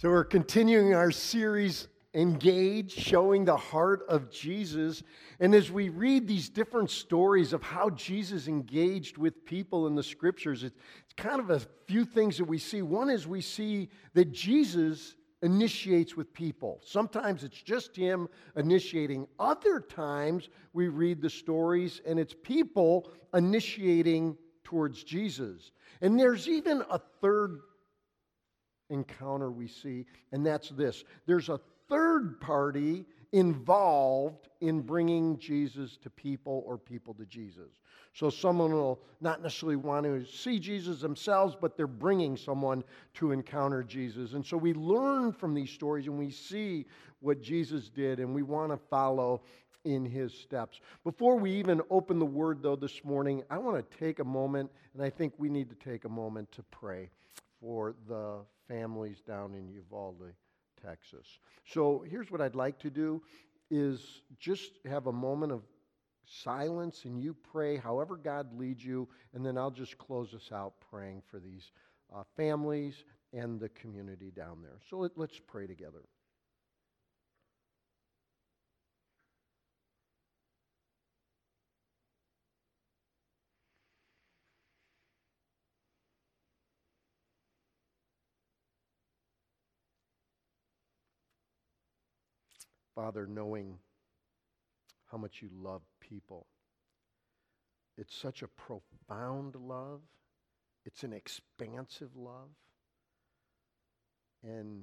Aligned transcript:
So, 0.00 0.08
we're 0.08 0.24
continuing 0.24 0.94
our 0.94 1.10
series, 1.10 1.86
Engage, 2.14 2.90
showing 2.90 3.44
the 3.44 3.58
heart 3.58 4.06
of 4.08 4.30
Jesus. 4.30 5.02
And 5.40 5.54
as 5.54 5.70
we 5.70 5.90
read 5.90 6.26
these 6.26 6.48
different 6.48 6.88
stories 6.88 7.52
of 7.52 7.62
how 7.62 7.90
Jesus 7.90 8.48
engaged 8.48 9.18
with 9.18 9.44
people 9.44 9.86
in 9.88 9.94
the 9.94 10.02
scriptures, 10.02 10.64
it's 10.64 10.74
kind 11.18 11.38
of 11.38 11.50
a 11.50 11.60
few 11.86 12.06
things 12.06 12.38
that 12.38 12.46
we 12.46 12.56
see. 12.56 12.80
One 12.80 13.10
is 13.10 13.26
we 13.26 13.42
see 13.42 13.90
that 14.14 14.32
Jesus 14.32 15.16
initiates 15.42 16.16
with 16.16 16.32
people. 16.32 16.80
Sometimes 16.82 17.44
it's 17.44 17.60
just 17.60 17.94
him 17.94 18.26
initiating, 18.56 19.26
other 19.38 19.80
times 19.80 20.48
we 20.72 20.88
read 20.88 21.20
the 21.20 21.28
stories 21.28 22.00
and 22.06 22.18
it's 22.18 22.34
people 22.42 23.12
initiating 23.34 24.38
towards 24.64 25.04
Jesus. 25.04 25.72
And 26.00 26.18
there's 26.18 26.48
even 26.48 26.84
a 26.88 26.98
third 27.20 27.60
encounter 28.90 29.50
we 29.50 29.68
see, 29.68 30.06
and 30.32 30.44
that's 30.44 30.68
this 30.70 31.04
there's 31.26 31.48
a 31.48 31.60
third 31.88 32.40
party 32.40 33.04
involved 33.32 34.48
in 34.60 34.80
bringing 34.80 35.38
Jesus 35.38 35.96
to 35.98 36.10
people 36.10 36.62
or 36.66 36.76
people 36.76 37.14
to 37.14 37.24
Jesus. 37.26 37.80
So 38.12 38.28
someone 38.28 38.72
will 38.72 39.00
not 39.20 39.40
necessarily 39.42 39.76
want 39.76 40.04
to 40.04 40.24
see 40.26 40.58
Jesus 40.58 41.00
themselves, 41.00 41.56
but 41.60 41.76
they're 41.76 41.86
bringing 41.86 42.36
someone 42.36 42.82
to 43.14 43.30
encounter 43.30 43.84
Jesus. 43.84 44.32
And 44.32 44.44
so 44.44 44.56
we 44.56 44.74
learn 44.74 45.32
from 45.32 45.54
these 45.54 45.70
stories 45.70 46.06
and 46.06 46.18
we 46.18 46.30
see 46.30 46.86
what 47.20 47.40
Jesus 47.40 47.88
did, 47.88 48.18
and 48.18 48.34
we 48.34 48.42
want 48.42 48.72
to 48.72 48.78
follow 48.88 49.42
in 49.84 50.04
his 50.04 50.34
steps. 50.34 50.80
Before 51.04 51.36
we 51.36 51.52
even 51.52 51.80
open 51.90 52.18
the 52.18 52.26
word, 52.26 52.62
though, 52.62 52.76
this 52.76 53.04
morning, 53.04 53.42
I 53.50 53.58
want 53.58 53.76
to 53.76 53.98
take 53.98 54.18
a 54.18 54.24
moment, 54.24 54.70
and 54.94 55.02
I 55.02 55.10
think 55.10 55.34
we 55.38 55.48
need 55.48 55.68
to 55.70 55.76
take 55.76 56.04
a 56.04 56.08
moment 56.08 56.50
to 56.52 56.62
pray 56.64 57.10
for 57.60 57.94
the 58.08 58.38
families 58.68 59.20
down 59.26 59.54
in 59.54 59.68
Uvalde, 59.68 60.32
Texas. 60.82 61.26
So 61.64 62.04
here's 62.08 62.30
what 62.30 62.40
I'd 62.40 62.54
like 62.54 62.78
to 62.80 62.90
do 62.90 63.22
is 63.70 64.22
just 64.38 64.72
have 64.84 65.06
a 65.06 65.12
moment 65.12 65.52
of 65.52 65.62
silence 66.24 67.04
and 67.04 67.20
you 67.20 67.34
pray 67.52 67.76
however 67.76 68.16
God 68.16 68.56
leads 68.58 68.84
you, 68.84 69.08
and 69.34 69.44
then 69.44 69.58
I'll 69.58 69.70
just 69.70 69.98
close 69.98 70.34
us 70.34 70.50
out 70.52 70.74
praying 70.90 71.22
for 71.30 71.38
these 71.38 71.72
uh, 72.14 72.22
families 72.36 73.04
and 73.32 73.60
the 73.60 73.68
community 73.70 74.30
down 74.30 74.58
there. 74.62 74.78
So 74.88 74.98
let, 74.98 75.12
let's 75.16 75.38
pray 75.38 75.66
together. 75.66 76.02
Father, 93.00 93.26
knowing 93.26 93.78
how 95.10 95.16
much 95.16 95.40
you 95.40 95.48
love 95.54 95.80
people, 96.00 96.46
it's 97.96 98.14
such 98.14 98.42
a 98.42 98.48
profound 98.48 99.54
love, 99.54 100.02
it's 100.84 101.02
an 101.02 101.14
expansive 101.14 102.14
love. 102.14 102.50
And 104.42 104.82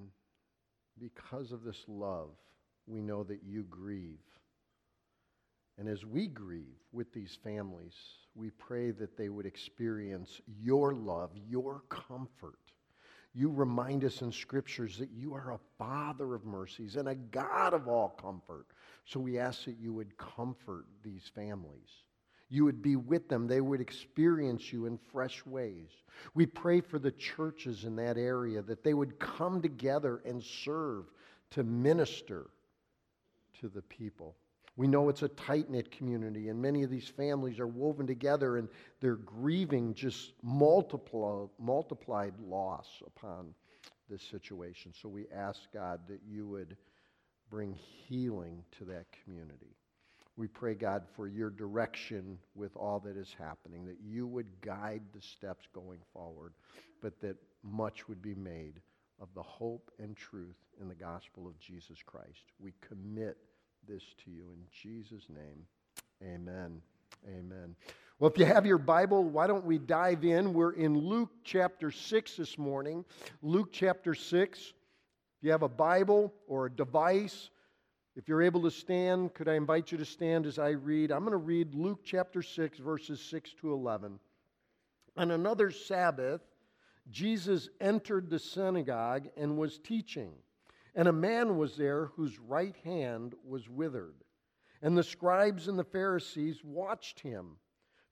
because 0.99 1.51
of 1.51 1.63
this 1.63 1.83
love, 1.87 2.31
we 2.87 3.03
know 3.03 3.23
that 3.23 3.43
you 3.43 3.67
grieve. 3.69 4.17
And 5.77 5.87
as 5.87 6.03
we 6.03 6.25
grieve 6.25 6.81
with 6.91 7.13
these 7.13 7.37
families, 7.43 7.93
we 8.33 8.49
pray 8.49 8.89
that 8.89 9.15
they 9.15 9.29
would 9.29 9.45
experience 9.45 10.41
your 10.59 10.95
love, 10.95 11.29
your 11.47 11.83
comfort 11.87 12.66
you 13.33 13.49
remind 13.49 14.03
us 14.03 14.21
in 14.21 14.31
scriptures 14.31 14.97
that 14.97 15.11
you 15.11 15.33
are 15.33 15.51
a 15.51 15.59
Father 15.77 16.33
of 16.33 16.45
mercies 16.45 16.95
and 16.95 17.07
a 17.07 17.15
God 17.15 17.73
of 17.73 17.87
all 17.87 18.09
comfort. 18.09 18.65
So 19.05 19.19
we 19.19 19.37
ask 19.37 19.65
that 19.65 19.77
you 19.79 19.93
would 19.93 20.17
comfort 20.17 20.85
these 21.03 21.31
families. 21.35 21.89
You 22.49 22.65
would 22.65 22.81
be 22.81 22.95
with 22.95 23.27
them. 23.27 23.47
They 23.47 23.61
would 23.61 23.81
experience 23.81 24.71
you 24.71 24.85
in 24.85 24.97
fresh 25.11 25.45
ways. 25.45 25.89
We 26.33 26.45
pray 26.45 26.81
for 26.81 26.97
the 26.97 27.11
churches 27.11 27.83
in 27.83 27.95
that 27.97 28.17
area 28.17 28.61
that 28.61 28.83
they 28.83 28.93
would 28.93 29.19
come 29.19 29.61
together 29.61 30.21
and 30.25 30.41
serve 30.41 31.05
to 31.51 31.63
minister 31.63 32.47
to 33.59 33.67
the 33.67 33.81
people. 33.81 34.35
We 34.77 34.87
know 34.87 35.09
it's 35.09 35.23
a 35.23 35.27
tight 35.27 35.71
knit 35.71 35.91
community, 35.91 36.49
and 36.49 36.61
many 36.61 36.83
of 36.83 36.91
these 36.91 37.07
families 37.07 37.59
are 37.59 37.67
woven 37.67 38.05
together 38.05 38.57
and 38.57 38.69
they're 39.01 39.15
grieving 39.15 39.95
just 39.95 40.33
multiplied, 40.43 41.49
multiplied 41.59 42.35
loss 42.39 42.87
upon 43.05 43.55
this 44.07 44.21
situation. 44.21 44.93
So 45.01 45.09
we 45.09 45.25
ask 45.35 45.59
God 45.73 46.01
that 46.07 46.21
you 46.29 46.47
would 46.47 46.77
bring 47.49 47.73
healing 47.73 48.63
to 48.77 48.85
that 48.85 49.07
community. 49.23 49.75
We 50.35 50.47
pray, 50.47 50.75
God, 50.75 51.03
for 51.15 51.27
your 51.27 51.49
direction 51.49 52.37
with 52.53 52.75
all 52.77 52.99
that 52.99 53.17
is 53.17 53.35
happening, 53.39 53.85
that 53.85 53.97
you 54.05 54.27
would 54.27 54.61
guide 54.61 55.01
the 55.15 55.21
steps 55.21 55.65
going 55.73 55.99
forward, 56.13 56.53
but 57.01 57.19
that 57.21 57.37
much 57.63 58.07
would 58.07 58.21
be 58.21 58.35
made 58.35 58.79
of 59.19 59.29
the 59.33 59.41
hope 59.41 59.89
and 59.97 60.15
truth 60.15 60.57
in 60.79 60.87
the 60.87 60.93
gospel 60.93 61.47
of 61.47 61.59
Jesus 61.59 61.97
Christ. 62.05 62.43
We 62.59 62.73
commit 62.87 63.37
this 63.87 64.03
to 64.25 64.31
you. 64.31 64.43
In 64.51 64.63
Jesus' 64.71 65.27
name, 65.29 65.65
amen. 66.23 66.81
Amen. 67.27 67.75
Well, 68.19 68.29
if 68.29 68.37
you 68.37 68.45
have 68.45 68.65
your 68.65 68.77
Bible, 68.77 69.23
why 69.23 69.47
don't 69.47 69.65
we 69.65 69.77
dive 69.77 70.23
in? 70.23 70.53
We're 70.53 70.73
in 70.73 70.97
Luke 70.97 71.29
chapter 71.43 71.91
6 71.91 72.35
this 72.35 72.57
morning. 72.57 73.05
Luke 73.41 73.69
chapter 73.71 74.13
6. 74.13 74.59
If 74.59 74.73
you 75.41 75.51
have 75.51 75.63
a 75.63 75.69
Bible 75.69 76.33
or 76.47 76.65
a 76.65 76.71
device, 76.71 77.49
if 78.15 78.27
you're 78.27 78.41
able 78.41 78.63
to 78.63 78.71
stand, 78.71 79.35
could 79.35 79.47
I 79.47 79.53
invite 79.53 79.91
you 79.91 79.97
to 79.99 80.05
stand 80.05 80.47
as 80.47 80.57
I 80.57 80.69
read? 80.69 81.11
I'm 81.11 81.19
going 81.19 81.31
to 81.31 81.37
read 81.37 81.75
Luke 81.75 81.99
chapter 82.03 82.41
6, 82.41 82.79
verses 82.79 83.21
6 83.21 83.53
to 83.61 83.71
11. 83.73 84.19
On 85.15 85.31
another 85.31 85.69
Sabbath, 85.69 86.41
Jesus 87.09 87.69
entered 87.79 88.29
the 88.29 88.39
synagogue 88.39 89.27
and 89.37 89.57
was 89.57 89.77
teaching. 89.77 90.31
And 90.97 91.07
a 91.07 91.13
man 91.13 91.57
was 91.57 91.77
there 91.77 92.07
whose 92.07 92.39
right 92.39 92.75
hand 92.83 93.35
was 93.47 93.69
withered. 93.69 94.23
And 94.81 94.97
the 94.97 95.03
scribes 95.03 95.67
and 95.67 95.77
the 95.77 95.83
Pharisees 95.83 96.63
watched 96.63 97.19
him 97.19 97.57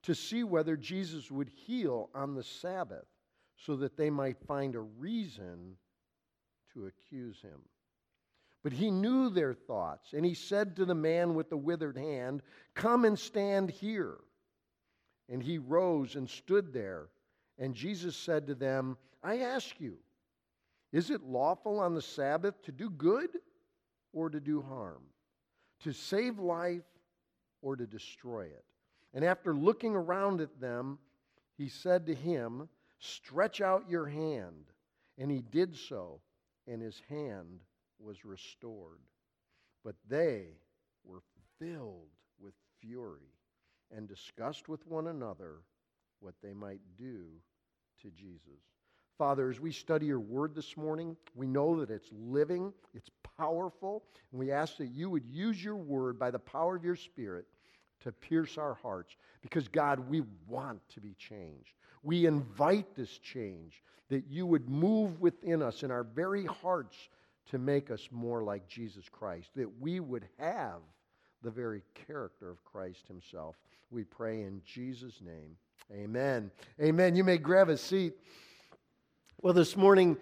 to 0.04 0.14
see 0.14 0.44
whether 0.44 0.78
Jesus 0.78 1.32
would 1.32 1.50
heal 1.50 2.12
on 2.14 2.36
the 2.36 2.44
Sabbath, 2.44 3.08
so 3.58 3.76
that 3.78 3.98
they 3.98 4.12
might 4.12 4.38
find 4.46 4.76
a 4.76 4.82
reason 4.82 5.78
to 6.74 6.86
accuse 6.86 7.42
him. 7.42 7.62
But 8.64 8.74
he 8.74 8.92
knew 8.92 9.30
their 9.30 9.54
thoughts, 9.54 10.14
and 10.14 10.24
he 10.24 10.36
said 10.36 10.76
to 10.76 10.86
the 10.86 10.94
man 10.94 11.34
with 11.34 11.50
the 11.50 11.58
withered 11.58 11.98
hand, 11.98 12.44
Come 12.76 13.04
and 13.06 13.18
stand 13.18 13.72
here. 13.72 14.18
And 15.28 15.42
he 15.42 15.58
rose 15.58 16.16
and 16.16 16.30
stood 16.30 16.72
there. 16.72 17.10
And 17.58 17.74
Jesus 17.74 18.16
said 18.16 18.46
to 18.46 18.54
them, 18.54 18.98
I 19.24 19.40
ask 19.40 19.80
you, 19.80 19.98
is 20.96 21.10
it 21.10 21.24
lawful 21.24 21.82
on 21.82 21.94
the 21.94 22.02
Sabbath 22.02 22.62
to 22.62 22.72
do 22.72 22.90
good 22.90 23.28
or 24.14 24.30
to 24.30 24.40
do 24.40 24.62
harm? 24.62 25.02
To 25.84 25.92
save 25.92 26.40
life 26.40 26.86
or 27.62 27.76
to 27.76 27.86
destroy 27.86 28.46
it? 28.46 28.64
And 29.14 29.26
after 29.26 29.54
looking 29.54 29.94
around 29.94 30.40
at 30.40 30.62
them, 30.62 30.98
he 31.58 31.68
said 31.68 32.06
to 32.06 32.16
him, 32.16 32.70
Stretch 33.00 33.60
out 33.60 33.90
your 33.90 34.06
hand. 34.06 34.72
And 35.18 35.30
he 35.30 35.42
did 35.42 35.76
so, 35.76 36.22
and 36.66 36.82
his 36.82 37.02
hand 37.10 37.60
was 38.00 38.24
restored. 38.24 39.02
But 39.84 39.96
they 40.08 40.46
were 41.04 41.24
filled 41.60 42.08
with 42.40 42.54
fury 42.80 43.34
and 43.94 44.08
discussed 44.08 44.70
with 44.70 44.88
one 44.88 45.08
another 45.08 45.56
what 46.22 46.36
they 46.42 46.54
might 46.54 46.80
do 46.98 47.26
to 48.02 48.10
Jesus. 48.12 48.62
Father, 49.18 49.50
as 49.50 49.60
we 49.60 49.72
study 49.72 50.08
your 50.08 50.20
word 50.20 50.54
this 50.54 50.76
morning, 50.76 51.16
we 51.36 51.48
know 51.48 51.80
that 51.80 51.90
it's 51.90 52.10
living, 52.12 52.74
it's 52.94 53.10
powerful, 53.38 54.04
and 54.32 54.40
we 54.40 54.52
ask 54.52 54.78
that 54.78 54.90
you 54.90 55.10
would 55.10 55.26
use 55.26 55.64
your 55.64 55.78
word 55.78 56.20
by 56.20 56.32
the 56.32 56.40
power 56.40 56.76
of 56.76 56.84
your 56.84 56.98
spirit 56.98 57.46
to 58.02 58.12
pierce 58.12 58.58
our 58.58 58.74
hearts. 58.74 59.16
Because, 59.42 59.68
God, 59.70 60.10
we 60.10 60.24
want 60.48 60.82
to 60.90 61.00
be 61.00 61.14
changed. 61.14 61.74
We 62.04 62.26
invite 62.26 62.94
this 62.96 63.18
change, 63.20 63.82
that 64.10 64.26
you 64.28 64.46
would 64.46 64.70
move 64.70 65.22
within 65.22 65.62
us 65.62 65.84
in 65.84 65.92
our 65.92 66.04
very 66.04 66.46
hearts 66.46 66.98
to 67.52 67.58
make 67.58 67.92
us 67.92 68.10
more 68.12 68.44
like 68.44 68.68
Jesus 68.68 69.06
Christ, 69.10 69.50
that 69.56 69.70
we 69.80 70.00
would 70.00 70.28
have 70.40 70.82
the 71.42 71.52
very 71.52 71.84
character 72.08 72.50
of 72.50 72.64
Christ 72.66 73.08
himself. 73.08 73.56
We 73.92 74.04
pray 74.04 74.42
in 74.42 74.62
Jesus' 74.66 75.22
name. 75.22 75.56
Amen. 75.94 76.52
Amen. 76.82 77.16
You 77.16 77.24
may 77.24 77.38
grab 77.38 77.70
a 77.70 77.78
seat. 77.78 78.14
Well, 79.42 79.54
this 79.54 79.76
morning, 79.76 80.18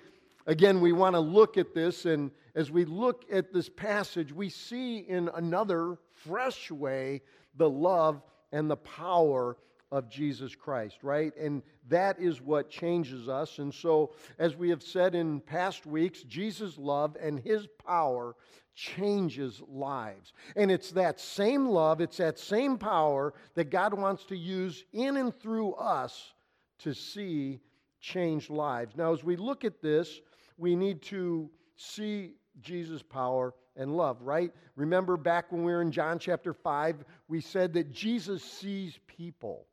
again, 0.47 0.81
we 0.81 0.91
want 0.91 1.15
to 1.15 1.19
look 1.19 1.57
at 1.57 1.73
this, 1.73 2.05
and 2.05 2.31
as 2.55 2.71
we 2.71 2.83
look 2.83 3.23
at 3.31 3.53
this 3.53 3.69
passage, 3.69 4.33
we 4.33 4.49
see 4.49 4.97
in 4.97 5.29
another 5.35 5.97
fresh 6.11 6.71
way 6.71 7.21
the 7.55 7.69
love 7.69 8.21
and 8.51 8.69
the 8.69 8.75
power 8.75 9.57
of 9.91 10.09
Jesus 10.09 10.55
Christ, 10.55 11.03
right? 11.03 11.31
And 11.37 11.61
that 11.87 12.19
is 12.19 12.41
what 12.41 12.71
changes 12.71 13.29
us. 13.29 13.59
And 13.59 13.71
so, 13.71 14.13
as 14.39 14.55
we 14.55 14.69
have 14.71 14.81
said 14.81 15.13
in 15.13 15.39
past 15.41 15.85
weeks, 15.85 16.23
Jesus' 16.23 16.77
love 16.79 17.15
and 17.21 17.39
his 17.39 17.67
power 17.85 18.35
changes 18.73 19.61
lives. 19.67 20.33
And 20.55 20.71
it's 20.71 20.91
that 20.91 21.19
same 21.19 21.67
love, 21.67 22.01
it's 22.01 22.17
that 22.17 22.39
same 22.39 22.79
power 22.79 23.35
that 23.53 23.69
God 23.69 23.93
wants 23.93 24.25
to 24.25 24.35
use 24.35 24.83
in 24.91 25.17
and 25.17 25.33
through 25.33 25.73
us 25.75 26.33
to 26.79 26.93
see 26.93 27.61
changed 28.03 28.51
lives. 28.51 28.95
Now, 28.97 29.13
as 29.13 29.23
we 29.23 29.37
look 29.37 29.63
at 29.63 29.81
this, 29.81 30.21
we 30.57 30.75
need 30.75 31.01
to 31.03 31.49
see 31.77 32.33
Jesus' 32.61 33.01
power 33.01 33.55
and 33.77 33.95
love, 33.97 34.21
right? 34.21 34.51
Remember 34.75 35.17
back 35.17 35.51
when 35.51 35.63
we 35.63 35.71
were 35.71 35.81
in 35.81 35.91
John 35.91 36.19
chapter 36.19 36.53
5, 36.53 37.03
we 37.29 37.41
said 37.41 37.73
that 37.73 37.91
Jesus 37.91 38.43
sees 38.43 38.99
people 39.07 39.65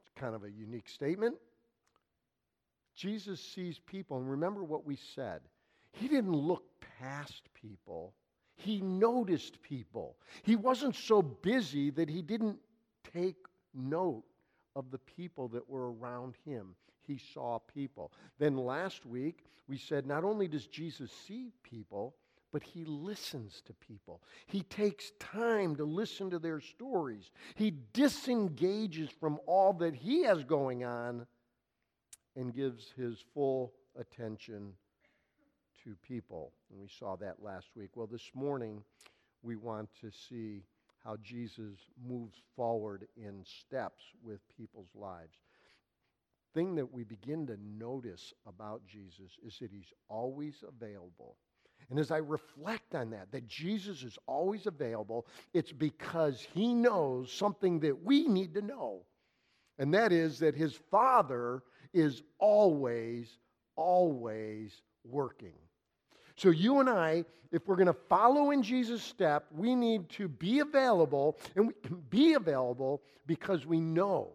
It's 0.00 0.10
kind 0.16 0.34
of 0.34 0.42
a 0.42 0.50
unique 0.50 0.88
statement. 0.88 1.36
Jesus 2.96 3.40
sees 3.40 3.78
people, 3.78 4.18
and 4.18 4.28
remember 4.28 4.64
what 4.64 4.84
we 4.84 4.96
said. 4.96 5.42
He 5.92 6.08
didn't 6.08 6.32
look 6.32 6.64
past 6.98 7.42
people, 7.54 8.14
he 8.56 8.80
noticed 8.80 9.62
people. 9.62 10.16
He 10.42 10.56
wasn't 10.56 10.96
so 10.96 11.22
busy 11.22 11.90
that 11.90 12.10
he 12.10 12.22
didn't 12.22 12.58
take 13.12 13.36
note 13.74 14.24
of 14.80 14.90
the 14.90 14.98
people 14.98 15.46
that 15.48 15.68
were 15.68 15.92
around 15.92 16.34
him. 16.44 16.74
He 17.06 17.20
saw 17.34 17.58
people. 17.58 18.12
Then 18.38 18.56
last 18.56 19.04
week, 19.04 19.44
we 19.68 19.76
said 19.76 20.06
not 20.06 20.24
only 20.24 20.48
does 20.48 20.66
Jesus 20.66 21.12
see 21.26 21.52
people, 21.62 22.14
but 22.50 22.62
he 22.62 22.84
listens 22.84 23.62
to 23.66 23.74
people. 23.74 24.22
He 24.46 24.62
takes 24.62 25.12
time 25.20 25.76
to 25.76 25.84
listen 25.84 26.30
to 26.30 26.38
their 26.38 26.60
stories. 26.60 27.30
He 27.54 27.74
disengages 27.92 29.10
from 29.20 29.38
all 29.46 29.74
that 29.74 29.94
he 29.94 30.24
has 30.24 30.44
going 30.44 30.82
on 30.82 31.26
and 32.34 32.54
gives 32.54 32.92
his 32.96 33.22
full 33.34 33.74
attention 33.98 34.72
to 35.84 35.94
people. 36.06 36.52
And 36.70 36.80
we 36.80 36.88
saw 36.88 37.16
that 37.16 37.42
last 37.42 37.68
week. 37.76 37.90
Well, 37.94 38.08
this 38.08 38.30
morning, 38.34 38.82
we 39.42 39.56
want 39.56 39.90
to 40.00 40.10
see 40.10 40.64
how 41.04 41.16
Jesus 41.22 41.76
moves 42.06 42.38
forward 42.56 43.06
in 43.16 43.44
steps 43.44 44.04
with 44.22 44.40
people's 44.56 44.94
lives. 44.94 45.36
Thing 46.54 46.74
that 46.76 46.92
we 46.92 47.04
begin 47.04 47.46
to 47.46 47.56
notice 47.62 48.34
about 48.46 48.82
Jesus 48.86 49.38
is 49.46 49.58
that 49.60 49.70
he's 49.70 49.92
always 50.08 50.64
available 50.66 51.36
and 51.90 51.98
as 51.98 52.10
I 52.12 52.18
reflect 52.18 52.94
on 52.94 53.10
that, 53.10 53.32
that 53.32 53.48
Jesus 53.48 54.02
is 54.04 54.16
always 54.26 54.66
available, 54.66 55.26
it's 55.52 55.72
because 55.72 56.46
he 56.54 56.72
knows 56.72 57.32
something 57.32 57.80
that 57.80 58.04
we 58.04 58.28
need 58.28 58.54
to 58.54 58.62
know. 58.62 59.02
And 59.78 59.94
that 59.94 60.12
is 60.12 60.38
that 60.38 60.54
his 60.54 60.78
Father 60.90 61.62
is 61.92 62.22
always, 62.38 63.38
always 63.74 64.82
working. 65.04 65.54
So, 66.40 66.48
you 66.48 66.80
and 66.80 66.88
I, 66.88 67.26
if 67.52 67.68
we're 67.68 67.76
going 67.76 67.86
to 67.86 67.92
follow 67.92 68.50
in 68.50 68.62
Jesus' 68.62 69.02
step, 69.02 69.44
we 69.54 69.74
need 69.74 70.08
to 70.08 70.26
be 70.26 70.60
available, 70.60 71.36
and 71.54 71.66
we 71.66 71.74
can 71.84 72.02
be 72.08 72.32
available 72.32 73.02
because 73.26 73.66
we 73.66 73.78
know 73.78 74.28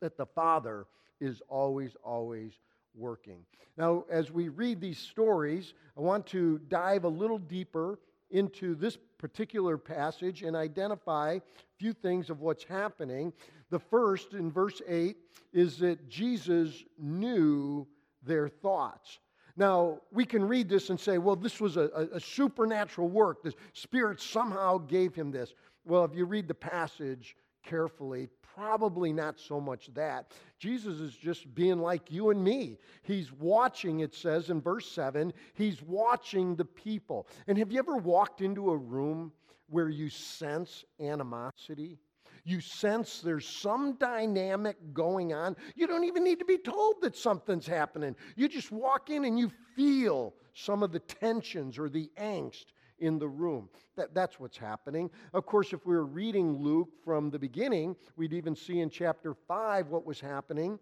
that 0.00 0.16
the 0.16 0.24
Father 0.24 0.86
is 1.20 1.42
always, 1.46 1.94
always 2.02 2.52
working. 2.94 3.44
Now, 3.76 4.06
as 4.10 4.32
we 4.32 4.48
read 4.48 4.80
these 4.80 4.96
stories, 4.96 5.74
I 5.94 6.00
want 6.00 6.24
to 6.28 6.58
dive 6.68 7.04
a 7.04 7.08
little 7.08 7.36
deeper 7.36 7.98
into 8.30 8.74
this 8.74 8.96
particular 9.18 9.76
passage 9.76 10.42
and 10.42 10.56
identify 10.56 11.32
a 11.34 11.40
few 11.76 11.92
things 11.92 12.30
of 12.30 12.40
what's 12.40 12.64
happening. 12.64 13.34
The 13.68 13.78
first, 13.78 14.32
in 14.32 14.50
verse 14.50 14.80
8, 14.88 15.18
is 15.52 15.76
that 15.80 16.08
Jesus 16.08 16.82
knew 16.98 17.86
their 18.22 18.48
thoughts. 18.48 19.18
Now, 19.56 20.00
we 20.10 20.24
can 20.24 20.44
read 20.44 20.68
this 20.68 20.90
and 20.90 20.98
say, 20.98 21.18
well, 21.18 21.36
this 21.36 21.60
was 21.60 21.76
a, 21.76 22.08
a, 22.12 22.20
supernatural 22.20 23.08
work. 23.08 23.42
The 23.42 23.54
Spirit 23.72 24.20
somehow 24.20 24.78
gave 24.78 25.14
him 25.14 25.30
this. 25.30 25.54
Well, 25.84 26.04
if 26.04 26.14
you 26.14 26.24
read 26.24 26.48
the 26.48 26.54
passage 26.54 27.36
carefully, 27.62 28.28
probably 28.54 29.12
not 29.12 29.38
so 29.38 29.60
much 29.60 29.92
that. 29.94 30.32
Jesus 30.58 31.00
is 31.00 31.14
just 31.14 31.54
being 31.54 31.78
like 31.78 32.10
you 32.10 32.30
and 32.30 32.42
me. 32.42 32.78
He's 33.02 33.32
watching, 33.32 34.00
it 34.00 34.14
says 34.14 34.50
in 34.50 34.60
verse 34.60 34.90
7, 34.90 35.32
he's 35.54 35.82
watching 35.82 36.56
the 36.56 36.64
people. 36.64 37.28
And 37.46 37.56
have 37.56 37.70
you 37.70 37.78
ever 37.78 37.96
walked 37.96 38.40
into 38.40 38.70
a 38.70 38.76
room 38.76 39.32
where 39.68 39.88
you 39.88 40.08
sense 40.08 40.84
animosity? 41.00 41.98
You 42.44 42.60
sense 42.60 43.20
there's 43.20 43.46
some 43.46 43.94
dynamic 43.94 44.76
going 44.92 45.32
on. 45.32 45.56
You 45.74 45.86
don't 45.86 46.04
even 46.04 46.22
need 46.22 46.38
to 46.40 46.44
be 46.44 46.58
told 46.58 46.96
that 47.00 47.16
something's 47.16 47.66
happening. 47.66 48.14
You 48.36 48.48
just 48.48 48.70
walk 48.70 49.08
in 49.08 49.24
and 49.24 49.38
you 49.38 49.50
feel 49.74 50.34
some 50.52 50.82
of 50.82 50.92
the 50.92 50.98
tensions 51.00 51.78
or 51.78 51.88
the 51.88 52.10
angst 52.18 52.66
in 52.98 53.18
the 53.18 53.28
room. 53.28 53.68
That, 53.96 54.14
that's 54.14 54.38
what's 54.38 54.58
happening. 54.58 55.10
Of 55.32 55.46
course, 55.46 55.72
if 55.72 55.86
we 55.86 55.94
were 55.94 56.04
reading 56.04 56.58
Luke 56.58 56.90
from 57.02 57.30
the 57.30 57.38
beginning, 57.38 57.96
we'd 58.16 58.34
even 58.34 58.54
see 58.54 58.80
in 58.80 58.90
chapter 58.90 59.34
5 59.48 59.88
what 59.88 60.04
was 60.04 60.20
happening 60.20 60.78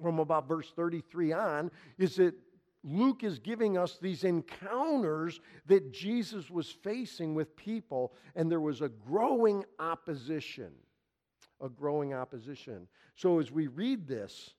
from 0.00 0.20
about 0.20 0.48
verse 0.48 0.72
33 0.74 1.32
on 1.32 1.70
is 1.98 2.16
that 2.16 2.34
Luke 2.84 3.22
is 3.22 3.38
giving 3.38 3.78
us 3.78 3.98
these 4.00 4.24
encounters 4.24 5.40
that 5.66 5.92
Jesus 5.92 6.50
was 6.50 6.68
facing 6.68 7.34
with 7.34 7.56
people, 7.56 8.14
and 8.34 8.50
there 8.50 8.60
was 8.60 8.80
a 8.80 8.88
growing 8.88 9.64
opposition. 9.78 10.72
A 11.60 11.68
growing 11.68 12.12
opposition. 12.12 12.88
So 13.14 13.38
as 13.38 13.52
we 13.52 13.68
read 13.68 14.08
this, 14.08 14.54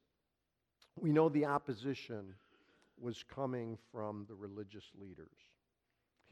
we 0.98 1.12
know 1.12 1.28
the 1.28 1.46
opposition 1.46 2.34
was 2.98 3.24
coming 3.24 3.78
from 3.92 4.26
the 4.30 4.36
religious 4.36 4.86
leaders 4.98 5.38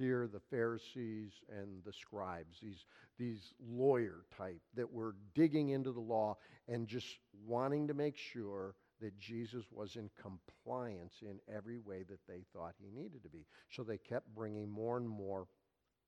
here 0.01 0.27
the 0.27 0.39
Pharisees 0.39 1.31
and 1.49 1.83
the 1.85 1.93
scribes, 1.93 2.57
these, 2.61 2.85
these 3.17 3.53
lawyer 3.63 4.25
type 4.35 4.61
that 4.75 4.91
were 4.91 5.15
digging 5.35 5.69
into 5.69 5.91
the 5.91 5.99
law 5.99 6.37
and 6.67 6.87
just 6.87 7.19
wanting 7.45 7.87
to 7.87 7.93
make 7.93 8.17
sure 8.17 8.75
that 9.01 9.19
Jesus 9.19 9.65
was 9.71 9.95
in 9.95 10.09
compliance 10.21 11.15
in 11.21 11.39
every 11.53 11.77
way 11.77 12.03
that 12.03 12.25
they 12.27 12.43
thought 12.53 12.75
he 12.77 12.89
needed 12.89 13.23
to 13.23 13.29
be. 13.29 13.45
So 13.69 13.83
they 13.83 13.97
kept 13.97 14.33
bringing 14.33 14.69
more 14.69 14.97
and 14.97 15.07
more 15.07 15.47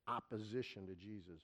opposition 0.08 0.86
to 0.88 0.96
Jesus. 0.96 1.42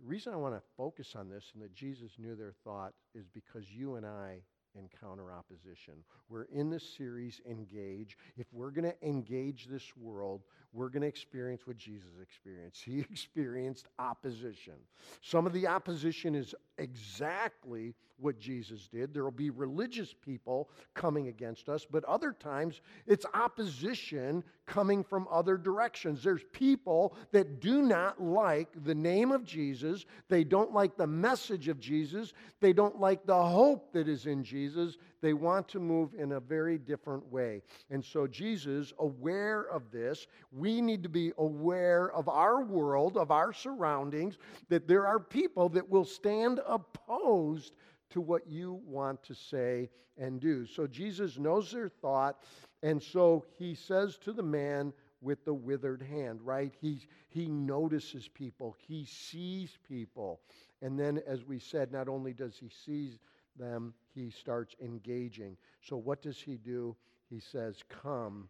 The 0.00 0.06
reason 0.06 0.32
I 0.32 0.36
want 0.36 0.54
to 0.54 0.62
focus 0.76 1.14
on 1.16 1.28
this 1.28 1.50
and 1.54 1.62
that 1.62 1.74
Jesus 1.74 2.12
knew 2.18 2.34
their 2.34 2.54
thought 2.64 2.92
is 3.14 3.26
because 3.28 3.70
you 3.70 3.96
and 3.96 4.06
I 4.06 4.40
encounter 4.76 5.32
opposition. 5.32 5.94
We're 6.28 6.44
in 6.44 6.70
this 6.70 6.96
series, 6.96 7.40
Engage. 7.48 8.16
If 8.36 8.46
we're 8.52 8.70
going 8.70 8.90
to 8.90 9.06
engage 9.06 9.66
this 9.66 9.96
world, 9.96 10.42
we're 10.78 10.88
going 10.88 11.02
to 11.02 11.08
experience 11.08 11.66
what 11.66 11.76
Jesus 11.76 12.10
experienced. 12.22 12.82
He 12.82 13.00
experienced 13.10 13.88
opposition. 13.98 14.74
Some 15.22 15.46
of 15.46 15.52
the 15.52 15.66
opposition 15.66 16.34
is 16.34 16.54
exactly 16.78 17.94
what 18.20 18.38
Jesus 18.38 18.88
did. 18.88 19.12
There 19.14 19.24
will 19.24 19.30
be 19.30 19.50
religious 19.50 20.12
people 20.12 20.70
coming 20.94 21.28
against 21.28 21.68
us, 21.68 21.86
but 21.88 22.04
other 22.04 22.32
times 22.32 22.80
it's 23.06 23.26
opposition 23.34 24.42
coming 24.66 25.04
from 25.04 25.28
other 25.30 25.56
directions. 25.56 26.22
There's 26.22 26.42
people 26.52 27.14
that 27.32 27.60
do 27.60 27.82
not 27.82 28.20
like 28.20 28.68
the 28.84 28.94
name 28.94 29.32
of 29.32 29.44
Jesus, 29.44 30.04
they 30.28 30.44
don't 30.44 30.72
like 30.72 30.96
the 30.96 31.06
message 31.06 31.68
of 31.68 31.78
Jesus, 31.78 32.32
they 32.60 32.72
don't 32.72 33.00
like 33.00 33.24
the 33.24 33.42
hope 33.42 33.92
that 33.92 34.08
is 34.08 34.26
in 34.26 34.42
Jesus. 34.42 34.98
They 35.20 35.32
want 35.32 35.68
to 35.68 35.80
move 35.80 36.14
in 36.16 36.32
a 36.32 36.40
very 36.40 36.78
different 36.78 37.30
way. 37.32 37.62
And 37.90 38.04
so, 38.04 38.26
Jesus, 38.26 38.92
aware 38.98 39.62
of 39.62 39.90
this, 39.90 40.26
we 40.52 40.80
need 40.80 41.02
to 41.02 41.08
be 41.08 41.32
aware 41.38 42.12
of 42.12 42.28
our 42.28 42.62
world, 42.62 43.16
of 43.16 43.30
our 43.30 43.52
surroundings, 43.52 44.38
that 44.68 44.86
there 44.86 45.06
are 45.06 45.18
people 45.18 45.68
that 45.70 45.88
will 45.88 46.04
stand 46.04 46.60
opposed 46.66 47.74
to 48.10 48.20
what 48.20 48.46
you 48.46 48.80
want 48.86 49.22
to 49.24 49.34
say 49.34 49.90
and 50.16 50.40
do. 50.40 50.66
So 50.66 50.86
Jesus 50.86 51.38
knows 51.38 51.70
their 51.70 51.88
thought, 51.88 52.42
and 52.82 53.02
so 53.02 53.44
he 53.58 53.74
says 53.74 54.18
to 54.18 54.32
the 54.32 54.42
man 54.42 54.92
with 55.20 55.44
the 55.44 55.54
withered 55.54 56.02
hand, 56.02 56.40
right? 56.42 56.72
He, 56.80 57.00
he 57.28 57.46
notices 57.46 58.28
people, 58.28 58.76
he 58.86 59.04
sees 59.04 59.78
people. 59.88 60.40
And 60.80 60.98
then, 60.98 61.20
as 61.26 61.44
we 61.44 61.58
said, 61.58 61.90
not 61.90 62.08
only 62.08 62.32
does 62.32 62.56
he 62.56 62.68
see 62.68 63.18
them, 63.58 63.94
he 64.14 64.30
starts 64.30 64.74
engaging. 64.82 65.56
So, 65.82 65.96
what 65.96 66.22
does 66.22 66.40
he 66.40 66.56
do? 66.56 66.96
He 67.28 67.40
says, 67.40 67.76
Come 68.02 68.48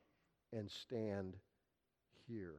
and 0.53 0.71
stand 0.71 1.37
here. 2.27 2.57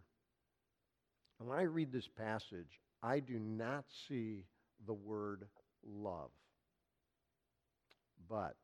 When 1.37 1.57
I 1.57 1.63
read 1.63 1.91
this 1.91 2.07
passage, 2.07 2.79
I 3.01 3.19
do 3.19 3.39
not 3.39 3.85
see 4.07 4.45
the 4.85 4.93
word 4.93 5.45
love. 5.85 6.31
But 8.27 8.55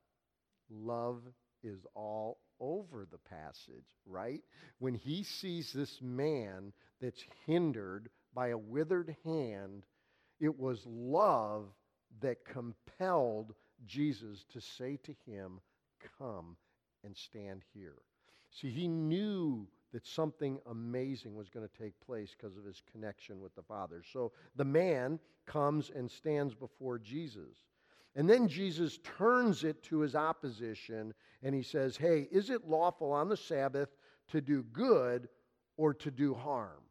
love 0.69 1.21
is 1.63 1.85
all 1.95 2.39
over 2.59 3.07
the 3.09 3.17
passage, 3.17 3.97
right? 4.05 4.41
When 4.79 4.93
he 4.93 5.23
sees 5.23 5.71
this 5.73 5.99
man 6.01 6.73
that's 7.01 7.23
hindered 7.45 8.09
by 8.33 8.49
a 8.49 8.57
withered 8.57 9.15
hand, 9.23 9.85
it 10.39 10.59
was 10.59 10.85
love 10.85 11.65
that 12.21 12.45
compelled 12.45 13.53
Jesus 13.86 14.46
to 14.53 14.62
say 14.62 14.98
to 15.03 15.13
him, 15.25 15.60
Come 16.17 16.55
and 17.03 17.15
stand 17.15 17.63
here. 17.74 18.01
See, 18.51 18.70
he 18.70 18.88
knew 18.88 19.67
that 19.91 20.05
something 20.05 20.60
amazing 20.70 21.36
was 21.36 21.50
going 21.50 21.67
to 21.67 21.84
take 21.84 22.00
place 22.05 22.36
because 22.38 22.58
of 22.58 22.65
his 22.65 22.82
connection 22.91 23.39
with 23.39 23.55
the 23.55 23.62
Father. 23.62 24.01
So 24.12 24.32
the 24.55 24.65
man 24.65 25.20
comes 25.46 25.91
and 25.96 26.10
stands 26.10 26.53
before 26.53 27.00
Jesus. 27.00 27.63
And 28.15 28.29
then 28.29 28.48
Jesus 28.48 29.00
turns 29.03 29.63
it 29.63 29.84
to 29.84 30.00
his 30.00 30.15
opposition 30.15 31.13
and 31.44 31.53
he 31.53 31.63
says, 31.63 31.98
Hey, 31.98 32.27
is 32.32 32.50
it 32.50 32.67
lawful 32.67 33.12
on 33.12 33.29
the 33.29 33.38
Sabbath 33.38 33.89
to 34.29 34.41
do 34.41 34.63
good 34.63 35.27
or 35.77 35.94
to 35.94 36.12
do 36.12 36.34
harm? 36.34 36.82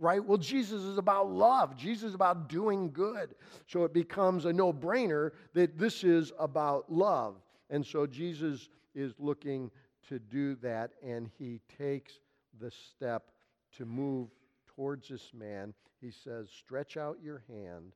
Right? 0.00 0.24
Well, 0.24 0.38
Jesus 0.38 0.82
is 0.82 0.96
about 0.96 1.30
love. 1.30 1.76
Jesus 1.76 2.08
is 2.08 2.14
about 2.14 2.48
doing 2.48 2.90
good. 2.90 3.34
So 3.66 3.84
it 3.84 3.92
becomes 3.92 4.46
a 4.46 4.52
no 4.52 4.72
brainer 4.72 5.32
that 5.52 5.78
this 5.78 6.02
is 6.04 6.32
about 6.38 6.90
love. 6.90 7.36
And 7.68 7.84
so 7.84 8.06
Jesus 8.06 8.70
is 8.94 9.12
looking 9.18 9.70
to 10.08 10.18
do 10.18 10.56
that, 10.56 10.92
and 11.04 11.30
he 11.38 11.60
takes 11.78 12.14
the 12.58 12.70
step 12.70 13.30
to 13.76 13.84
move 13.84 14.30
towards 14.66 15.08
this 15.08 15.32
man. 15.34 15.74
He 16.00 16.10
says, 16.10 16.48
Stretch 16.50 16.96
out 16.96 17.18
your 17.22 17.44
hand. 17.46 17.92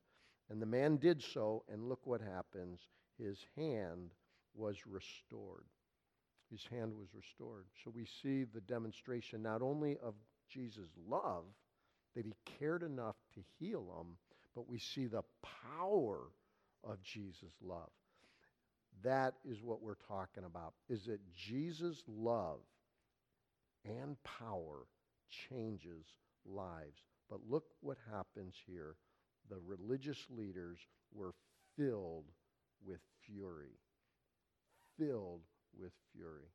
And 0.50 0.60
the 0.60 0.66
man 0.66 0.98
did 0.98 1.22
so, 1.22 1.64
and 1.72 1.88
look 1.88 2.00
what 2.04 2.20
happens. 2.20 2.80
His 3.18 3.38
hand 3.56 4.10
was 4.54 4.86
restored. 4.86 5.64
His 6.50 6.66
hand 6.70 6.92
was 6.94 7.08
restored. 7.14 7.64
So 7.82 7.90
we 7.94 8.04
see 8.22 8.44
the 8.44 8.60
demonstration 8.60 9.42
not 9.42 9.62
only 9.62 9.96
of 10.02 10.14
Jesus' 10.48 10.90
love, 11.08 11.44
that 12.14 12.24
he 12.24 12.34
cared 12.58 12.82
enough 12.82 13.16
to 13.34 13.40
heal 13.58 13.84
them, 13.96 14.16
but 14.54 14.68
we 14.68 14.78
see 14.78 15.06
the 15.06 15.24
power 15.78 16.30
of 16.82 17.02
Jesus' 17.02 17.54
love. 17.62 17.90
That 19.02 19.34
is 19.44 19.62
what 19.62 19.82
we're 19.82 19.94
talking 19.94 20.44
about. 20.44 20.74
Is 20.88 21.04
that 21.06 21.20
Jesus' 21.36 22.02
love 22.06 22.60
and 23.84 24.16
power 24.22 24.86
changes 25.48 26.06
lives. 26.46 27.02
But 27.28 27.40
look 27.48 27.64
what 27.80 27.98
happens 28.12 28.54
here. 28.66 28.96
The 29.50 29.58
religious 29.66 30.24
leaders 30.30 30.78
were 31.12 31.34
filled 31.76 32.26
with 32.86 33.00
fury. 33.26 33.78
Filled 34.98 35.42
with 35.78 35.92
fury. 36.14 36.48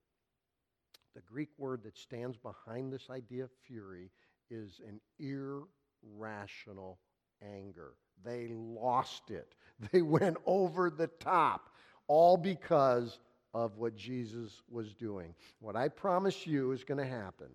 The 1.16 1.22
Greek 1.22 1.50
word 1.58 1.84
that 1.84 1.98
stands 1.98 2.38
behind 2.38 2.94
this 2.94 3.10
idea 3.10 3.44
of 3.44 3.50
fury 3.68 4.12
is 4.50 4.82
an 4.88 5.00
irrational 5.20 7.00
anger. 7.42 7.94
They 8.24 8.48
lost 8.50 9.32
it. 9.32 9.54
They 9.94 10.02
went 10.02 10.36
over 10.46 10.90
the 10.90 11.08
top, 11.08 11.70
all 12.08 12.36
because 12.36 13.20
of 13.54 13.78
what 13.78 13.96
Jesus 13.96 14.62
was 14.70 14.94
doing. 14.94 15.34
What 15.62 15.78
I 15.78 15.88
promise 15.88 16.46
you 16.46 16.74
is 16.74 16.84
going 16.84 16.98
to 16.98 17.10
happen 17.10 17.48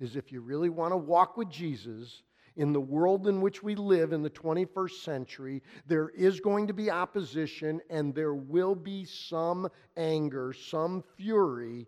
is 0.00 0.16
if 0.16 0.32
you 0.32 0.40
really 0.40 0.68
want 0.68 0.92
to 0.92 0.96
walk 0.96 1.36
with 1.36 1.48
Jesus 1.48 2.22
in 2.56 2.72
the 2.72 2.80
world 2.80 3.28
in 3.28 3.40
which 3.40 3.62
we 3.62 3.74
live 3.74 4.12
in 4.12 4.22
the 4.22 4.30
21st 4.30 5.02
century, 5.02 5.62
there 5.86 6.08
is 6.10 6.40
going 6.40 6.66
to 6.66 6.72
be 6.72 6.90
opposition 6.90 7.80
and 7.88 8.14
there 8.14 8.34
will 8.34 8.74
be 8.74 9.04
some 9.04 9.68
anger, 9.96 10.52
some 10.52 11.04
fury 11.16 11.86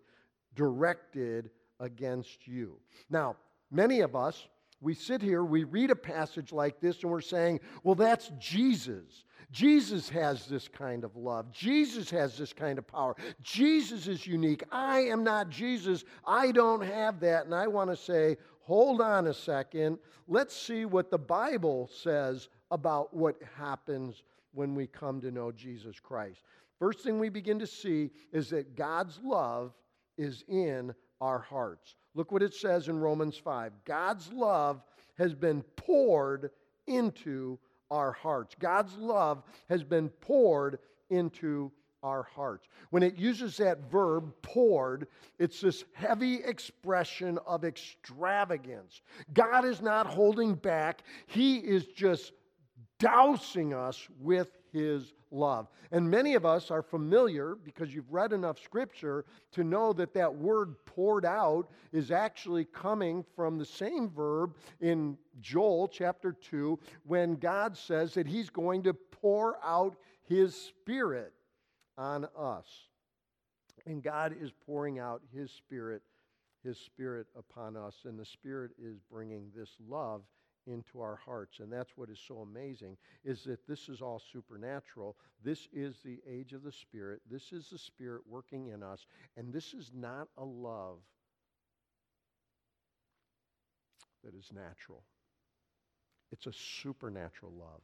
directed 0.55 1.49
against 1.79 2.47
you. 2.47 2.77
Now, 3.09 3.35
many 3.71 4.01
of 4.01 4.15
us, 4.15 4.47
we 4.79 4.93
sit 4.93 5.21
here, 5.21 5.43
we 5.43 5.63
read 5.63 5.89
a 5.89 5.95
passage 5.95 6.51
like 6.51 6.79
this, 6.79 7.01
and 7.01 7.11
we're 7.11 7.21
saying, 7.21 7.59
well, 7.83 7.95
that's 7.95 8.31
Jesus. 8.39 9.23
Jesus 9.51 10.09
has 10.09 10.45
this 10.45 10.67
kind 10.67 11.03
of 11.03 11.15
love. 11.15 11.51
Jesus 11.51 12.09
has 12.09 12.37
this 12.37 12.53
kind 12.53 12.77
of 12.77 12.85
power. 12.85 13.15
Jesus 13.41 14.07
is 14.07 14.27
unique. 14.27 14.63
I 14.71 14.99
am 15.01 15.23
not 15.23 15.49
Jesus. 15.49 16.03
I 16.25 16.51
don't 16.51 16.81
have 16.81 17.19
that. 17.21 17.45
And 17.45 17.55
I 17.55 17.67
want 17.67 17.89
to 17.89 17.95
say, 17.95 18.37
hold 18.59 19.01
on 19.01 19.27
a 19.27 19.33
second. 19.33 19.99
Let's 20.27 20.55
see 20.55 20.85
what 20.85 21.09
the 21.09 21.17
Bible 21.17 21.89
says 22.03 22.49
about 22.71 23.15
what 23.15 23.37
happens 23.57 24.23
when 24.53 24.75
we 24.75 24.85
come 24.85 25.21
to 25.21 25.31
know 25.31 25.51
Jesus 25.51 25.99
Christ. 25.99 26.41
First 26.77 26.99
thing 26.99 27.17
we 27.17 27.29
begin 27.29 27.57
to 27.59 27.67
see 27.67 28.11
is 28.33 28.49
that 28.49 28.75
God's 28.75 29.19
love 29.23 29.73
is 30.17 30.43
in 30.47 30.93
our 31.21 31.39
hearts. 31.39 31.95
Look 32.15 32.31
what 32.31 32.43
it 32.43 32.53
says 32.53 32.87
in 32.87 32.99
Romans 32.99 33.37
5 33.37 33.71
God's 33.85 34.31
love 34.31 34.81
has 35.17 35.33
been 35.33 35.63
poured 35.75 36.51
into 36.87 37.59
our 37.91 38.11
hearts. 38.11 38.55
God's 38.59 38.95
love 38.97 39.43
has 39.69 39.83
been 39.83 40.09
poured 40.09 40.79
into 41.09 41.71
our 42.03 42.23
hearts. 42.23 42.67
When 42.89 43.03
it 43.03 43.17
uses 43.17 43.57
that 43.57 43.89
verb, 43.91 44.33
poured, 44.41 45.07
it's 45.39 45.61
this 45.61 45.83
heavy 45.93 46.35
expression 46.35 47.39
of 47.45 47.65
extravagance. 47.65 49.01
God 49.33 49.65
is 49.65 49.81
not 49.81 50.07
holding 50.07 50.53
back, 50.55 51.03
He 51.25 51.57
is 51.57 51.85
just 51.87 52.33
dousing 52.99 53.73
us 53.73 54.07
with 54.19 54.56
His 54.71 55.13
love. 55.31 55.67
And 55.91 56.09
many 56.09 56.35
of 56.35 56.45
us 56.45 56.71
are 56.71 56.81
familiar, 56.81 57.55
because 57.55 57.93
you've 57.93 58.11
read 58.11 58.33
enough 58.33 58.59
scripture, 58.63 59.25
to 59.51 59.63
know 59.63 59.93
that 59.93 60.13
that 60.13 60.33
word 60.33 60.75
poured 60.85 61.25
out 61.25 61.69
is 61.91 62.11
actually 62.11 62.65
coming 62.65 63.23
from 63.35 63.57
the 63.57 63.65
same 63.65 64.09
verb 64.09 64.55
in 64.79 65.17
Joel 65.41 65.87
chapter 65.87 66.33
2 66.33 66.79
when 67.03 67.35
God 67.35 67.77
says 67.77 68.13
that 68.13 68.27
He's 68.27 68.49
going 68.49 68.83
to 68.83 68.93
pour 68.93 69.57
out 69.65 69.97
His 70.23 70.55
Spirit 70.55 71.33
on 71.97 72.27
us. 72.37 72.67
And 73.85 74.03
God 74.03 74.35
is 74.39 74.51
pouring 74.65 74.99
out 74.99 75.21
His 75.33 75.51
Spirit, 75.51 76.01
His 76.63 76.77
Spirit 76.77 77.27
upon 77.37 77.77
us. 77.77 77.95
And 78.05 78.19
the 78.19 78.25
Spirit 78.25 78.71
is 78.81 78.97
bringing 79.11 79.49
this 79.55 79.69
love 79.87 80.21
into 80.67 81.01
our 81.01 81.15
hearts. 81.15 81.59
And 81.59 81.71
that's 81.71 81.95
what 81.95 82.09
is 82.09 82.19
so 82.19 82.39
amazing 82.39 82.97
is 83.23 83.43
that 83.45 83.67
this 83.67 83.89
is 83.89 84.01
all 84.01 84.21
supernatural. 84.31 85.15
This 85.43 85.67
is 85.73 85.97
the 86.03 86.19
age 86.29 86.53
of 86.53 86.63
the 86.63 86.71
Spirit. 86.71 87.21
This 87.29 87.51
is 87.51 87.69
the 87.69 87.77
Spirit 87.77 88.21
working 88.27 88.67
in 88.67 88.83
us. 88.83 89.05
And 89.35 89.51
this 89.53 89.73
is 89.73 89.91
not 89.95 90.27
a 90.37 90.43
love 90.43 90.99
that 94.23 94.35
is 94.35 94.51
natural. 94.53 95.03
It's 96.31 96.47
a 96.47 96.53
supernatural 96.53 97.53
love. 97.57 97.81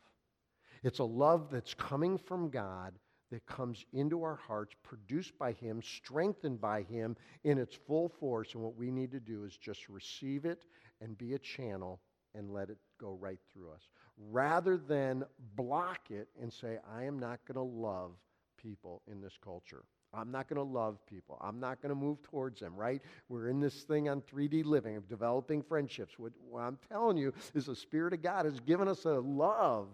It's 0.83 0.99
a 0.99 1.05
love 1.05 1.47
that's 1.49 1.73
coming 1.73 2.17
from 2.17 2.49
God 2.49 2.93
that 3.31 3.45
comes 3.45 3.85
into 3.93 4.21
our 4.21 4.35
hearts, 4.35 4.75
produced 4.83 5.37
by 5.39 5.53
Him, 5.53 5.81
strengthened 5.81 6.61
by 6.61 6.83
Him 6.83 7.15
in 7.43 7.57
its 7.57 7.75
full 7.75 8.09
force. 8.09 8.53
And 8.53 8.61
what 8.61 8.75
we 8.75 8.91
need 8.91 9.11
to 9.11 9.19
do 9.19 9.45
is 9.45 9.57
just 9.57 9.89
receive 9.89 10.45
it 10.45 10.65
and 11.01 11.17
be 11.17 11.33
a 11.33 11.39
channel 11.39 11.99
and 12.35 12.51
let 12.51 12.69
it 12.69 12.77
go 12.99 13.17
right 13.19 13.39
through 13.51 13.71
us, 13.71 13.89
rather 14.31 14.77
than 14.77 15.23
block 15.55 16.09
it 16.09 16.27
and 16.41 16.51
say, 16.51 16.77
I 16.95 17.03
am 17.03 17.19
not 17.19 17.39
going 17.45 17.55
to 17.55 17.61
love 17.61 18.11
people 18.57 19.01
in 19.11 19.21
this 19.21 19.37
culture. 19.43 19.83
I'm 20.13 20.31
not 20.31 20.47
going 20.47 20.57
to 20.57 20.63
love 20.63 21.03
people. 21.07 21.37
I'm 21.41 21.59
not 21.59 21.81
going 21.81 21.89
to 21.89 21.99
move 21.99 22.21
towards 22.21 22.59
them, 22.59 22.75
right? 22.75 23.01
We're 23.29 23.49
in 23.49 23.59
this 23.59 23.83
thing 23.83 24.09
on 24.09 24.21
3D 24.21 24.63
living 24.63 24.95
of 24.95 25.07
developing 25.07 25.63
friendships. 25.63 26.19
What, 26.19 26.33
what, 26.49 26.61
I'm 26.61 26.77
telling 26.87 27.17
you 27.17 27.33
is 27.55 27.65
the 27.65 27.75
Spirit 27.75 28.13
of 28.13 28.21
God 28.21 28.45
has 28.45 28.59
given 28.59 28.87
us 28.87 29.05
a 29.05 29.13
love 29.13 29.87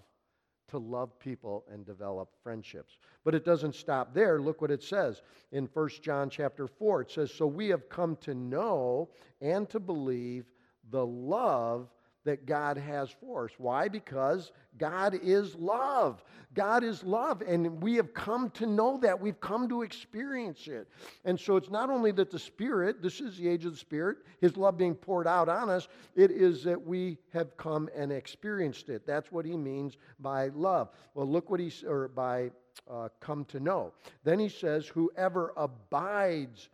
to 0.69 0.77
love 0.77 1.17
people 1.19 1.65
and 1.71 1.85
develop 1.85 2.29
friendships. 2.43 2.97
But 3.23 3.33
it 3.33 3.45
doesn't 3.45 3.75
stop 3.75 4.13
there. 4.13 4.39
Look 4.39 4.61
what 4.61 4.71
it 4.71 4.83
says 4.83 5.21
in 5.51 5.69
1 5.73 5.89
John 6.01 6.29
chapter 6.29 6.67
4. 6.67 7.01
It 7.01 7.11
says, 7.11 7.33
So 7.33 7.47
we 7.47 7.69
have 7.69 7.89
come 7.89 8.17
to 8.17 8.35
know 8.35 9.09
and 9.41 9.69
to 9.69 9.79
believe 9.79 10.45
the 10.91 11.05
love 11.05 11.89
that 12.29 12.45
God 12.45 12.77
has 12.77 13.09
for 13.09 13.45
us. 13.45 13.51
Why? 13.57 13.87
Because 13.87 14.51
God 14.77 15.19
is 15.23 15.55
love. 15.55 16.23
God 16.53 16.83
is 16.83 17.03
love. 17.03 17.41
And 17.41 17.81
we 17.81 17.95
have 17.95 18.13
come 18.13 18.51
to 18.51 18.67
know 18.67 18.99
that. 19.01 19.19
We've 19.19 19.39
come 19.39 19.67
to 19.69 19.81
experience 19.81 20.67
it. 20.67 20.87
And 21.25 21.39
so 21.39 21.57
it's 21.57 21.71
not 21.71 21.89
only 21.89 22.11
that 22.11 22.29
the 22.29 22.37
Spirit, 22.37 23.01
this 23.01 23.19
is 23.19 23.35
the 23.35 23.47
age 23.47 23.65
of 23.65 23.71
the 23.71 23.79
Spirit, 23.79 24.17
His 24.41 24.57
love 24.57 24.77
being 24.77 24.93
poured 24.93 25.25
out 25.25 25.49
on 25.49 25.71
us, 25.71 25.87
it 26.15 26.29
is 26.29 26.63
that 26.65 26.79
we 26.79 27.17
have 27.33 27.57
come 27.57 27.89
and 27.95 28.11
experienced 28.11 28.89
it. 28.89 29.07
That's 29.07 29.31
what 29.31 29.43
He 29.43 29.57
means 29.57 29.97
by 30.19 30.49
love. 30.49 30.89
Well, 31.15 31.27
look 31.27 31.49
what 31.49 31.59
He, 31.59 31.73
or 31.87 32.09
by 32.09 32.51
uh, 32.87 33.09
come 33.19 33.43
to 33.45 33.59
know. 33.59 33.91
Then 34.23 34.37
He 34.37 34.49
says, 34.49 34.85
whoever 34.85 35.51
abides 35.57 36.69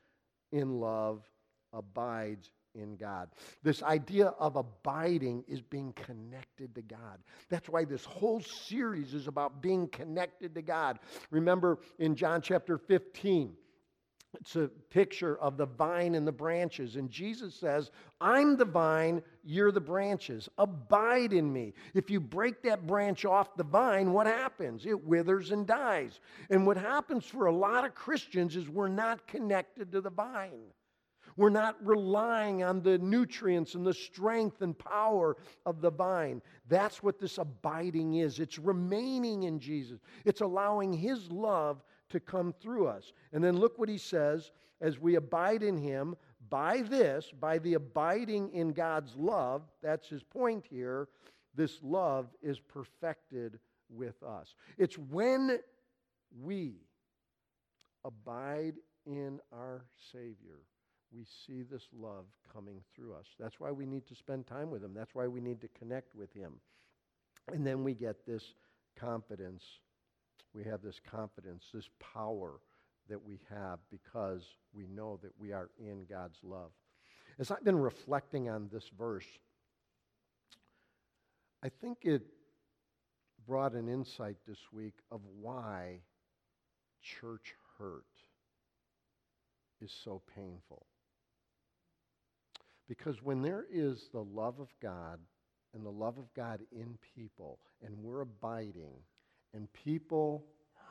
in 0.52 0.82
love 0.82 1.24
abides 1.72 2.52
in 2.76 2.96
God. 2.96 3.30
This 3.64 3.82
idea 3.82 4.28
of 4.40 4.56
abiding 4.56 5.44
is 5.48 5.62
being 5.62 5.94
connected 5.94 6.76
to 6.76 6.82
God. 6.82 7.20
That's 7.50 7.70
why 7.70 7.86
this 7.86 8.06
whole 8.06 8.42
series 8.42 9.14
is 9.14 9.28
about 9.28 9.62
being 9.62 9.88
connected 9.88 10.54
to 10.56 10.62
God. 10.62 11.00
Remember 11.32 11.80
in 12.00 12.16
John 12.16 12.42
chapter 12.42 12.78
15, 12.78 13.56
It's 14.40 14.56
a 14.56 14.70
picture 14.90 15.38
of 15.38 15.58
the 15.58 15.66
vine 15.66 16.16
and 16.16 16.28
the 16.28 16.32
branches. 16.32 16.96
And 16.96 17.10
Jesus 17.10 17.56
says, 17.56 17.92
I'm 18.20 18.58
the 18.58 18.66
vine, 18.66 19.22
you're 19.44 19.72
the 19.72 19.82
branches. 19.82 20.50
Abide 20.58 21.34
in 21.34 21.52
me. 21.52 21.74
If 21.94 22.10
you 22.10 22.20
break 22.20 22.62
that 22.64 22.86
branch 22.88 23.26
off 23.26 23.56
the 23.56 23.64
vine, 23.64 24.12
what 24.12 24.28
happens? 24.28 24.86
It 24.86 25.04
withers 25.04 25.52
and 25.52 25.66
dies. 25.66 26.20
And 26.50 26.66
what 26.66 26.78
happens 26.78 27.26
for 27.26 27.46
a 27.46 27.56
lot 27.56 27.86
of 27.86 27.96
Christians 27.96 28.56
is 28.56 28.70
we're 28.70 28.88
not 28.88 29.28
connected 29.28 29.92
to 29.92 30.02
the 30.02 30.10
vine. 30.10 30.72
We're 31.38 31.50
not 31.50 31.76
relying 31.86 32.64
on 32.64 32.82
the 32.82 32.98
nutrients 32.98 33.76
and 33.76 33.86
the 33.86 33.94
strength 33.94 34.62
and 34.62 34.78
power 34.78 35.36
of 35.66 35.82
the 35.82 35.92
vine. 35.92 36.42
That's 36.70 37.04
what 37.04 37.20
this 37.20 37.38
abiding 37.38 38.16
is. 38.16 38.40
It's 38.40 38.58
remaining 38.58 39.44
in 39.44 39.60
Jesus, 39.60 40.00
it's 40.24 40.42
allowing 40.42 40.94
His 40.94 41.32
love 41.32 41.84
to 42.10 42.20
come 42.20 42.54
through 42.62 42.88
us. 42.88 43.12
And 43.34 43.44
then 43.44 43.58
look 43.58 43.78
what 43.78 43.90
He 43.90 43.98
says 43.98 44.52
as 44.82 45.00
we 45.00 45.16
abide 45.16 45.64
in 45.64 45.78
Him. 45.78 46.16
By 46.50 46.84
this, 46.84 47.32
by 47.40 47.58
the 47.58 47.74
abiding 47.74 48.52
in 48.54 48.72
God's 48.72 49.16
love, 49.16 49.64
that's 49.82 50.08
his 50.08 50.22
point 50.22 50.64
here, 50.70 51.08
this 51.56 51.80
love 51.82 52.28
is 52.42 52.60
perfected 52.60 53.58
with 53.90 54.22
us. 54.22 54.54
It's 54.78 54.98
when 54.98 55.58
we 56.40 56.76
abide 58.04 58.76
in 59.08 59.40
our 59.52 59.86
Savior 60.12 60.60
we 61.16 61.24
see 61.46 61.64
this 61.64 61.88
love 61.98 62.26
coming 62.54 62.82
through 62.94 63.14
us. 63.14 63.28
That's 63.40 63.60
why 63.60 63.72
we 63.72 63.86
need 63.86 64.06
to 64.08 64.16
spend 64.16 64.48
time 64.48 64.70
with 64.70 64.84
Him. 64.84 64.94
That's 64.94 65.16
why 65.16 65.28
we 65.28 65.40
need 65.40 65.62
to 65.62 65.68
connect 65.80 66.14
with 66.16 66.34
Him. 66.34 66.54
And 67.52 67.66
then 67.66 67.84
we 67.84 67.94
get 67.94 68.26
this 68.26 68.44
confidence. 69.00 69.64
We 70.54 70.64
have 70.66 70.82
this 70.82 71.00
confidence, 71.10 71.66
this 71.74 71.90
power 72.14 72.60
that 73.10 73.24
we 73.24 73.40
have 73.50 73.80
because 73.92 74.44
we 74.74 74.88
know 74.88 75.20
that 75.22 75.32
we 75.40 75.52
are 75.52 75.70
in 75.80 76.06
God's 76.10 76.40
love. 76.44 76.72
As 77.40 77.52
I've 77.52 77.64
been 77.64 77.80
reflecting 77.80 78.50
on 78.50 78.70
this 78.72 78.90
verse, 78.98 79.28
I 81.64 81.70
think 81.70 82.00
it 82.04 82.24
brought 83.48 83.74
an 83.74 83.88
insight 83.88 84.38
this 84.48 84.60
week 84.72 84.96
of 85.12 85.22
why 85.40 86.00
church 87.02 87.54
hurt 87.78 88.06
is 89.82 89.94
so 90.04 90.22
painful. 90.36 90.86
Because 92.88 93.22
when 93.24 93.42
there 93.42 93.66
is 93.72 94.10
the 94.12 94.24
love 94.24 94.60
of 94.60 94.70
God 94.82 95.20
and 95.74 95.86
the 95.86 95.92
love 95.92 96.18
of 96.18 96.34
God 96.34 96.62
in 96.72 96.98
people, 97.16 97.60
and 97.84 97.96
we're 97.98 98.22
abiding, 98.22 98.94
and 99.54 99.72
people 99.74 100.46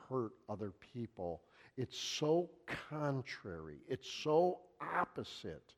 hurt 0.09 0.33
other 0.49 0.73
people, 0.93 1.43
it's 1.77 1.99
so 1.99 2.51
contrary, 2.91 3.79
it's 3.89 4.11
so 4.11 4.61
opposite 4.81 5.75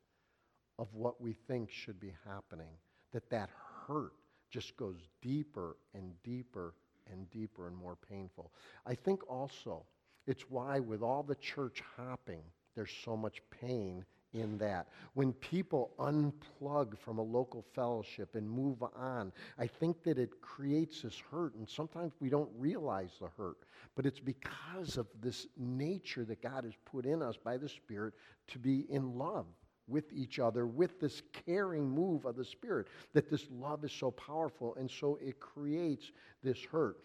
of 0.79 0.89
what 0.95 1.21
we 1.21 1.33
think 1.33 1.71
should 1.71 2.01
be 2.01 2.13
happening 2.27 2.75
that 3.13 3.31
that 3.31 3.51
hurt 3.87 4.13
just 4.51 4.77
goes 4.77 4.97
deeper 5.23 5.77
and 5.95 6.13
deeper 6.23 6.75
and 7.11 7.31
deeper 7.31 7.69
and 7.69 7.77
more 7.77 7.97
painful. 8.09 8.53
I 8.85 8.95
think 8.95 9.21
also 9.31 9.85
it's 10.27 10.51
why, 10.51 10.81
with 10.81 11.03
all 11.03 11.23
the 11.23 11.37
church 11.37 11.83
hopping, 11.97 12.43
there's 12.75 12.93
so 13.05 13.17
much 13.17 13.41
pain 13.51 14.05
in 14.37 14.59
that. 14.59 14.89
When 15.15 15.33
people 15.35 15.93
unplug 15.99 16.99
from 16.99 17.19
a 17.19 17.23
local 17.23 17.65
fellowship 17.75 18.35
and 18.35 18.49
move 18.49 18.83
on, 18.83 19.33
I 19.59 19.67
think 19.67 20.03
that 20.05 20.19
it 20.19 20.41
creates 20.41 21.03
this 21.03 21.21
hurt, 21.31 21.55
and 21.55 21.69
sometimes 21.69 22.13
we 22.21 22.29
don't 22.29 22.51
realize 22.57 23.13
the 23.21 23.29
hurt. 23.37 23.59
But 23.95 24.07
it's 24.07 24.21
because 24.21 24.97
of 24.97 25.07
this 25.21 25.47
nature 25.57 26.25
that 26.25 26.43
God 26.43 26.65
has 26.65 26.75
put 26.85 27.07
in 27.07 27.23
us 27.23 27.37
by 27.37 27.57
the 27.57 27.69
Spirit 27.69 28.15
to 28.49 28.59
be 28.59 28.87
in 28.91 29.17
love 29.17 29.47
with 29.89 30.13
each 30.13 30.39
other, 30.39 30.67
with 30.67 31.01
this 31.01 31.23
caring 31.47 31.89
move 31.89 32.25
of 32.25 32.37
the 32.37 32.45
Spirit, 32.45 32.89
that 33.15 33.31
this 33.31 33.47
love 33.51 33.85
is 33.85 33.93
so 33.93 34.11
powerful, 34.11 34.75
and 34.75 34.91
so 34.91 35.19
it 35.23 35.39
creates 35.41 36.11
this 36.43 36.63
hurt 36.65 36.99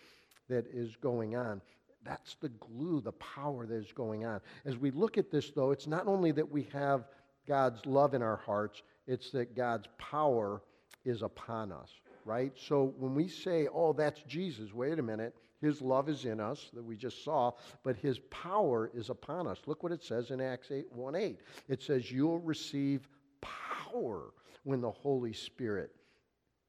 that 0.49 0.65
is 0.67 0.95
going 0.95 1.35
on. 1.35 1.61
That's 2.03 2.35
the 2.35 2.49
glue, 2.49 2.99
the 2.99 3.11
power 3.13 3.67
that 3.67 3.75
is 3.75 3.91
going 3.93 4.25
on. 4.25 4.41
As 4.65 4.77
we 4.77 4.89
look 4.89 5.17
at 5.19 5.29
this, 5.29 5.51
though, 5.51 5.71
it's 5.71 5.87
not 5.87 6.07
only 6.07 6.31
that 6.31 6.49
we 6.49 6.67
have 6.73 7.07
God's 7.47 7.85
love 7.85 8.13
in 8.13 8.21
our 8.21 8.37
hearts, 8.37 8.81
it's 9.07 9.31
that 9.31 9.55
God's 9.55 9.87
power 9.97 10.61
is 11.05 11.21
upon 11.21 11.71
us, 11.71 11.89
right? 12.25 12.51
So 12.55 12.93
when 12.97 13.15
we 13.15 13.27
say, 13.27 13.67
oh, 13.73 13.93
that's 13.93 14.21
Jesus, 14.23 14.73
wait 14.73 14.99
a 14.99 15.03
minute, 15.03 15.35
his 15.61 15.81
love 15.81 16.09
is 16.09 16.25
in 16.25 16.39
us 16.39 16.69
that 16.73 16.83
we 16.83 16.95
just 16.95 17.23
saw, 17.23 17.51
but 17.83 17.95
his 17.95 18.19
power 18.29 18.89
is 18.93 19.09
upon 19.09 19.47
us. 19.47 19.59
Look 19.67 19.83
what 19.83 19.91
it 19.91 20.03
says 20.03 20.31
in 20.31 20.41
Acts 20.41 20.71
8 20.71 20.91
1 20.91 21.15
8. 21.15 21.39
It 21.69 21.83
says, 21.83 22.11
You'll 22.11 22.39
receive 22.39 23.07
power 23.41 24.33
when 24.63 24.81
the 24.81 24.91
Holy 24.91 25.33
Spirit 25.33 25.91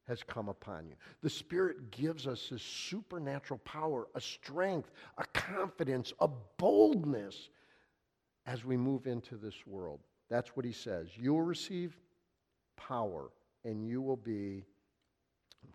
has 0.06 0.22
come 0.22 0.48
upon 0.48 0.86
you. 0.86 0.94
The 1.22 1.30
Spirit 1.30 1.90
gives 1.90 2.26
us 2.26 2.48
this 2.50 2.62
supernatural 2.62 3.60
power, 3.64 4.08
a 4.14 4.20
strength, 4.20 4.90
a 5.16 5.24
confidence, 5.32 6.12
a 6.20 6.28
boldness 6.58 7.48
as 8.44 8.64
we 8.64 8.76
move 8.76 9.06
into 9.06 9.36
this 9.36 9.54
world. 9.66 10.00
That's 10.32 10.56
what 10.56 10.64
he 10.64 10.72
says. 10.72 11.08
You 11.14 11.34
will 11.34 11.42
receive 11.42 11.94
power, 12.74 13.28
and 13.66 13.86
you 13.86 14.00
will 14.00 14.16
be, 14.16 14.64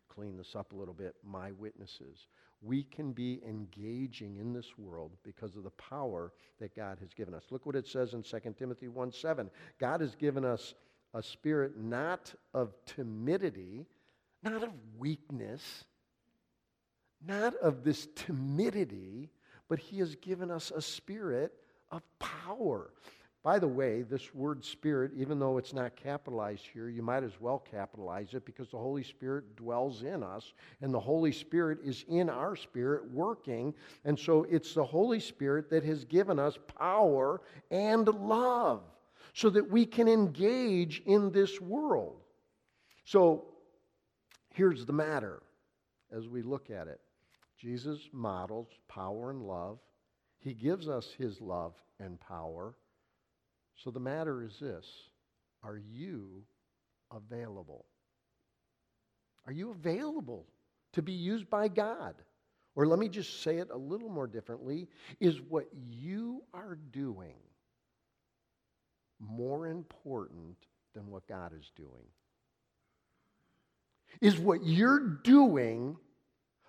clean 0.10 0.36
this 0.36 0.56
up 0.56 0.74
a 0.74 0.76
little 0.76 0.96
bit, 0.96 1.16
my 1.24 1.52
witnesses. 1.52 2.26
We 2.64 2.82
can 2.82 3.12
be 3.12 3.40
engaging 3.48 4.38
in 4.38 4.54
this 4.54 4.76
world 4.76 5.12
because 5.24 5.56
of 5.58 5.64
the 5.64 5.70
power 5.70 6.34
that 6.60 6.76
God 6.76 6.98
has 7.02 7.14
given 7.14 7.36
us. 7.36 7.44
Look 7.52 7.68
what 7.68 7.76
it 7.76 7.86
says 7.86 8.16
in 8.16 8.24
2 8.24 8.56
Timothy 8.58 8.88
1 8.88 9.12
7. 9.12 9.52
God 9.80 10.02
has 10.02 10.16
given 10.16 10.44
us 10.44 10.74
a 11.14 11.22
spirit 11.22 11.78
not 11.78 12.34
of 12.56 12.74
timidity, 12.88 13.86
not 14.42 14.64
of 14.64 14.72
weakness, 14.98 15.84
not 17.24 17.54
of 17.58 17.84
this 17.84 18.08
timidity, 18.16 19.30
but 19.70 19.78
He 19.78 20.00
has 20.00 20.16
given 20.16 20.50
us 20.50 20.72
a 20.76 20.82
spirit 20.82 21.54
of 21.92 22.02
power. 22.18 22.90
By 23.48 23.60
the 23.60 23.68
way, 23.70 24.02
this 24.02 24.36
word 24.36 24.66
spirit, 24.66 25.14
even 25.16 25.40
though 25.40 25.58
it's 25.58 25.72
not 25.72 25.96
capitalized 25.96 26.66
here, 26.74 26.90
you 26.90 27.02
might 27.02 27.24
as 27.24 27.40
well 27.40 27.60
capitalize 27.60 28.34
it 28.34 28.46
because 28.46 28.72
the 28.72 28.78
Holy 28.78 29.04
Spirit 29.04 29.56
dwells 29.56 30.04
in 30.04 30.22
us 30.22 30.52
and 30.82 30.94
the 30.94 31.00
Holy 31.00 31.32
Spirit 31.32 31.80
is 31.82 32.04
in 32.10 32.30
our 32.30 32.58
spirit 32.58 33.10
working. 33.10 33.74
And 34.04 34.20
so 34.20 34.46
it's 34.50 34.74
the 34.74 34.84
Holy 34.84 35.22
Spirit 35.22 35.70
that 35.70 35.86
has 35.86 36.04
given 36.04 36.40
us 36.40 36.60
power 36.78 37.40
and 37.72 38.10
love 38.10 38.82
so 39.32 39.50
that 39.52 39.72
we 39.72 39.86
can 39.86 40.10
engage 40.10 41.02
in 41.06 41.32
this 41.32 41.62
world. 41.62 42.20
So 43.06 43.46
here's 44.50 44.86
the 44.86 44.92
matter 44.92 45.42
as 46.12 46.28
we 46.28 46.42
look 46.42 46.70
at 46.70 46.90
it 46.90 47.00
Jesus 47.58 48.10
models 48.12 48.68
power 48.90 49.30
and 49.30 49.42
love, 49.42 49.80
He 50.38 50.54
gives 50.54 50.90
us 50.90 51.16
His 51.18 51.40
love 51.40 51.76
and 52.02 52.20
power. 52.20 52.76
So 53.78 53.92
the 53.92 54.00
matter 54.00 54.44
is 54.44 54.60
this 54.60 54.86
Are 55.64 55.78
you 55.78 56.44
available? 57.12 57.86
Are 59.46 59.54
you 59.54 59.72
available 59.72 60.46
to 60.94 61.02
be 61.02 61.14
used 61.14 61.50
by 61.50 61.70
God? 61.70 62.16
Or 62.76 62.86
let 62.86 63.00
me 63.00 63.08
just 63.08 63.42
say 63.42 63.58
it 63.58 63.70
a 63.72 63.78
little 63.78 64.10
more 64.10 64.28
differently 64.28 64.88
is 65.20 65.42
what 65.42 65.66
you 65.90 66.44
are 66.54 66.78
doing 66.92 67.38
more 69.20 69.68
important 69.68 70.58
than 70.94 71.10
what 71.10 71.28
God 71.28 71.54
is 71.58 71.72
doing? 71.76 72.06
Is 74.22 74.38
what 74.38 74.64
you're 74.64 75.00
doing 75.24 75.96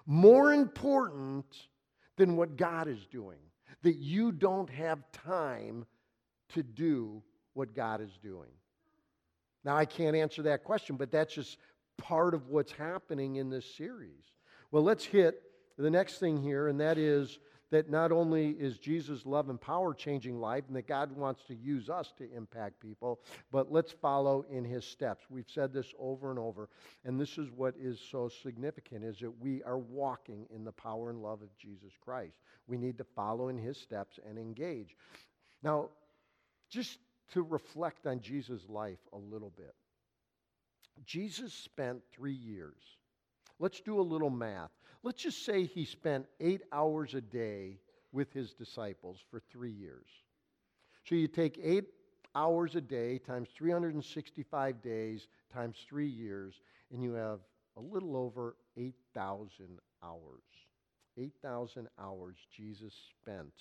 more 0.07 0.53
important 0.53 1.45
than 2.17 2.37
what 2.37 2.57
God 2.57 2.89
is 2.89 3.05
doing? 3.11 3.39
That 3.83 3.97
you 3.97 4.33
don't 4.33 4.71
have 4.71 5.01
time 5.13 5.85
to 6.55 6.63
do 6.63 7.23
what 7.55 7.75
God 7.75 8.01
is 8.01 8.19
doing? 8.23 8.51
Now, 9.65 9.77
I 9.77 9.85
can't 9.85 10.17
answer 10.17 10.43
that 10.43 10.65
question, 10.65 10.97
but 10.97 11.11
that's 11.11 11.35
just 11.35 11.59
part 11.97 12.35
of 12.35 12.49
what's 12.49 12.73
happening 12.73 13.37
in 13.37 13.51
this 13.51 13.75
series. 13.75 14.23
Well, 14.71 14.83
let's 14.83 15.05
hit 15.05 15.43
the 15.77 15.91
next 15.91 16.19
thing 16.19 16.41
here, 16.43 16.69
and 16.69 16.81
that 16.81 16.99
is 16.99 17.39
that 17.71 17.91
not 17.91 18.13
only 18.13 18.51
is 18.51 18.79
Jesus' 18.79 19.27
love 19.27 19.51
and 19.51 19.61
power 19.61 19.93
changing 19.93 20.41
life 20.41 20.65
and 20.69 20.77
that 20.77 20.87
God 20.87 21.13
wants 21.13 21.43
to 21.49 21.55
use 21.55 21.91
us 21.91 22.13
to 22.17 22.33
impact 22.35 22.81
people, 22.81 23.21
but 23.51 23.71
let's 23.71 23.93
follow 23.93 24.47
in 24.51 24.65
his 24.65 24.85
steps. 24.85 25.25
We've 25.29 25.51
said 25.53 25.73
this 25.73 25.93
over 25.99 26.31
and 26.31 26.39
over, 26.39 26.71
and 27.05 27.21
this 27.21 27.37
is 27.37 27.51
what 27.55 27.75
is 27.79 28.01
so 28.11 28.29
significant 28.43 29.05
is 29.05 29.19
that 29.19 29.39
we 29.39 29.63
are 29.65 29.79
walking 29.79 30.47
in 30.55 30.65
the 30.65 30.73
power 30.73 31.11
and 31.11 31.23
love 31.23 31.43
of 31.43 31.55
Jesus 31.59 31.93
Christ. 32.01 32.39
We 32.67 32.79
need 32.79 32.97
to 32.99 33.05
follow 33.05 33.49
in 33.49 33.59
his 33.59 33.79
steps 33.79 34.19
and 34.27 34.39
engage. 34.39 34.97
Now, 35.63 35.91
just 36.69 36.99
to 37.33 37.43
reflect 37.43 38.07
on 38.07 38.21
Jesus' 38.21 38.69
life 38.69 38.99
a 39.13 39.19
little 39.19 39.53
bit. 39.57 39.75
Jesus 41.05 41.53
spent 41.53 42.03
three 42.13 42.33
years. 42.33 42.83
Let's 43.59 43.81
do 43.81 44.01
a 44.01 44.03
little 44.03 44.31
math. 44.31 44.71
Let's 45.03 45.23
just 45.23 45.45
say 45.45 45.65
he 45.65 45.85
spent 45.85 46.27
eight 46.41 46.63
hours 46.73 47.15
a 47.15 47.21
day 47.21 47.79
with 48.13 48.33
his 48.33 48.53
disciples 48.53 49.19
for 49.31 49.41
three 49.41 49.71
years. 49.71 50.07
So 51.05 51.15
you 51.15 51.29
take 51.29 51.59
eight 51.63 51.85
hours 52.35 52.75
a 52.75 52.81
day 52.81 53.19
times 53.19 53.49
365 53.57 54.83
days 54.83 55.29
times 55.53 55.77
three 55.89 56.09
years, 56.09 56.61
and 56.93 57.03
you 57.03 57.13
have 57.13 57.41
a 57.77 57.81
little 57.81 58.17
over 58.17 58.57
8,000 58.77 59.79
hours. 60.03 60.43
8,000 61.17 61.89
hours 61.99 62.37
Jesus 62.55 62.95
spent 63.23 63.53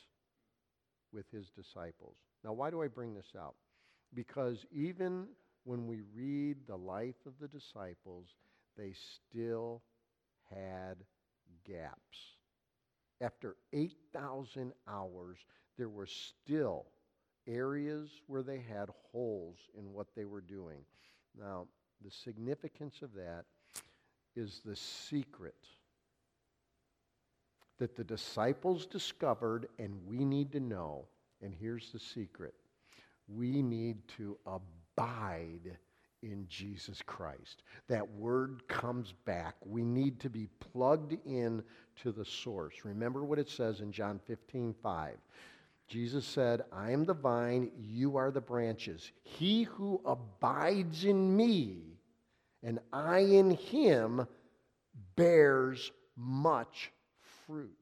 with 1.11 1.25
his 1.31 1.49
disciples. 1.49 2.17
Now, 2.47 2.53
why 2.53 2.69
do 2.69 2.81
I 2.81 2.87
bring 2.87 3.13
this 3.13 3.33
out? 3.37 3.55
Because 4.13 4.65
even 4.71 5.27
when 5.65 5.85
we 5.85 5.99
read 6.15 6.55
the 6.65 6.77
life 6.77 7.25
of 7.25 7.33
the 7.41 7.47
disciples, 7.49 8.27
they 8.77 8.93
still 8.93 9.81
had 10.49 10.95
gaps. 11.65 12.37
After 13.19 13.57
8,000 13.73 14.71
hours, 14.87 15.39
there 15.77 15.89
were 15.89 16.05
still 16.05 16.85
areas 17.47 18.11
where 18.27 18.43
they 18.43 18.59
had 18.59 18.91
holes 19.11 19.57
in 19.77 19.91
what 19.91 20.07
they 20.15 20.23
were 20.23 20.39
doing. 20.39 20.85
Now, 21.37 21.67
the 22.01 22.11
significance 22.11 23.01
of 23.01 23.13
that 23.15 23.43
is 24.37 24.61
the 24.63 24.77
secret 24.77 25.67
that 27.77 27.97
the 27.97 28.05
disciples 28.05 28.85
discovered 28.85 29.67
and 29.77 29.99
we 30.07 30.23
need 30.23 30.53
to 30.53 30.61
know. 30.61 31.09
And 31.41 31.53
here's 31.53 31.91
the 31.91 31.99
secret 31.99 32.53
we 33.27 33.61
need 33.61 34.07
to 34.17 34.37
abide 34.45 35.77
in 36.23 36.45
Jesus 36.49 37.01
Christ. 37.05 37.63
That 37.87 38.09
word 38.11 38.67
comes 38.67 39.13
back. 39.25 39.55
We 39.65 39.83
need 39.83 40.19
to 40.21 40.29
be 40.29 40.47
plugged 40.59 41.15
in 41.25 41.63
to 42.01 42.11
the 42.11 42.25
source. 42.25 42.73
Remember 42.83 43.23
what 43.23 43.39
it 43.39 43.49
says 43.49 43.81
in 43.81 43.91
John 43.91 44.19
15 44.25 44.73
5. 44.81 45.17
Jesus 45.87 46.25
said, 46.25 46.63
I 46.73 46.91
am 46.91 47.05
the 47.05 47.13
vine, 47.13 47.71
you 47.79 48.17
are 48.17 48.29
the 48.29 48.41
branches. 48.41 49.11
He 49.23 49.63
who 49.63 50.01
abides 50.05 51.05
in 51.05 51.35
me 51.35 51.97
and 52.61 52.79
I 52.91 53.19
in 53.19 53.51
him 53.51 54.27
bears 55.15 55.91
much 56.17 56.91
fruit. 57.45 57.76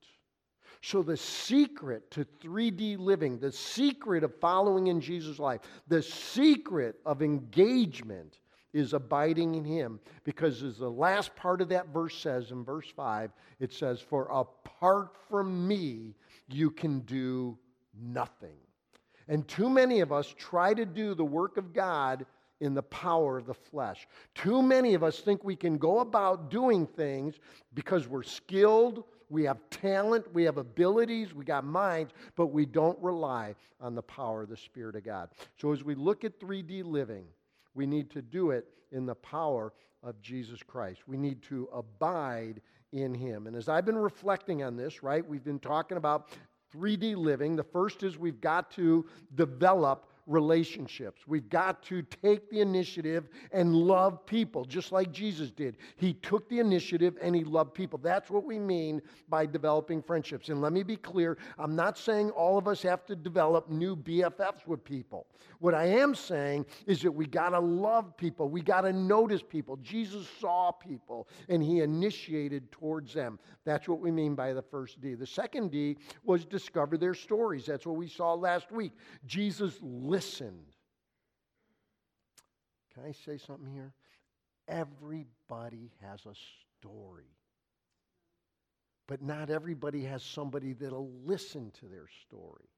So, 0.86 1.02
the 1.02 1.18
secret 1.18 2.12
to 2.12 2.28
3D 2.44 3.00
living, 3.00 3.40
the 3.40 3.52
secret 3.52 4.24
of 4.24 4.36
following 4.36 4.86
in 4.86 5.02
Jesus' 5.02 5.40
life, 5.40 5.62
the 5.88 6.04
secret 6.04 6.98
of 7.08 7.24
engagement 7.24 8.38
is 8.72 8.94
abiding 8.94 9.56
in 9.56 9.66
Him. 9.66 10.00
Because, 10.26 10.62
as 10.62 10.78
the 10.78 10.88
last 10.88 11.36
part 11.36 11.62
of 11.62 11.70
that 11.70 11.88
verse 11.88 12.16
says 12.16 12.52
in 12.52 12.64
verse 12.64 12.86
5, 12.96 13.32
it 13.60 13.74
says, 13.74 14.00
For 14.00 14.26
apart 14.26 15.16
from 15.28 15.68
me, 15.68 16.14
you 16.50 16.70
can 16.70 17.00
do 17.00 17.58
nothing. 18.00 18.58
And 19.28 19.48
too 19.48 19.72
many 19.72 20.02
of 20.02 20.12
us 20.12 20.36
try 20.38 20.76
to 20.76 20.86
do 20.86 21.16
the 21.16 21.26
work 21.26 21.58
of 21.58 21.74
God 21.74 22.28
in 22.60 22.76
the 22.76 22.84
power 22.84 23.40
of 23.40 23.48
the 23.48 23.56
flesh. 23.56 24.08
Too 24.36 24.62
many 24.62 24.94
of 24.94 25.04
us 25.04 25.20
think 25.20 25.44
we 25.44 25.56
can 25.56 25.80
go 25.80 26.02
about 26.02 26.52
doing 26.52 26.86
things 26.86 27.40
because 27.74 28.08
we're 28.08 28.22
skilled, 28.22 29.04
we 29.30 29.44
have 29.44 29.58
talent, 29.70 30.26
we 30.34 30.44
have 30.44 30.58
abilities, 30.58 31.34
we 31.34 31.46
got 31.46 31.64
minds, 31.64 32.14
but 32.36 32.48
we 32.48 32.66
don't 32.66 32.98
rely 33.02 33.56
on 33.82 33.96
the 33.96 34.02
power 34.04 34.44
of 34.44 34.50
the 34.50 34.58
Spirit 34.58 34.96
of 34.96 35.04
God. 35.04 35.30
So 35.58 35.72
as 35.72 35.84
we 35.84 35.96
look 35.96 36.24
at 36.24 36.40
3D 36.40 36.84
living, 36.84 37.26
we 37.74 37.86
need 37.86 38.10
to 38.12 38.22
do 38.22 38.52
it 38.52 38.68
in 38.92 39.06
the 39.06 39.16
power 39.16 39.74
of 40.04 40.22
Jesus 40.22 40.62
Christ. 40.64 41.02
We 41.08 41.18
need 41.18 41.42
to 41.44 41.68
abide 41.74 42.62
in 42.92 43.14
Him. 43.14 43.48
And 43.48 43.56
as 43.56 43.68
I've 43.68 43.86
been 43.86 43.98
reflecting 43.98 44.64
on 44.64 44.78
this, 44.78 45.04
right, 45.04 45.28
we've 45.28 45.44
been 45.44 45.60
talking 45.60 45.98
about 45.98 46.30
3D 46.74 47.16
living. 47.16 47.56
The 47.56 47.64
first 47.64 48.04
is 48.04 48.18
we've 48.18 48.42
got 48.42 48.72
to 48.72 49.06
develop 49.36 50.10
relationships. 50.28 51.22
We've 51.28 51.50
got 51.50 51.84
to 51.84 52.02
take 52.02 52.50
the 52.50 52.62
initiative 52.62 53.30
and 53.52 53.76
love 53.76 54.26
people, 54.26 54.66
just 54.66 54.92
like 54.92 55.12
Jesus 55.12 55.52
did. 55.52 55.78
He 55.98 56.14
took 56.14 56.50
the 56.50 56.60
initiative 56.60 57.18
and 57.22 57.36
he 57.36 57.44
loved 57.44 57.74
people. 57.74 58.00
That's 58.02 58.30
what 58.30 58.44
we 58.44 58.58
mean 58.58 59.02
by 59.30 59.46
developing 59.46 60.02
friendships. 60.02 60.50
And 60.50 60.62
let 60.62 60.74
me 60.74 60.84
be 60.84 60.96
clear 60.96 61.38
I'm 61.60 61.76
not 61.76 61.98
saying 61.98 62.32
all 62.32 62.58
of 62.58 62.68
us 62.68 62.82
have 62.82 63.06
to 63.06 63.16
develop 63.16 63.70
new 63.70 63.96
BFFs 63.96 64.66
with 64.66 64.84
people. 64.84 65.28
What 65.60 65.74
I 65.74 65.86
am 65.86 66.16
saying 66.16 66.66
is 66.86 67.02
that 67.02 67.12
we 67.12 67.26
got 67.26 67.50
to 67.50 67.60
love 67.60 68.18
people, 68.18 68.50
we 68.50 68.62
got 68.62 68.82
to 68.82 68.94
notice 68.94 69.42
people. 69.42 69.78
Jesus 69.78 70.28
saw 70.40 70.72
people 70.72 71.28
and 71.50 71.64
he 71.64 71.82
initiated 71.82 72.72
towards 72.72 73.14
them. 73.14 73.40
That's 73.64 73.88
what 73.88 74.00
we 74.00 74.12
mean 74.12 74.36
by 74.36 74.54
the 74.54 74.62
first 74.62 75.02
D. 75.02 75.14
The 75.14 75.26
second 75.26 75.72
D 75.72 75.98
was 76.24 76.46
discover 76.46 76.98
their 76.98 77.14
stories. 77.14 77.66
That's 77.66 77.86
what 77.86 77.96
we 77.96 78.08
saw 78.08 78.34
last 78.34 78.72
week. 78.72 78.94
Jesus 79.26 79.80
listened. 80.16 80.66
Can 82.94 83.04
I 83.04 83.12
say 83.12 83.38
something 83.38 83.70
here? 83.74 83.94
Everybody 84.70 85.92
has 86.02 86.22
a 86.26 86.34
story. 86.80 87.36
But 89.08 89.22
not 89.22 89.50
everybody 89.50 90.06
has 90.06 90.24
somebody 90.24 90.72
that'll 90.72 91.12
listen 91.26 91.72
to 91.80 91.86
their 91.88 92.08
story. 92.26 92.70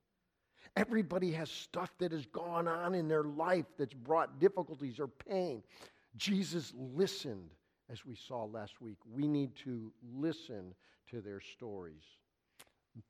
Everybody 0.76 1.32
has 1.34 1.50
stuff 1.50 1.91
that 2.00 2.12
has 2.12 2.26
gone 2.26 2.67
on 2.67 2.95
in 2.95 3.08
their 3.08 3.23
life 3.23 3.65
that's 3.78 3.93
brought 3.93 4.39
difficulties 4.39 5.00
or 5.00 5.08
pain. 5.08 5.62
Jesus 6.17 6.73
listened, 6.76 7.52
as 7.89 8.04
we 8.04 8.15
saw 8.15 8.45
last 8.45 8.82
week. 8.82 8.97
We 9.10 9.28
need 9.28 9.56
to 9.63 9.93
listen 10.15 10.73
to 11.12 11.21
their 11.21 11.39
stories. 11.39 12.04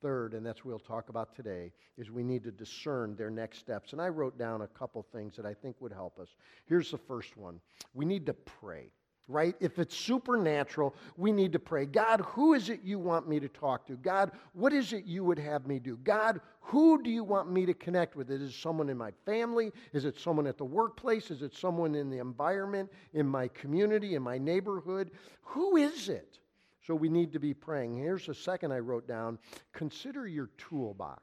Third, 0.02 0.34
and 0.34 0.46
that's 0.46 0.64
what 0.64 0.72
we'll 0.72 0.80
talk 0.80 1.10
about 1.10 1.36
today, 1.36 1.72
is 1.98 2.12
we 2.12 2.24
need 2.24 2.44
to 2.44 2.52
discern 2.52 3.16
their 3.16 3.30
next 3.30 3.60
steps. 3.60 3.94
And 3.94 4.02
I 4.02 4.10
wrote 4.10 4.38
down 4.38 4.62
a 4.62 4.68
couple 4.68 5.06
things 5.12 5.36
that 5.36 5.46
I 5.46 5.54
think 5.54 5.76
would 5.80 5.94
help 5.94 6.20
us. 6.20 6.30
Here's 6.66 6.92
the 6.92 6.98
first 6.98 7.38
one 7.38 7.60
we 7.94 8.06
need 8.06 8.26
to 8.26 8.34
pray 8.34 8.92
right? 9.28 9.56
If 9.60 9.78
it's 9.78 9.96
supernatural, 9.96 10.96
we 11.18 11.32
need 11.32 11.52
to 11.54 11.60
pray 11.60 11.86
God, 11.86 12.22
who 12.22 12.54
is 12.54 12.70
it 12.70 12.82
you 12.84 13.00
want 13.00 13.28
me 13.28 13.40
to 13.40 13.48
talk 13.48 13.86
to? 13.88 13.96
God, 13.98 14.32
what 14.54 14.74
is 14.74 14.94
it 14.94 15.06
you 15.06 15.24
would 15.24 15.40
have 15.40 15.68
me 15.68 15.80
do? 15.80 15.98
God, 15.98 16.40
who 16.62 17.02
do 17.02 17.10
you 17.10 17.24
want 17.24 17.52
me 17.52 17.66
to 17.66 17.74
connect 17.74 18.16
with? 18.16 18.32
Is 18.32 18.42
it 18.42 18.54
someone 18.54 18.90
in 18.90 18.98
my 18.98 19.12
family? 19.26 19.72
Is 19.94 20.06
it 20.06 20.20
someone 20.20 20.48
at 20.48 20.58
the 20.58 20.66
workplace? 20.66 21.32
Is 21.32 21.42
it 21.42 21.56
someone 21.56 21.96
in 21.96 22.10
the 22.10 22.20
environment, 22.20 22.90
in 23.14 23.28
my 23.28 23.48
community, 23.50 24.16
in 24.16 24.24
my 24.24 24.38
neighborhood? 24.38 25.12
Who 25.42 25.78
is 25.78 26.10
it? 26.10 26.40
So 26.88 26.96
we 26.96 27.10
need 27.10 27.34
to 27.34 27.40
be 27.40 27.54
praying. 27.54 27.98
Here's 27.98 28.28
the 28.28 28.34
second 28.34 28.72
I 28.72 28.80
wrote 28.80 29.10
down 29.10 29.40
consider 29.74 30.26
your 30.26 30.50
toolbox. 30.58 31.22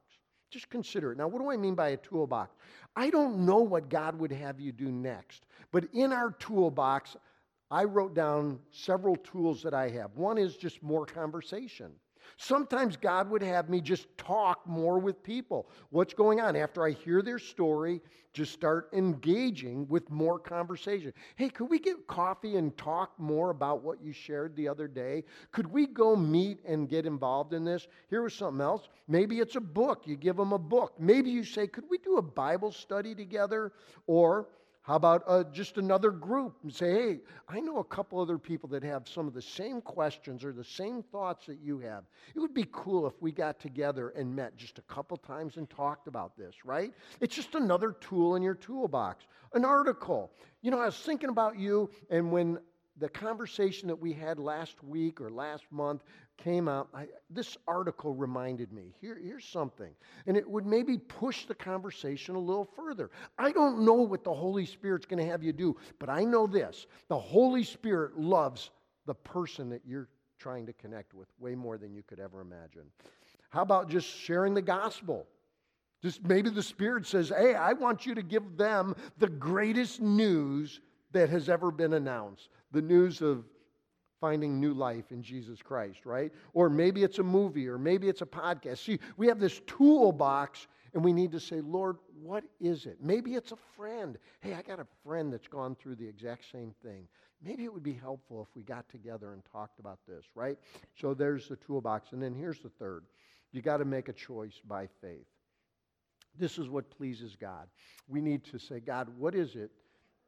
Just 0.50 0.68
consider 0.68 1.10
it. 1.10 1.18
Now, 1.18 1.26
what 1.26 1.40
do 1.40 1.50
I 1.50 1.56
mean 1.56 1.74
by 1.74 1.88
a 1.88 1.96
toolbox? 1.96 2.54
I 2.94 3.08
don't 3.08 3.46
know 3.46 3.60
what 3.60 3.88
God 3.88 4.18
would 4.20 4.30
have 4.30 4.60
you 4.60 4.72
do 4.72 4.92
next, 4.92 5.46
but 5.72 5.86
in 5.94 6.12
our 6.12 6.32
toolbox, 6.32 7.16
I 7.70 7.84
wrote 7.84 8.14
down 8.14 8.60
several 8.70 9.16
tools 9.16 9.62
that 9.62 9.72
I 9.72 9.88
have. 9.88 10.14
One 10.16 10.36
is 10.36 10.54
just 10.56 10.82
more 10.82 11.06
conversation. 11.06 11.92
Sometimes 12.36 12.96
God 12.96 13.30
would 13.30 13.42
have 13.42 13.68
me 13.68 13.80
just 13.80 14.06
talk 14.18 14.66
more 14.66 14.98
with 14.98 15.22
people. 15.22 15.68
What's 15.90 16.14
going 16.14 16.40
on? 16.40 16.56
After 16.56 16.84
I 16.84 16.90
hear 16.90 17.22
their 17.22 17.38
story, 17.38 18.00
just 18.32 18.52
start 18.52 18.88
engaging 18.92 19.86
with 19.88 20.10
more 20.10 20.38
conversation. 20.38 21.12
Hey, 21.36 21.48
could 21.48 21.70
we 21.70 21.78
get 21.78 22.06
coffee 22.06 22.56
and 22.56 22.76
talk 22.76 23.12
more 23.18 23.50
about 23.50 23.82
what 23.82 24.02
you 24.02 24.12
shared 24.12 24.56
the 24.56 24.68
other 24.68 24.88
day? 24.88 25.24
Could 25.52 25.66
we 25.66 25.86
go 25.86 26.16
meet 26.16 26.58
and 26.64 26.88
get 26.88 27.06
involved 27.06 27.54
in 27.54 27.64
this? 27.64 27.86
Here 28.10 28.22
was 28.22 28.34
something 28.34 28.60
else. 28.60 28.88
Maybe 29.06 29.38
it's 29.38 29.56
a 29.56 29.60
book. 29.60 30.02
You 30.06 30.16
give 30.16 30.36
them 30.36 30.52
a 30.52 30.58
book. 30.58 30.94
Maybe 30.98 31.30
you 31.30 31.44
say, 31.44 31.66
could 31.66 31.84
we 31.88 31.98
do 31.98 32.16
a 32.16 32.22
Bible 32.22 32.72
study 32.72 33.14
together? 33.14 33.72
Or 34.06 34.48
how 34.84 34.96
about 34.96 35.24
uh, 35.26 35.44
just 35.44 35.78
another 35.78 36.10
group 36.10 36.56
and 36.62 36.72
say, 36.72 36.92
hey, 36.92 37.20
I 37.48 37.58
know 37.60 37.78
a 37.78 37.84
couple 37.84 38.20
other 38.20 38.36
people 38.36 38.68
that 38.68 38.82
have 38.82 39.08
some 39.08 39.26
of 39.26 39.32
the 39.32 39.40
same 39.40 39.80
questions 39.80 40.44
or 40.44 40.52
the 40.52 40.62
same 40.62 41.02
thoughts 41.02 41.46
that 41.46 41.58
you 41.62 41.78
have. 41.78 42.04
It 42.36 42.40
would 42.40 42.52
be 42.52 42.66
cool 42.70 43.06
if 43.06 43.14
we 43.22 43.32
got 43.32 43.58
together 43.58 44.10
and 44.10 44.36
met 44.36 44.58
just 44.58 44.78
a 44.78 44.82
couple 44.82 45.16
times 45.16 45.56
and 45.56 45.70
talked 45.70 46.06
about 46.06 46.36
this, 46.36 46.54
right? 46.66 46.92
It's 47.22 47.34
just 47.34 47.54
another 47.54 47.92
tool 47.92 48.36
in 48.36 48.42
your 48.42 48.54
toolbox. 48.54 49.24
An 49.54 49.64
article. 49.64 50.30
You 50.60 50.70
know, 50.70 50.80
I 50.80 50.84
was 50.84 50.98
thinking 50.98 51.30
about 51.30 51.58
you, 51.58 51.88
and 52.10 52.30
when 52.30 52.58
the 52.96 53.08
conversation 53.08 53.88
that 53.88 54.00
we 54.00 54.12
had 54.12 54.38
last 54.38 54.82
week 54.84 55.20
or 55.20 55.30
last 55.30 55.64
month 55.70 56.04
came 56.36 56.68
out, 56.68 56.88
I, 56.94 57.06
this 57.28 57.56
article 57.66 58.14
reminded 58.14 58.72
me 58.72 58.94
here, 59.00 59.18
here's 59.20 59.44
something. 59.44 59.90
And 60.26 60.36
it 60.36 60.48
would 60.48 60.64
maybe 60.64 60.98
push 60.98 61.46
the 61.46 61.54
conversation 61.54 62.36
a 62.36 62.40
little 62.40 62.64
further. 62.64 63.10
I 63.38 63.50
don't 63.50 63.84
know 63.84 63.94
what 63.94 64.22
the 64.22 64.32
Holy 64.32 64.66
Spirit's 64.66 65.06
going 65.06 65.24
to 65.24 65.30
have 65.30 65.42
you 65.42 65.52
do, 65.52 65.76
but 65.98 66.08
I 66.08 66.24
know 66.24 66.46
this 66.46 66.86
the 67.08 67.18
Holy 67.18 67.64
Spirit 67.64 68.18
loves 68.18 68.70
the 69.06 69.14
person 69.14 69.68
that 69.70 69.82
you're 69.84 70.08
trying 70.38 70.66
to 70.66 70.72
connect 70.72 71.14
with 71.14 71.28
way 71.38 71.54
more 71.54 71.78
than 71.78 71.94
you 71.94 72.02
could 72.02 72.20
ever 72.20 72.40
imagine. 72.40 72.84
How 73.50 73.62
about 73.62 73.88
just 73.88 74.06
sharing 74.06 74.54
the 74.54 74.62
gospel? 74.62 75.26
Just 76.02 76.22
maybe 76.22 76.50
the 76.50 76.62
Spirit 76.62 77.06
says, 77.06 77.32
Hey, 77.34 77.54
I 77.54 77.72
want 77.72 78.04
you 78.04 78.14
to 78.14 78.22
give 78.22 78.56
them 78.56 78.94
the 79.18 79.28
greatest 79.28 80.00
news 80.00 80.80
that 81.14 81.30
has 81.30 81.48
ever 81.48 81.70
been 81.70 81.94
announced 81.94 82.50
the 82.72 82.82
news 82.82 83.22
of 83.22 83.44
finding 84.20 84.60
new 84.60 84.74
life 84.74 85.10
in 85.10 85.22
Jesus 85.22 85.60
Christ, 85.62 86.06
right? 86.06 86.32
Or 86.52 86.68
maybe 86.68 87.02
it's 87.02 87.18
a 87.18 87.22
movie, 87.22 87.68
or 87.68 87.78
maybe 87.78 88.08
it's 88.08 88.22
a 88.22 88.26
podcast. 88.26 88.78
See, 88.78 88.98
we 89.16 89.26
have 89.28 89.40
this 89.40 89.60
toolbox, 89.66 90.66
And 90.94 91.02
we 91.02 91.12
need 91.12 91.32
to 91.32 91.40
say, 91.40 91.60
Lord, 91.60 91.96
what 92.22 92.44
is 92.60 92.86
it? 92.86 92.98
Maybe 93.02 93.34
it's 93.34 93.50
a 93.50 93.58
friend. 93.76 94.16
Hey, 94.40 94.54
I 94.54 94.62
got 94.62 94.78
a 94.78 94.86
friend 95.04 95.32
that's 95.32 95.48
gone 95.48 95.74
through 95.74 95.96
the 95.96 96.06
exact 96.06 96.44
same 96.52 96.72
thing. 96.84 97.08
Maybe 97.42 97.64
it 97.64 97.72
would 97.72 97.82
be 97.82 97.92
helpful 97.92 98.46
if 98.48 98.56
we 98.56 98.62
got 98.62 98.88
together 98.88 99.32
and 99.32 99.42
talked 99.50 99.80
about 99.80 99.98
this, 100.06 100.24
right? 100.34 100.56
So 100.98 101.12
there's 101.12 101.48
the 101.48 101.56
toolbox. 101.56 102.12
And 102.12 102.22
then 102.22 102.32
here's 102.32 102.60
the 102.60 102.70
third 102.70 103.04
you 103.52 103.60
got 103.60 103.78
to 103.78 103.84
make 103.84 104.08
a 104.08 104.12
choice 104.12 104.60
by 104.66 104.88
faith. 105.00 105.26
This 106.36 106.58
is 106.58 106.68
what 106.68 106.90
pleases 106.90 107.36
God. 107.36 107.68
We 108.08 108.20
need 108.20 108.44
to 108.44 108.58
say, 108.58 108.80
God, 108.80 109.08
what 109.18 109.34
is 109.34 109.54
it 109.54 109.70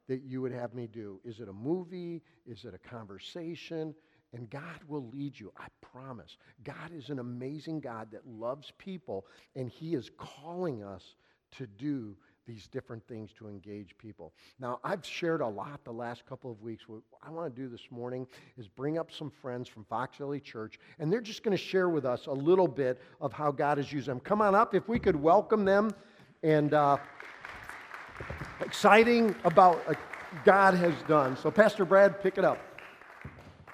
that 0.09 0.23
you 0.23 0.41
would 0.43 0.53
have 0.53 0.75
me 0.75 0.87
do? 0.87 1.21
Is 1.25 1.41
it 1.41 1.49
a 1.49 1.53
movie? 1.53 2.23
Is 2.47 2.65
it 2.65 2.75
a 2.75 2.89
conversation? 2.89 3.95
And 4.33 4.51
God 4.51 4.81
will 4.89 5.09
lead 5.09 5.39
you, 5.39 5.53
I 5.57 5.67
promise. 5.81 6.37
God 6.65 6.93
is 6.95 7.11
an 7.11 7.19
amazing 7.19 7.81
God 7.81 8.09
that 8.13 8.27
loves 8.27 8.73
people, 8.79 9.27
and 9.55 9.69
He 9.69 9.95
is 9.95 10.11
calling 10.19 10.83
us 10.83 11.15
to 11.53 11.67
do 11.67 12.17
these 12.47 12.69
different 12.69 13.07
things 13.09 13.33
to 13.33 13.49
engage 13.49 13.97
people. 13.99 14.33
Now, 14.61 14.79
I've 14.85 15.05
shared 15.05 15.41
a 15.41 15.47
lot 15.47 15.85
the 15.85 15.93
last 15.93 16.25
couple 16.27 16.51
of 16.51 16.63
weeks. 16.63 16.89
What 16.89 17.01
I 17.23 17.31
want 17.31 17.53
to 17.55 17.61
do 17.61 17.69
this 17.69 17.91
morning 17.91 18.27
is 18.57 18.69
bring 18.69 18.99
up 18.99 19.11
some 19.11 19.31
friends 19.31 19.69
from 19.69 19.85
Fox 19.85 20.17
Valley 20.19 20.39
Church, 20.41 20.79
and 20.99 21.13
they're 21.13 21.21
just 21.21 21.43
going 21.43 21.57
to 21.57 21.63
share 21.63 21.89
with 21.89 22.05
us 22.05 22.27
a 22.27 22.33
little 22.33 22.69
bit 22.69 23.01
of 23.21 23.33
how 23.33 23.51
God 23.51 23.79
has 23.79 23.93
used 23.93 24.07
them. 24.07 24.21
Come 24.21 24.41
on 24.41 24.55
up 24.55 24.75
if 24.75 24.89
we 24.89 24.99
could 24.99 25.17
welcome 25.17 25.65
them 25.65 25.91
and 26.43 26.75
uh, 26.75 26.99
exciting 28.61 29.35
about 29.45 29.97
God 30.45 30.75
has 30.75 30.95
done. 31.09 31.37
So, 31.37 31.51
Pastor 31.51 31.85
Brad, 31.85 32.23
pick 32.23 32.39
it 32.39 32.45
up. 32.45 32.59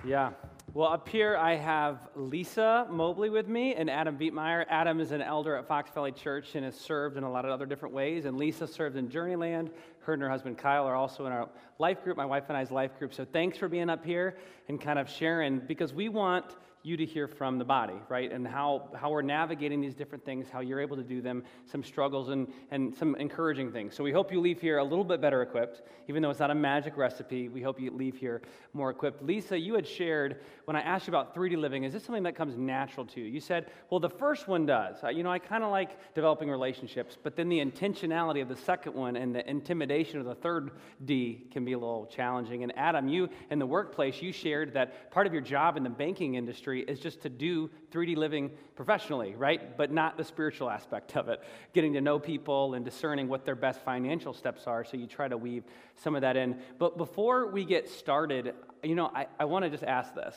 Yeah. 0.05 0.33
Well, 0.75 0.91
up 0.91 1.07
here 1.07 1.37
I 1.37 1.55
have 1.57 2.09
Lisa 2.17 2.87
Mobley 2.89 3.29
with 3.29 3.47
me 3.47 3.75
and 3.75 3.91
Adam 3.91 4.17
Vietmeyer. 4.17 4.65
Adam 4.71 5.01
is 5.01 5.13
an 5.13 5.21
elder 5.21 5.55
at 5.57 5.69
Fox 5.69 5.91
Valley 5.91 6.13
Church 6.13 6.55
and 6.55 6.65
has 6.65 6.75
served 6.75 7.19
in 7.19 7.25
a 7.25 7.31
lot 7.31 7.45
of 7.45 7.51
other 7.51 7.67
different 7.67 7.95
ways. 7.95 8.25
And 8.25 8.39
Lisa 8.39 8.67
serves 8.67 8.97
in 8.97 9.09
Journeyland. 9.09 9.71
Her 10.01 10.15
and 10.15 10.23
her 10.23 10.31
husband 10.31 10.57
Kyle 10.57 10.87
are 10.87 10.95
also 10.95 11.27
in 11.27 11.33
our 11.33 11.51
life 11.79 12.03
group, 12.03 12.17
my 12.17 12.25
wife 12.25 12.45
and 12.49 12.57
I's 12.57 12.71
life 12.71 12.99
group. 12.99 13.13
So 13.13 13.27
thanks 13.27 13.59
for 13.59 13.69
being 13.69 13.91
up 13.91 14.03
here 14.03 14.39
and 14.69 14.81
kind 14.81 14.99
of 14.99 15.11
sharing 15.11 15.59
because 15.59 15.93
we 15.93 16.09
want 16.09 16.47
you 16.83 16.97
to 16.97 17.07
hear 17.07 17.29
from 17.29 17.59
the 17.59 17.65
body, 17.65 18.01
right? 18.09 18.33
And 18.33 18.47
how, 18.47 18.91
how 18.95 19.11
we're 19.11 19.23
navigating 19.23 19.81
these 19.81 19.95
different 19.95 20.25
things, 20.25 20.47
how 20.53 20.61
you're 20.61 20.81
able 20.81 20.97
to 20.97 21.03
do 21.03 21.21
them, 21.23 21.45
some 21.71 21.83
struggles 21.85 22.31
and, 22.31 22.49
and 22.71 22.95
some 22.95 23.15
encouraging 23.17 23.71
things. 23.71 23.95
So 23.95 24.03
we 24.03 24.11
hope 24.11 24.33
you 24.33 24.41
leave 24.41 24.61
here 24.61 24.79
a 24.79 24.85
little 24.85 25.05
bit 25.05 25.21
better 25.21 25.43
equipped, 25.43 25.83
even 26.09 26.23
though 26.23 26.31
it's 26.31 26.41
not 26.41 26.51
a 26.51 26.55
magic 26.55 26.97
recipe. 26.97 27.49
We 27.49 27.63
hope 27.63 27.81
you 27.81 27.91
leave 27.93 28.17
here 28.17 28.43
more 28.73 28.91
equipped. 28.91 29.23
Lisa, 29.23 29.57
you 29.57 29.75
had 29.75 29.87
shared 29.87 30.41
when 30.65 30.77
I 30.77 30.81
asked 30.81 31.07
you 31.07 31.13
about 31.13 31.35
3D 31.35 31.57
living, 31.57 31.85
is 31.85 31.93
this 31.93 32.05
something 32.05 32.25
that 32.25 32.35
comes 32.35 32.57
natural 32.57 33.07
to 33.07 33.21
you? 33.21 33.27
You 33.27 33.41
said, 33.41 33.71
well, 33.91 34.01
the 34.01 34.11
first 34.11 34.49
one 34.49 34.67
does. 34.67 34.97
You 35.15 35.23
know, 35.23 35.31
I 35.31 35.39
kind 35.39 35.63
of 35.63 35.71
like 35.71 36.15
developing 36.15 36.51
relationships, 36.51 37.17
but 37.23 37.37
then 37.37 37.49
the 37.49 37.65
intentionality 37.65 38.43
of 38.43 38.49
the 38.49 38.57
second 38.57 38.95
one 38.95 39.17
and 39.17 39.35
the 39.35 39.49
intimidation 39.49 40.19
of 40.19 40.25
the 40.25 40.35
third 40.35 40.73
D 41.05 41.47
can 41.53 41.65
be 41.65 41.73
a 41.73 41.79
little 41.79 42.07
challenging. 42.07 42.63
And 42.65 42.77
Adam, 42.77 43.09
you 43.09 43.29
in 43.51 43.59
the 43.59 43.67
workplace, 43.67 44.21
you 44.21 44.33
shared 44.33 44.75
that 44.75 45.11
part 45.13 45.27
of 45.27 45.33
your 45.33 45.43
job 45.43 45.77
in 45.77 45.83
the 45.83 45.91
banking 45.91 46.35
industry 46.35 46.72
industry 46.73 46.93
is 46.93 47.01
just 47.01 47.23
to 47.23 47.29
do 47.29 47.71
3D 47.91 48.17
living 48.17 48.51
professionally, 48.75 49.35
right? 49.37 49.77
But 49.77 49.93
not 49.93 50.17
the 50.17 50.25
spiritual 50.25 50.71
aspect 50.71 51.17
of 51.17 51.29
it, 51.29 51.43
getting 51.73 51.93
to 51.95 52.01
know 52.01 52.19
people 52.19 52.75
and 52.75 52.85
discerning 52.85 53.29
what 53.29 53.45
their 53.45 53.55
best 53.55 53.81
financial 53.85 54.33
steps 54.33 54.67
are. 54.67 54.85
So 54.85 54.97
you 54.97 55.07
try 55.07 55.29
to 55.29 55.37
weave 55.37 55.65
some 55.97 56.15
of 56.15 56.23
that 56.23 56.37
in. 56.37 56.59
But 56.79 56.97
before 56.97 57.51
we 57.51 57.65
get 57.65 57.89
started, 57.89 58.55
you 58.83 58.95
know, 58.95 59.11
I, 59.15 59.27
I 59.39 59.45
want 59.45 59.65
to 59.65 59.71
just 59.71 59.85
ask 59.85 60.15
this. 60.15 60.35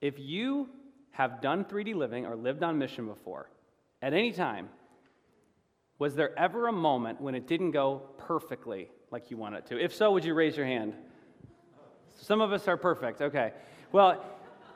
If 0.00 0.18
you 0.18 0.68
have 1.12 1.40
done 1.40 1.64
3D 1.64 1.94
living 1.94 2.26
or 2.26 2.36
lived 2.36 2.62
on 2.62 2.78
mission 2.78 3.06
before, 3.06 3.48
at 4.02 4.12
any 4.12 4.32
time, 4.32 4.68
was 5.98 6.14
there 6.14 6.38
ever 6.38 6.68
a 6.68 6.72
moment 6.72 7.20
when 7.20 7.34
it 7.34 7.46
didn't 7.46 7.70
go 7.70 8.02
perfectly 8.18 8.90
like 9.10 9.30
you 9.30 9.38
want 9.38 9.54
it 9.54 9.66
to? 9.66 9.82
If 9.82 9.94
so, 9.94 10.12
would 10.12 10.24
you 10.24 10.34
raise 10.34 10.56
your 10.56 10.66
hand? 10.66 10.94
Some 12.20 12.40
of 12.42 12.52
us 12.52 12.68
are 12.68 12.76
perfect. 12.76 13.22
Okay. 13.22 13.52
Well, 13.92 14.22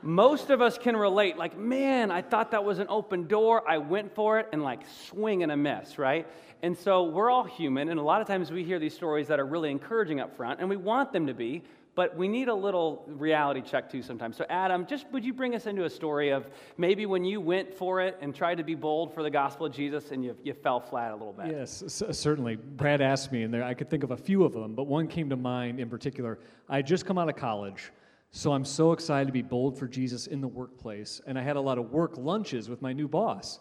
most 0.03 0.51
of 0.51 0.61
us 0.63 0.79
can 0.79 0.97
relate 0.97 1.37
like 1.37 1.57
man 1.59 2.11
i 2.11 2.23
thought 2.23 2.51
that 2.51 2.65
was 2.65 2.79
an 2.79 2.87
open 2.89 3.27
door. 3.27 3.69
I 3.69 3.79
went 3.79 4.15
for 4.15 4.39
it 4.39 4.49
and 4.53 4.63
like 4.63 4.81
swing 5.09 5.43
and 5.43 5.53
a 5.53 5.57
miss 5.57 5.99
right? 5.99 6.27
And 6.63 6.77
so 6.77 7.05
we're 7.05 7.31
all 7.31 7.45
human 7.45 7.89
and 7.89 7.99
a 7.99 8.03
lot 8.03 8.21
of 8.21 8.27
times 8.27 8.51
we 8.51 8.65
hear 8.65 8.79
these 8.79 8.95
stories 8.95 9.29
that 9.29 9.41
are 9.41 9.47
really 9.47 9.71
encouraging 9.71 10.21
up 10.21 10.37
front 10.37 10.61
and 10.61 10.69
we 10.69 10.77
want 10.77 11.13
them 11.13 11.27
to 11.27 11.35
be 11.35 11.63
but 11.97 12.17
we 12.17 12.29
need 12.29 12.49
a 12.49 12.55
little 12.55 13.05
reality 13.09 13.61
check 13.61 13.91
too 13.91 14.03
sometimes. 14.03 14.37
So 14.37 14.47
adam 14.49 14.87
just 14.87 15.07
would 15.13 15.25
you 15.25 15.33
bring 15.33 15.55
us 15.55 15.67
into 15.67 15.85
a 15.85 15.91
story 15.91 16.31
of 16.31 16.49
maybe 16.77 17.07
when 17.07 17.25
you 17.25 17.41
went 17.41 17.75
for 17.75 18.01
it 18.01 18.17
and 18.21 18.35
tried 18.35 18.57
to 18.57 18.65
be 18.65 18.75
bold 18.75 19.13
for 19.15 19.23
the 19.23 19.31
gospel 19.31 19.67
of 19.67 19.73
jesus 19.73 20.11
and 20.11 20.25
you, 20.25 20.37
you 20.43 20.55
fell 20.55 20.81
flat 20.81 21.11
a 21.11 21.15
little 21.15 21.33
bit? 21.33 21.49
Yes 21.49 21.83
certainly. 22.11 22.57
Brad 22.57 23.01
asked 23.01 23.33
me 23.33 23.43
and 23.43 23.53
there, 23.53 23.65
i 23.65 23.75
could 23.75 23.91
think 23.91 24.05
of 24.05 24.11
a 24.11 24.17
few 24.17 24.45
of 24.45 24.53
them 24.53 24.75
but 24.75 24.85
one 24.85 25.09
came 25.09 25.29
to 25.31 25.37
mind 25.37 25.81
in 25.81 25.89
particular. 25.89 26.39
I 26.69 26.77
had 26.77 26.87
just 26.87 27.07
come 27.07 27.19
out 27.19 27.29
of 27.29 27.37
college 27.37 27.91
so 28.33 28.53
I'm 28.53 28.65
so 28.65 28.93
excited 28.93 29.27
to 29.27 29.33
be 29.33 29.43
bold 29.43 29.79
for 29.79 29.89
Jesus 29.89 30.27
in 30.27 30.41
the 30.41 30.49
workplace. 30.49 31.21
And 31.27 31.39
I 31.39 31.43
had 31.43 31.57
a 31.57 31.61
lot 31.61 31.79
of 31.79 31.91
work 31.91 32.17
lunches 32.17 32.69
with 32.69 32.81
my 32.81 32.93
new 32.93 33.09
boss. 33.09 33.61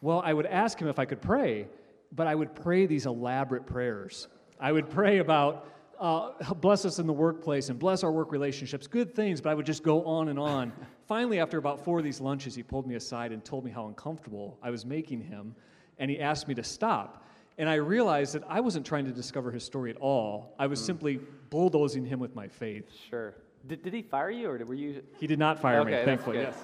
Well, 0.00 0.22
I 0.24 0.32
would 0.32 0.46
ask 0.46 0.78
him 0.78 0.88
if 0.88 0.98
I 0.98 1.04
could 1.04 1.22
pray, 1.22 1.68
but 2.12 2.26
I 2.26 2.34
would 2.34 2.54
pray 2.54 2.86
these 2.86 3.06
elaborate 3.06 3.66
prayers. 3.66 4.28
I 4.60 4.72
would 4.72 4.90
pray 4.90 5.18
about 5.18 5.68
uh, 6.00 6.30
bless 6.54 6.84
us 6.84 6.98
in 6.98 7.06
the 7.06 7.12
workplace 7.12 7.70
and 7.70 7.78
bless 7.78 8.04
our 8.04 8.12
work 8.12 8.30
relationships, 8.30 8.86
good 8.86 9.14
things, 9.14 9.40
but 9.40 9.50
I 9.50 9.54
would 9.54 9.66
just 9.66 9.82
go 9.82 10.04
on 10.04 10.28
and 10.28 10.38
on. 10.38 10.72
Finally, 11.06 11.40
after 11.40 11.58
about 11.58 11.84
four 11.84 11.98
of 11.98 12.04
these 12.04 12.20
lunches, 12.20 12.54
he 12.54 12.62
pulled 12.62 12.86
me 12.86 12.94
aside 12.94 13.32
and 13.32 13.44
told 13.44 13.64
me 13.64 13.70
how 13.70 13.88
uncomfortable 13.88 14.58
I 14.62 14.70
was 14.70 14.86
making 14.86 15.22
him, 15.22 15.54
and 15.98 16.08
he 16.10 16.20
asked 16.20 16.46
me 16.46 16.54
to 16.54 16.62
stop. 16.62 17.24
And 17.58 17.68
I 17.68 17.74
realized 17.74 18.34
that 18.34 18.44
I 18.48 18.60
wasn't 18.60 18.86
trying 18.86 19.06
to 19.06 19.10
discover 19.10 19.50
his 19.50 19.64
story 19.64 19.90
at 19.90 19.96
all. 19.96 20.54
I 20.56 20.68
was 20.68 20.80
mm. 20.80 20.86
simply 20.86 21.20
bulldozing 21.50 22.04
him 22.04 22.20
with 22.20 22.36
my 22.36 22.46
faith. 22.46 22.88
Sure. 23.10 23.34
Did, 23.68 23.82
did 23.82 23.92
he 23.92 24.02
fire 24.02 24.30
you, 24.30 24.50
or 24.50 24.58
were 24.64 24.74
you? 24.74 25.02
He 25.20 25.26
did 25.26 25.38
not 25.38 25.60
fire 25.60 25.80
okay, 25.80 25.98
me, 25.98 26.04
thankfully. 26.04 26.38
Yes. 26.38 26.56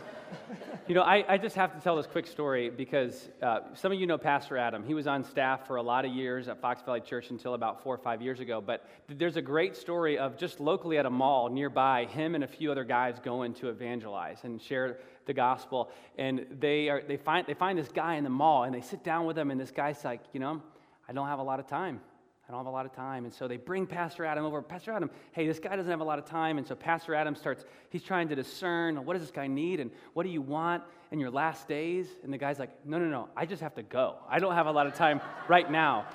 you 0.88 0.94
know, 0.94 1.02
I, 1.02 1.24
I 1.28 1.38
just 1.38 1.54
have 1.56 1.74
to 1.74 1.80
tell 1.80 1.96
this 1.96 2.06
quick 2.06 2.26
story 2.26 2.70
because 2.70 3.28
uh, 3.42 3.60
some 3.74 3.92
of 3.92 4.00
you 4.00 4.06
know 4.06 4.16
Pastor 4.16 4.56
Adam. 4.56 4.84
He 4.84 4.94
was 4.94 5.06
on 5.06 5.22
staff 5.22 5.66
for 5.66 5.76
a 5.76 5.82
lot 5.82 6.06
of 6.06 6.12
years 6.12 6.48
at 6.48 6.60
Fox 6.60 6.82
Valley 6.82 7.00
Church 7.00 7.30
until 7.30 7.54
about 7.54 7.82
four 7.82 7.94
or 7.94 7.98
five 7.98 8.22
years 8.22 8.40
ago. 8.40 8.60
But 8.60 8.88
there's 9.06 9.36
a 9.36 9.42
great 9.42 9.76
story 9.76 10.18
of 10.18 10.36
just 10.38 10.60
locally 10.60 10.96
at 10.96 11.04
a 11.04 11.10
mall 11.10 11.50
nearby, 11.50 12.06
him 12.06 12.34
and 12.34 12.42
a 12.42 12.48
few 12.48 12.70
other 12.70 12.84
guys 12.84 13.18
going 13.22 13.52
to 13.54 13.68
evangelize 13.68 14.38
and 14.44 14.60
share 14.60 14.98
the 15.26 15.34
gospel. 15.34 15.90
And 16.16 16.46
they 16.58 16.88
are 16.88 17.02
they 17.06 17.18
find 17.18 17.46
they 17.46 17.54
find 17.54 17.78
this 17.78 17.88
guy 17.88 18.14
in 18.14 18.24
the 18.24 18.30
mall 18.30 18.64
and 18.64 18.74
they 18.74 18.80
sit 18.80 19.04
down 19.04 19.26
with 19.26 19.38
him, 19.38 19.50
and 19.50 19.60
this 19.60 19.70
guy's 19.70 20.02
like, 20.04 20.22
you 20.32 20.40
know, 20.40 20.62
I 21.06 21.12
don't 21.12 21.28
have 21.28 21.38
a 21.38 21.44
lot 21.44 21.60
of 21.60 21.66
time. 21.66 22.00
I 22.46 22.52
don't 22.52 22.60
have 22.60 22.66
a 22.66 22.70
lot 22.70 22.84
of 22.84 22.92
time. 22.92 23.24
And 23.24 23.32
so 23.32 23.48
they 23.48 23.56
bring 23.56 23.86
Pastor 23.86 24.24
Adam 24.24 24.44
over. 24.44 24.60
Pastor 24.60 24.92
Adam, 24.92 25.10
hey, 25.32 25.46
this 25.46 25.58
guy 25.58 25.76
doesn't 25.76 25.90
have 25.90 26.00
a 26.00 26.04
lot 26.04 26.18
of 26.18 26.26
time. 26.26 26.58
And 26.58 26.66
so 26.66 26.74
Pastor 26.74 27.14
Adam 27.14 27.34
starts, 27.34 27.64
he's 27.88 28.02
trying 28.02 28.28
to 28.28 28.34
discern 28.34 29.02
what 29.06 29.14
does 29.14 29.22
this 29.22 29.30
guy 29.30 29.46
need 29.46 29.80
and 29.80 29.90
what 30.12 30.24
do 30.24 30.28
you 30.28 30.42
want 30.42 30.82
in 31.10 31.20
your 31.20 31.30
last 31.30 31.68
days? 31.68 32.06
And 32.22 32.32
the 32.32 32.36
guy's 32.36 32.58
like, 32.58 32.70
no, 32.84 32.98
no, 32.98 33.06
no, 33.06 33.28
I 33.34 33.46
just 33.46 33.62
have 33.62 33.74
to 33.76 33.82
go. 33.82 34.16
I 34.28 34.40
don't 34.40 34.54
have 34.54 34.66
a 34.66 34.72
lot 34.72 34.86
of 34.86 34.94
time 34.94 35.22
right 35.48 35.70
now. 35.70 36.06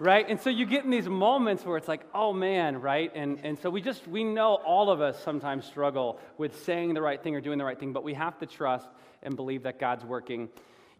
Right? 0.00 0.26
And 0.28 0.40
so 0.40 0.50
you 0.50 0.66
get 0.66 0.84
in 0.84 0.90
these 0.90 1.08
moments 1.08 1.64
where 1.64 1.76
it's 1.76 1.86
like, 1.86 2.04
oh 2.14 2.32
man, 2.32 2.80
right? 2.80 3.12
And, 3.14 3.38
and 3.44 3.58
so 3.58 3.70
we 3.70 3.82
just, 3.82 4.08
we 4.08 4.24
know 4.24 4.54
all 4.54 4.90
of 4.90 5.00
us 5.00 5.22
sometimes 5.22 5.66
struggle 5.66 6.18
with 6.38 6.64
saying 6.64 6.94
the 6.94 7.02
right 7.02 7.22
thing 7.22 7.36
or 7.36 7.40
doing 7.40 7.58
the 7.58 7.64
right 7.64 7.78
thing, 7.78 7.92
but 7.92 8.02
we 8.02 8.14
have 8.14 8.38
to 8.38 8.46
trust 8.46 8.88
and 9.22 9.36
believe 9.36 9.64
that 9.64 9.78
God's 9.78 10.04
working. 10.04 10.48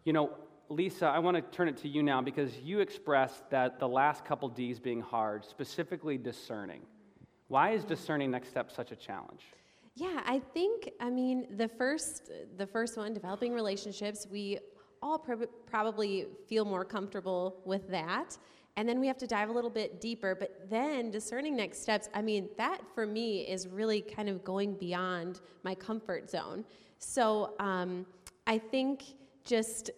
You 0.05 0.13
know, 0.13 0.29
Lisa, 0.71 1.05
I 1.05 1.19
want 1.19 1.35
to 1.35 1.41
turn 1.55 1.67
it 1.67 1.75
to 1.77 1.89
you 1.89 2.01
now 2.01 2.21
because 2.21 2.57
you 2.59 2.79
expressed 2.79 3.49
that 3.49 3.77
the 3.77 3.87
last 3.87 4.23
couple 4.23 4.47
D's 4.47 4.79
being 4.79 5.01
hard, 5.01 5.43
specifically 5.43 6.17
discerning. 6.17 6.81
Why 7.49 7.71
is 7.71 7.83
discerning 7.83 8.31
next 8.31 8.49
step 8.49 8.71
such 8.71 8.93
a 8.93 8.95
challenge? 8.95 9.41
Yeah, 9.95 10.21
I 10.25 10.39
think 10.53 10.89
I 11.01 11.09
mean 11.09 11.57
the 11.57 11.67
first 11.67 12.31
the 12.57 12.65
first 12.65 12.95
one 12.95 13.13
developing 13.13 13.53
relationships, 13.53 14.25
we 14.31 14.59
all 15.01 15.19
prob- 15.19 15.49
probably 15.65 16.27
feel 16.47 16.63
more 16.63 16.85
comfortable 16.85 17.57
with 17.65 17.89
that. 17.89 18.37
And 18.77 18.87
then 18.87 19.01
we 19.01 19.07
have 19.07 19.17
to 19.17 19.27
dive 19.27 19.49
a 19.49 19.51
little 19.51 19.69
bit 19.69 19.99
deeper, 19.99 20.33
but 20.33 20.69
then 20.69 21.11
discerning 21.11 21.57
next 21.57 21.81
steps, 21.81 22.07
I 22.13 22.21
mean, 22.21 22.47
that 22.57 22.79
for 22.95 23.05
me 23.05 23.41
is 23.41 23.67
really 23.67 23.99
kind 23.99 24.29
of 24.29 24.45
going 24.45 24.75
beyond 24.75 25.41
my 25.63 25.75
comfort 25.75 26.29
zone. 26.29 26.63
So 26.97 27.55
um, 27.59 28.05
I 28.47 28.57
think 28.57 29.03
just 29.43 29.91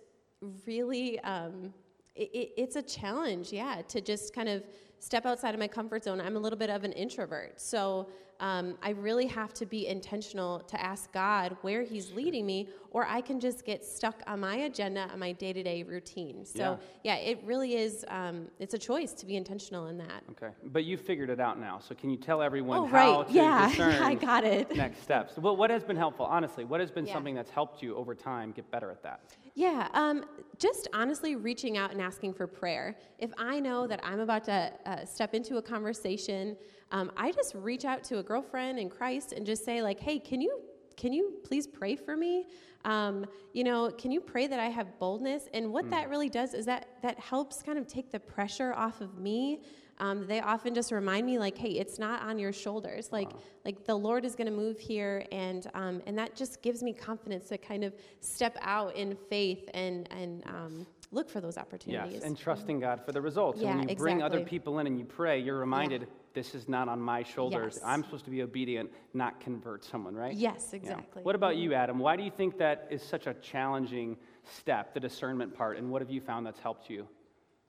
really 0.65 1.19
um, 1.21 1.73
it, 2.15 2.51
it's 2.58 2.75
a 2.75 2.82
challenge 2.82 3.51
yeah 3.51 3.82
to 3.88 4.01
just 4.01 4.34
kind 4.34 4.49
of 4.49 4.63
step 5.03 5.25
outside 5.25 5.53
of 5.53 5.60
my 5.60 5.67
comfort 5.67 6.03
zone. 6.03 6.21
I'm 6.21 6.38
a 6.38 6.39
little 6.39 6.58
bit 6.58 6.69
of 6.69 6.86
an 6.86 6.93
introvert. 6.93 7.60
So 7.60 8.08
um, 8.39 8.78
I 8.82 8.91
really 8.91 9.28
have 9.28 9.54
to 9.56 9.65
be 9.65 9.88
intentional 9.88 10.60
to 10.62 10.82
ask 10.82 11.12
God 11.12 11.56
where 11.62 11.84
He's 11.84 12.12
leading 12.12 12.46
me, 12.46 12.69
or 12.91 13.06
I 13.08 13.22
can 13.22 13.39
just 13.39 13.65
get 13.65 13.84
stuck 13.84 14.22
on 14.28 14.41
my 14.41 14.56
agenda, 14.56 15.10
on 15.12 15.19
my 15.19 15.32
day 15.32 15.54
to 15.54 15.63
day 15.63 15.84
routine. 15.84 16.46
So, 16.46 16.80
yeah. 17.04 17.15
yeah. 17.15 17.30
it 17.32 17.39
really 17.43 17.76
is, 17.76 18.06
um, 18.10 18.48
it's 18.60 18.74
a 18.74 18.78
choice 18.78 19.13
to 19.13 19.26
be 19.26 19.36
intentional 19.36 19.88
in 19.88 19.98
that. 19.98 20.24
Okay. 20.32 20.54
But 20.65 20.84
you 20.84 20.98
figured 20.98 21.30
it 21.30 21.39
out 21.39 21.60
now. 21.60 21.80
So, 21.80 21.96
can 21.96 22.10
you 22.10 22.17
tell 22.17 22.41
everyone 22.41 22.80
oh, 22.80 22.86
how 22.86 23.19
right. 23.19 23.28
to 23.28 23.34
yeah. 23.34 23.69
discern 23.69 24.02
I 24.02 24.15
got 24.15 24.43
it. 24.43 24.76
next 24.76 25.02
steps? 25.04 25.38
Well, 25.38 25.56
what 25.56 25.69
has 25.69 25.84
been 25.84 25.98
helpful, 25.98 26.26
honestly? 26.26 26.65
What 26.65 26.80
has 26.80 26.91
been 26.91 27.06
Yeah. 27.06 27.13
something 27.13 27.36
that's 27.36 27.52
helped 27.52 27.82
you 27.82 27.96
over 27.96 28.15
time 28.15 28.52
get 28.52 28.69
better 28.72 28.91
at 28.91 29.04
that? 29.04 29.22
Yeah, 29.56 29.88
um, 29.93 30.26
just 30.58 30.88
honestly 30.93 31.36
reaching 31.36 31.78
out 31.78 31.91
and 31.91 32.02
asking 32.02 32.34
for 32.34 32.48
prayer. 32.48 32.98
If 33.19 33.32
I 33.38 33.60
know 33.60 33.86
that 33.86 34.00
I'm 34.04 34.19
about 34.19 34.43
to 34.46 34.72
uh, 34.86 35.06
step 35.06 35.36
into 35.36 35.58
a 35.58 35.62
conversation, 35.62 36.58
um, 36.93 37.12
I 37.17 37.32
just 37.32 37.56
reach 37.56 37.86
out 37.86 38.03
to 38.06 38.19
a 38.19 38.23
girlfriend 38.23 38.79
in 38.79 38.88
Christ 38.88 39.34
and 39.34 39.45
just 39.45 39.65
say 39.65 39.82
like, 39.82 39.99
"Hey, 39.99 40.19
can 40.19 40.39
you 40.39 40.62
can 40.95 41.12
you 41.12 41.34
please 41.43 41.65
pray 41.65 41.95
for 41.95 42.15
me? 42.15 42.45
Um, 42.86 43.25
you 43.51 43.63
know, 43.63 43.89
can 43.91 44.12
you 44.12 44.21
pray 44.21 44.45
that 44.45 44.60
I 44.60 44.67
have 44.67 44.99
boldness?" 44.99 45.49
And 45.53 45.73
what 45.73 45.89
that 45.89 46.08
really 46.10 46.29
does 46.29 46.53
is 46.53 46.67
that 46.67 46.88
that 47.01 47.19
helps 47.19 47.63
kind 47.63 47.79
of 47.79 47.88
take 47.88 48.12
the 48.12 48.19
pressure 48.19 48.73
off 48.75 49.01
of 49.01 49.17
me. 49.17 49.62
Um, 49.99 50.27
they 50.27 50.39
often 50.39 50.73
just 50.75 50.91
remind 50.91 51.25
me 51.25 51.39
like, 51.39 51.58
"Hey, 51.58 51.71
it's 51.71 51.97
not 51.97 52.21
on 52.21 52.38
your 52.38 52.53
shoulders. 52.53 53.12
Like, 53.12 53.32
like 53.65 53.86
the 53.86 53.95
Lord 53.95 54.23
is 54.23 54.36
going 54.36 54.47
to 54.47 54.56
move 54.56 54.77
here," 54.77 55.25
and 55.32 55.65
um, 55.73 55.99
and 56.06 56.15
that 56.19 56.36
just 56.36 56.62
gives 56.62 56.84
me 56.84 56.93
confidence 56.93 57.49
to 57.49 57.58
kind 57.58 57.84
of 57.84 57.95
step 58.19 58.56
out 58.62 58.95
in 58.95 59.15
faith 59.15 59.67
and 59.73 60.08
and 60.12 60.43
um, 60.45 60.86
look 61.13 61.30
for 61.30 61.39
those 61.39 61.58
opportunities. 61.58 62.15
Yes, 62.15 62.23
and 62.23 62.38
trusting 62.38 62.80
God 62.80 63.06
for 63.06 63.12
the 63.12 63.21
results. 63.21 63.62
Yeah, 63.62 63.69
and 63.69 63.80
when 63.80 63.89
you 63.89 63.95
bring 63.95 64.21
other 64.21 64.41
people 64.41 64.80
in 64.80 64.88
and 64.88 64.97
you 64.97 65.06
pray, 65.06 65.39
you're 65.39 65.58
reminded 65.60 66.08
this 66.34 66.56
is 66.56 66.67
not 66.67 66.89
on 66.89 66.99
my 66.99 67.23
shoulders. 67.23 67.76
Yes. 67.76 67.84
I'm 67.86 68.04
supposed 68.04 68.26
to 68.26 68.32
be 68.32 68.41
obedient, 68.41 68.91
not 69.13 69.39
convert 69.39 69.84
someone, 69.86 70.15
right? 70.15 70.34
Yes, 70.34 70.69
Yeah. 70.71 70.78
exactly. 70.78 71.23
What 71.23 71.36
about 71.36 71.54
mm-hmm. 71.54 71.63
you, 71.63 71.73
Adam? 71.76 71.99
Why 71.99 72.15
do 72.15 72.23
you 72.23 72.32
think 72.32 72.58
that 72.58 72.88
is 72.89 73.04
such 73.04 73.28
a 73.28 73.36
challenging 73.36 74.17
step, 74.43 74.93
the 74.93 74.99
discernment 74.99 75.56
part, 75.56 75.78
and 75.78 75.89
what 75.91 76.02
have 76.02 76.10
you 76.10 76.19
found 76.19 76.45
that's 76.45 76.60
helped 76.60 76.89
you? 76.89 77.08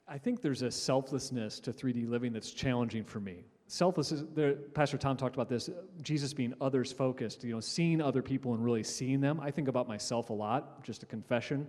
I 0.09 0.19
think 0.19 0.41
there's 0.41 0.63
a 0.63 0.71
selflessness 0.71 1.61
to 1.61 1.73
3D 1.73 2.09
living 2.09 2.33
that's 2.33 2.51
challenging 2.51 3.05
for 3.05 3.21
me. 3.21 3.45
Selfless 3.67 4.13
there, 4.35 4.53
Pastor 4.55 4.99
Tom 4.99 5.17
talked 5.17 5.35
about 5.35 5.49
this. 5.49 5.71
Jesus 6.03 6.35
being 6.35 6.53
others 6.61 6.93
focused, 6.93 7.43
you 7.45 7.55
know, 7.55 7.61
seeing 7.61 8.03
other 8.03 8.21
people 8.21 8.53
and 8.53 8.63
really 8.63 8.83
seeing 8.83 9.21
them. 9.21 9.41
I 9.41 9.51
think 9.51 9.69
about 9.69 9.89
myself 9.89 10.29
a 10.29 10.35
lot, 10.35 10.85
just 10.85 11.03
a 11.03 11.07
confession. 11.07 11.67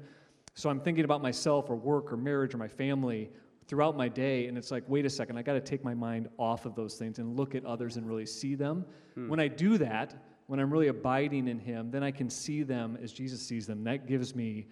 So 0.56 0.70
I'm 0.70 0.80
thinking 0.80 1.04
about 1.04 1.22
myself 1.22 1.70
or 1.70 1.76
work 1.76 2.14
or 2.14 2.18
marriage 2.18 2.54
or 2.54 2.58
my 2.58 2.68
family 2.68 3.30
throughout 3.68 3.98
my 3.98 4.08
day, 4.08 4.48
and 4.48 4.58
it's 4.58 4.72
like, 4.72 4.84
wait 4.88 5.06
a 5.06 5.10
second, 5.10 5.38
I 5.38 5.42
got 5.42 5.54
to 5.54 5.60
take 5.60 5.84
my 5.84 5.94
mind 5.94 6.30
off 6.38 6.66
of 6.66 6.76
those 6.76 6.96
things 6.96 7.20
and 7.20 7.36
look 7.36 7.56
at 7.56 7.66
others 7.66 7.98
and 7.98 8.08
really 8.08 8.26
see 8.26 8.56
them. 8.56 8.86
When 9.28 9.40
I 9.40 9.48
do 9.48 9.78
that, 9.80 10.14
when 10.48 10.60
I'm 10.60 10.72
really 10.72 10.88
abiding 10.88 11.48
in 11.48 11.58
Him, 11.60 11.90
then 11.92 12.04
I 12.04 12.12
can 12.12 12.30
see 12.30 12.64
them 12.64 12.98
as 13.02 13.12
Jesus 13.12 13.42
sees 13.46 13.66
them. 13.66 13.84
That 13.86 14.08
gives 14.08 14.36
me, 14.36 14.68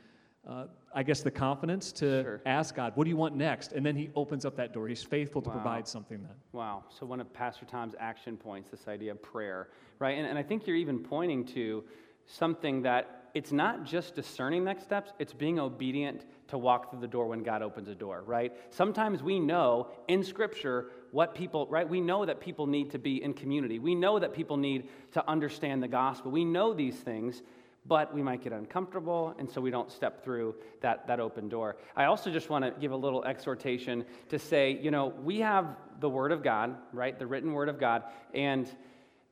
uh, 0.48 0.68
I 0.94 1.02
guess, 1.04 1.22
the 1.22 1.32
confidence 1.32 1.92
to 1.94 2.24
Sure. 2.24 2.42
ask 2.46 2.76
God, 2.76 2.96
what 2.96 3.06
do 3.06 3.10
you 3.10 3.18
want 3.18 3.36
next? 3.36 3.72
And 3.74 3.86
then 3.86 3.96
He 3.96 4.10
opens 4.16 4.46
up 4.46 4.56
that 4.58 4.74
door. 4.74 4.88
He's 4.88 5.02
faithful 5.04 5.42
to 5.42 5.50
Wow. 5.50 5.56
provide 5.56 5.88
something 5.88 6.22
then. 6.22 6.36
Wow. 6.52 6.84
So, 6.90 7.06
one 7.06 7.20
of 7.20 7.34
Pastor 7.34 7.66
Tom's 7.66 7.96
action 8.00 8.38
points, 8.38 8.70
this 8.70 8.88
idea 8.88 9.12
of 9.12 9.22
prayer, 9.22 9.70
right? 10.00 10.18
And, 10.18 10.28
and 10.28 10.38
I 10.38 10.44
think 10.44 10.68
you're 10.68 10.76
even 10.78 11.00
pointing 11.00 11.44
to 11.48 11.84
something 12.26 12.82
that 12.84 13.23
it's 13.34 13.52
not 13.52 13.84
just 13.84 14.14
discerning 14.14 14.64
next 14.64 14.84
steps, 14.84 15.12
it's 15.18 15.34
being 15.34 15.60
obedient 15.60 16.26
to 16.50 16.58
walk 16.58 16.92
through 16.92 17.00
the 17.00 17.08
door 17.08 17.28
when 17.28 17.42
God 17.42 17.64
opens 17.64 17.88
a 17.88 17.96
door, 17.96 18.24
right? 18.26 18.54
Sometimes 18.70 19.24
we 19.24 19.40
know 19.40 19.88
in 20.08 20.24
Scripture 20.24 20.92
what 21.12 21.34
people, 21.34 21.66
right? 21.68 21.88
We 21.88 22.00
know 22.00 22.26
that 22.26 22.40
people 22.40 22.68
need 22.68 22.92
to 22.92 23.00
be 23.00 23.24
in 23.24 23.34
community. 23.34 23.80
We 23.80 23.96
know 23.96 24.20
that 24.20 24.34
people 24.34 24.58
need 24.58 24.88
to 25.14 25.28
understand 25.28 25.82
the 25.82 25.88
gospel. 25.88 26.32
We 26.32 26.46
know 26.46 26.74
these 26.74 26.96
things, 26.96 27.42
but 27.86 28.14
we 28.14 28.22
might 28.22 28.44
get 28.44 28.54
uncomfortable, 28.54 29.36
and 29.40 29.50
so 29.50 29.60
we 29.62 29.72
don't 29.72 29.92
step 29.92 30.24
through 30.24 30.56
that, 30.82 31.08
that 31.08 31.20
open 31.20 31.50
door. 31.50 31.76
I 31.96 32.06
also 32.06 32.32
just 32.32 32.50
want 32.50 32.64
to 32.64 32.72
give 32.80 32.92
a 32.92 32.96
little 32.96 33.24
exhortation 33.26 34.06
to 34.30 34.40
say, 34.40 34.80
you 34.82 34.92
know, 34.92 35.14
we 35.24 35.40
have 35.40 35.76
the 36.00 36.10
Word 36.10 36.32
of 36.32 36.44
God, 36.44 36.78
right? 36.92 37.18
The 37.18 37.28
written 37.28 37.52
Word 37.54 37.68
of 37.68 37.80
God, 37.80 38.04
and 38.34 38.70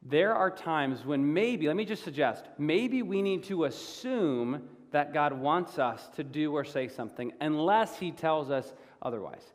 there 0.04 0.34
are 0.36 0.50
times 0.50 1.06
when 1.06 1.34
maybe, 1.34 1.68
let 1.68 1.76
me 1.76 1.86
just 1.86 2.04
suggest, 2.04 2.46
maybe 2.58 3.04
we 3.04 3.22
need 3.22 3.44
to 3.46 3.66
assume 3.66 4.64
that 4.92 5.14
God 5.14 5.34
wants 5.34 5.80
us 5.80 6.10
to 6.16 6.24
do 6.24 6.54
or 6.54 6.66
say 6.66 6.88
something 6.88 7.32
unless 7.40 7.98
He 7.98 8.12
tells 8.12 8.50
us 8.50 8.74
otherwise. 9.02 9.54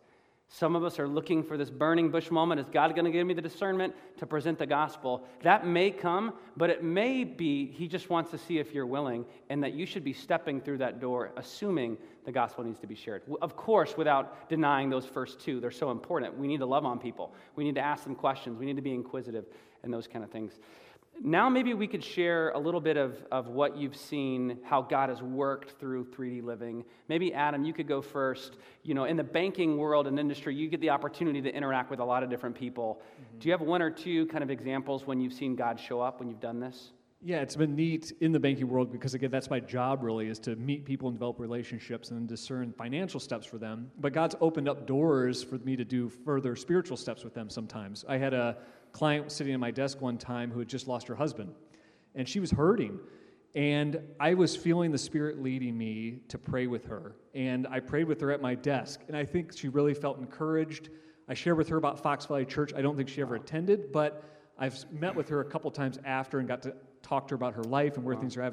Some 0.48 0.76
of 0.76 0.84
us 0.84 1.00
are 1.00 1.08
looking 1.08 1.42
for 1.42 1.56
this 1.56 1.70
burning 1.70 2.08
bush 2.10 2.30
moment. 2.30 2.60
Is 2.60 2.68
God 2.68 2.94
going 2.94 3.04
to 3.04 3.10
give 3.10 3.26
me 3.26 3.34
the 3.34 3.42
discernment 3.42 3.94
to 4.18 4.26
present 4.26 4.58
the 4.58 4.66
gospel? 4.66 5.26
That 5.42 5.66
may 5.66 5.90
come, 5.90 6.34
but 6.56 6.70
it 6.70 6.84
may 6.84 7.24
be 7.24 7.66
He 7.66 7.88
just 7.88 8.10
wants 8.10 8.30
to 8.30 8.38
see 8.38 8.58
if 8.58 8.72
you're 8.72 8.86
willing 8.86 9.24
and 9.50 9.62
that 9.64 9.72
you 9.74 9.86
should 9.86 10.04
be 10.04 10.12
stepping 10.12 10.60
through 10.60 10.78
that 10.78 11.00
door, 11.00 11.32
assuming 11.36 11.98
the 12.24 12.30
gospel 12.30 12.62
needs 12.62 12.78
to 12.78 12.86
be 12.86 12.94
shared. 12.94 13.22
Of 13.42 13.56
course, 13.56 13.96
without 13.96 14.48
denying 14.48 14.88
those 14.88 15.04
first 15.04 15.40
two. 15.40 15.58
They're 15.60 15.70
so 15.72 15.90
important. 15.90 16.38
We 16.38 16.46
need 16.46 16.60
to 16.60 16.66
love 16.66 16.84
on 16.84 17.00
people, 17.00 17.34
we 17.56 17.64
need 17.64 17.74
to 17.74 17.80
ask 17.80 18.04
them 18.04 18.14
questions, 18.14 18.56
we 18.56 18.66
need 18.66 18.76
to 18.76 18.82
be 18.82 18.94
inquisitive, 18.94 19.46
and 19.86 19.94
those 19.94 20.06
kind 20.06 20.22
of 20.22 20.30
things. 20.30 20.58
Now, 21.22 21.48
maybe 21.48 21.72
we 21.72 21.86
could 21.86 22.04
share 22.04 22.50
a 22.50 22.58
little 22.58 22.80
bit 22.80 22.98
of, 22.98 23.24
of 23.32 23.48
what 23.48 23.76
you've 23.76 23.96
seen, 23.96 24.58
how 24.64 24.82
God 24.82 25.08
has 25.08 25.22
worked 25.22 25.80
through 25.80 26.04
3D 26.06 26.44
living. 26.44 26.84
Maybe, 27.08 27.32
Adam, 27.32 27.64
you 27.64 27.72
could 27.72 27.88
go 27.88 28.02
first. 28.02 28.58
You 28.82 28.94
know, 28.94 29.04
in 29.04 29.16
the 29.16 29.24
banking 29.24 29.78
world 29.78 30.06
and 30.06 30.18
industry, 30.18 30.54
you 30.54 30.68
get 30.68 30.80
the 30.82 30.90
opportunity 30.90 31.40
to 31.40 31.48
interact 31.48 31.90
with 31.90 32.00
a 32.00 32.04
lot 32.04 32.22
of 32.22 32.28
different 32.28 32.54
people. 32.54 33.00
Mm-hmm. 33.00 33.38
Do 33.38 33.48
you 33.48 33.52
have 33.52 33.62
one 33.62 33.80
or 33.80 33.90
two 33.90 34.26
kind 34.26 34.44
of 34.44 34.50
examples 34.50 35.06
when 35.06 35.20
you've 35.20 35.32
seen 35.32 35.56
God 35.56 35.80
show 35.80 36.02
up 36.02 36.20
when 36.20 36.28
you've 36.28 36.40
done 36.40 36.60
this? 36.60 36.92
Yeah, 37.22 37.40
it's 37.40 37.56
been 37.56 37.74
neat 37.74 38.12
in 38.20 38.30
the 38.30 38.38
banking 38.38 38.68
world 38.68 38.92
because 38.92 39.14
again, 39.14 39.30
that's 39.30 39.48
my 39.48 39.58
job 39.58 40.02
really 40.02 40.28
is 40.28 40.38
to 40.40 40.54
meet 40.54 40.84
people 40.84 41.08
and 41.08 41.16
develop 41.16 41.40
relationships 41.40 42.10
and 42.10 42.28
discern 42.28 42.74
financial 42.76 43.18
steps 43.18 43.46
for 43.46 43.56
them. 43.56 43.90
But 43.98 44.12
God's 44.12 44.36
opened 44.40 44.68
up 44.68 44.86
doors 44.86 45.42
for 45.42 45.56
me 45.58 45.76
to 45.76 45.84
do 45.84 46.08
further 46.08 46.54
spiritual 46.54 46.96
steps 46.96 47.24
with 47.24 47.32
them 47.32 47.48
sometimes. 47.48 48.04
I 48.06 48.18
had 48.18 48.34
a 48.34 48.58
client 48.92 49.30
sitting 49.32 49.52
at 49.54 49.60
my 49.60 49.70
desk 49.70 50.00
one 50.00 50.18
time 50.18 50.50
who 50.50 50.58
had 50.58 50.68
just 50.68 50.88
lost 50.88 51.06
her 51.08 51.14
husband, 51.14 51.54
and 52.14 52.28
she 52.28 52.40
was 52.40 52.50
hurting. 52.50 52.98
And 53.54 54.00
I 54.20 54.34
was 54.34 54.54
feeling 54.54 54.90
the 54.90 54.98
Spirit 54.98 55.42
leading 55.42 55.78
me 55.78 56.18
to 56.28 56.36
pray 56.36 56.66
with 56.66 56.84
her. 56.86 57.16
And 57.34 57.66
I 57.68 57.80
prayed 57.80 58.04
with 58.04 58.20
her 58.20 58.30
at 58.30 58.42
my 58.42 58.54
desk. 58.54 59.00
And 59.08 59.16
I 59.16 59.24
think 59.24 59.56
she 59.56 59.68
really 59.68 59.94
felt 59.94 60.18
encouraged. 60.18 60.90
I 61.26 61.32
shared 61.32 61.56
with 61.56 61.66
her 61.70 61.78
about 61.78 61.98
Fox 61.98 62.26
Valley 62.26 62.44
Church. 62.44 62.74
I 62.74 62.82
don't 62.82 62.98
think 62.98 63.08
she 63.08 63.22
ever 63.22 63.34
attended, 63.34 63.92
but 63.92 64.22
I've 64.58 64.84
met 64.92 65.14
with 65.14 65.30
her 65.30 65.40
a 65.40 65.44
couple 65.44 65.70
times 65.70 65.98
after 66.04 66.38
and 66.38 66.46
got 66.46 66.60
to 66.64 66.74
talk 67.00 67.28
to 67.28 67.32
her 67.32 67.36
about 67.36 67.54
her 67.54 67.64
life 67.64 67.96
and 67.96 68.04
where 68.04 68.14
things 68.14 68.36
are 68.36 68.42
at. 68.42 68.52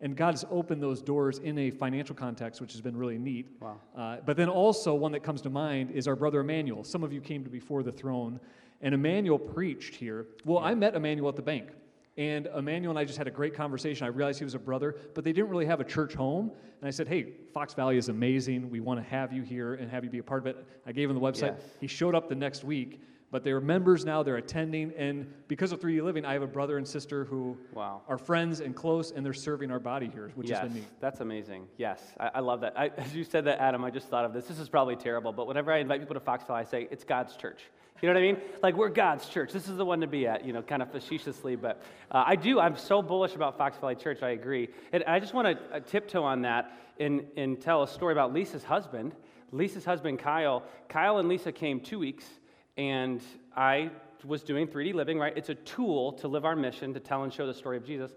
And 0.00 0.16
God 0.16 0.32
has 0.32 0.44
opened 0.50 0.82
those 0.82 1.00
doors 1.00 1.38
in 1.38 1.56
a 1.58 1.70
financial 1.70 2.16
context, 2.16 2.60
which 2.60 2.72
has 2.72 2.80
been 2.80 2.96
really 2.96 3.18
neat. 3.18 3.50
Wow. 3.60 3.80
Uh, 3.96 4.16
but 4.26 4.36
then 4.36 4.48
also, 4.48 4.94
one 4.94 5.12
that 5.12 5.22
comes 5.22 5.42
to 5.42 5.50
mind 5.50 5.92
is 5.92 6.08
our 6.08 6.16
brother 6.16 6.40
Emmanuel. 6.40 6.82
Some 6.82 7.04
of 7.04 7.12
you 7.12 7.20
came 7.20 7.44
to 7.44 7.50
Before 7.50 7.84
the 7.84 7.92
Throne, 7.92 8.40
and 8.80 8.94
Emmanuel 8.94 9.38
preached 9.38 9.94
here. 9.94 10.26
Well, 10.44 10.58
I 10.58 10.74
met 10.74 10.94
Emmanuel 10.94 11.28
at 11.28 11.36
the 11.36 11.42
bank. 11.42 11.68
And 12.16 12.46
Emmanuel 12.54 12.90
and 12.90 12.98
I 12.98 13.04
just 13.04 13.16
had 13.16 13.28
a 13.28 13.30
great 13.30 13.54
conversation. 13.54 14.04
I 14.04 14.08
realized 14.08 14.38
he 14.38 14.44
was 14.44 14.54
a 14.54 14.58
brother, 14.58 14.96
but 15.14 15.24
they 15.24 15.32
didn't 15.32 15.48
really 15.48 15.66
have 15.66 15.80
a 15.80 15.84
church 15.84 16.12
home. 16.14 16.50
And 16.80 16.86
I 16.86 16.90
said, 16.90 17.08
Hey, 17.08 17.32
Fox 17.54 17.72
Valley 17.72 17.96
is 17.96 18.08
amazing. 18.08 18.68
We 18.68 18.80
want 18.80 19.00
to 19.02 19.08
have 19.08 19.32
you 19.32 19.42
here 19.42 19.74
and 19.74 19.90
have 19.90 20.04
you 20.04 20.10
be 20.10 20.18
a 20.18 20.22
part 20.22 20.40
of 20.40 20.46
it. 20.46 20.66
I 20.86 20.92
gave 20.92 21.08
him 21.08 21.14
the 21.14 21.20
website. 21.22 21.54
Yes. 21.58 21.62
He 21.80 21.86
showed 21.86 22.14
up 22.14 22.28
the 22.28 22.34
next 22.34 22.64
week, 22.64 23.00
but 23.30 23.44
they're 23.44 23.60
members 23.60 24.04
now, 24.04 24.22
they're 24.22 24.36
attending. 24.38 24.92
And 24.98 25.32
because 25.46 25.72
of 25.72 25.80
3D 25.80 26.02
Living, 26.02 26.24
I 26.26 26.32
have 26.32 26.42
a 26.42 26.48
brother 26.48 26.76
and 26.78 26.86
sister 26.86 27.24
who 27.24 27.56
Wow. 27.72 28.02
are 28.08 28.18
friends 28.18 28.60
and 28.60 28.74
close, 28.74 29.12
and 29.12 29.24
they're 29.24 29.32
serving 29.32 29.70
our 29.70 29.80
body 29.80 30.10
here, 30.12 30.30
which 30.34 30.50
yes, 30.50 30.58
has 30.58 30.68
been 30.68 30.80
neat. 30.82 30.88
that's 31.00 31.20
amazing. 31.20 31.68
Yes, 31.78 32.02
I, 32.18 32.30
I 32.34 32.40
love 32.40 32.60
that. 32.62 32.78
I, 32.78 32.88
as 32.98 33.14
you 33.14 33.24
said 33.24 33.44
that, 33.44 33.60
Adam, 33.60 33.84
I 33.84 33.90
just 33.90 34.08
thought 34.08 34.24
of 34.24 34.32
this. 34.32 34.46
This 34.46 34.58
is 34.58 34.68
probably 34.68 34.96
terrible, 34.96 35.32
but 35.32 35.46
whenever 35.46 35.72
I 35.72 35.78
invite 35.78 36.00
people 36.00 36.14
to 36.14 36.20
Fox 36.20 36.44
Valley, 36.44 36.60
I 36.60 36.64
say 36.64 36.88
it's 36.90 37.04
God's 37.04 37.36
church. 37.36 37.62
You 38.00 38.08
know 38.08 38.14
what 38.14 38.20
I 38.20 38.32
mean? 38.32 38.40
Like 38.62 38.76
we're 38.76 38.88
God's 38.88 39.28
church. 39.28 39.52
This 39.52 39.68
is 39.68 39.76
the 39.76 39.84
one 39.84 40.00
to 40.00 40.06
be 40.06 40.26
at. 40.26 40.44
You 40.44 40.52
know, 40.52 40.62
kind 40.62 40.80
of 40.80 40.90
facetiously, 40.90 41.54
but 41.56 41.82
uh, 42.10 42.24
I 42.26 42.36
do. 42.36 42.58
I'm 42.58 42.76
so 42.76 43.02
bullish 43.02 43.34
about 43.34 43.58
Fox 43.58 43.76
Valley 43.78 43.94
Church. 43.94 44.22
I 44.22 44.30
agree, 44.30 44.68
and 44.92 45.04
I 45.04 45.20
just 45.20 45.34
want 45.34 45.48
to 45.48 45.76
uh, 45.76 45.80
tiptoe 45.80 46.22
on 46.22 46.42
that 46.42 46.72
and 46.98 47.26
and 47.36 47.60
tell 47.60 47.82
a 47.82 47.88
story 47.88 48.12
about 48.12 48.32
Lisa's 48.32 48.64
husband. 48.64 49.14
Lisa's 49.52 49.84
husband, 49.84 50.18
Kyle. 50.18 50.62
Kyle 50.88 51.18
and 51.18 51.28
Lisa 51.28 51.52
came 51.52 51.80
two 51.80 51.98
weeks, 51.98 52.24
and 52.76 53.20
I 53.54 53.90
was 54.24 54.42
doing 54.42 54.66
3D 54.66 54.94
living. 54.94 55.18
Right? 55.18 55.36
It's 55.36 55.50
a 55.50 55.54
tool 55.54 56.12
to 56.12 56.28
live 56.28 56.46
our 56.46 56.56
mission 56.56 56.94
to 56.94 57.00
tell 57.00 57.24
and 57.24 57.32
show 57.32 57.46
the 57.46 57.54
story 57.54 57.76
of 57.76 57.84
Jesus 57.84 58.12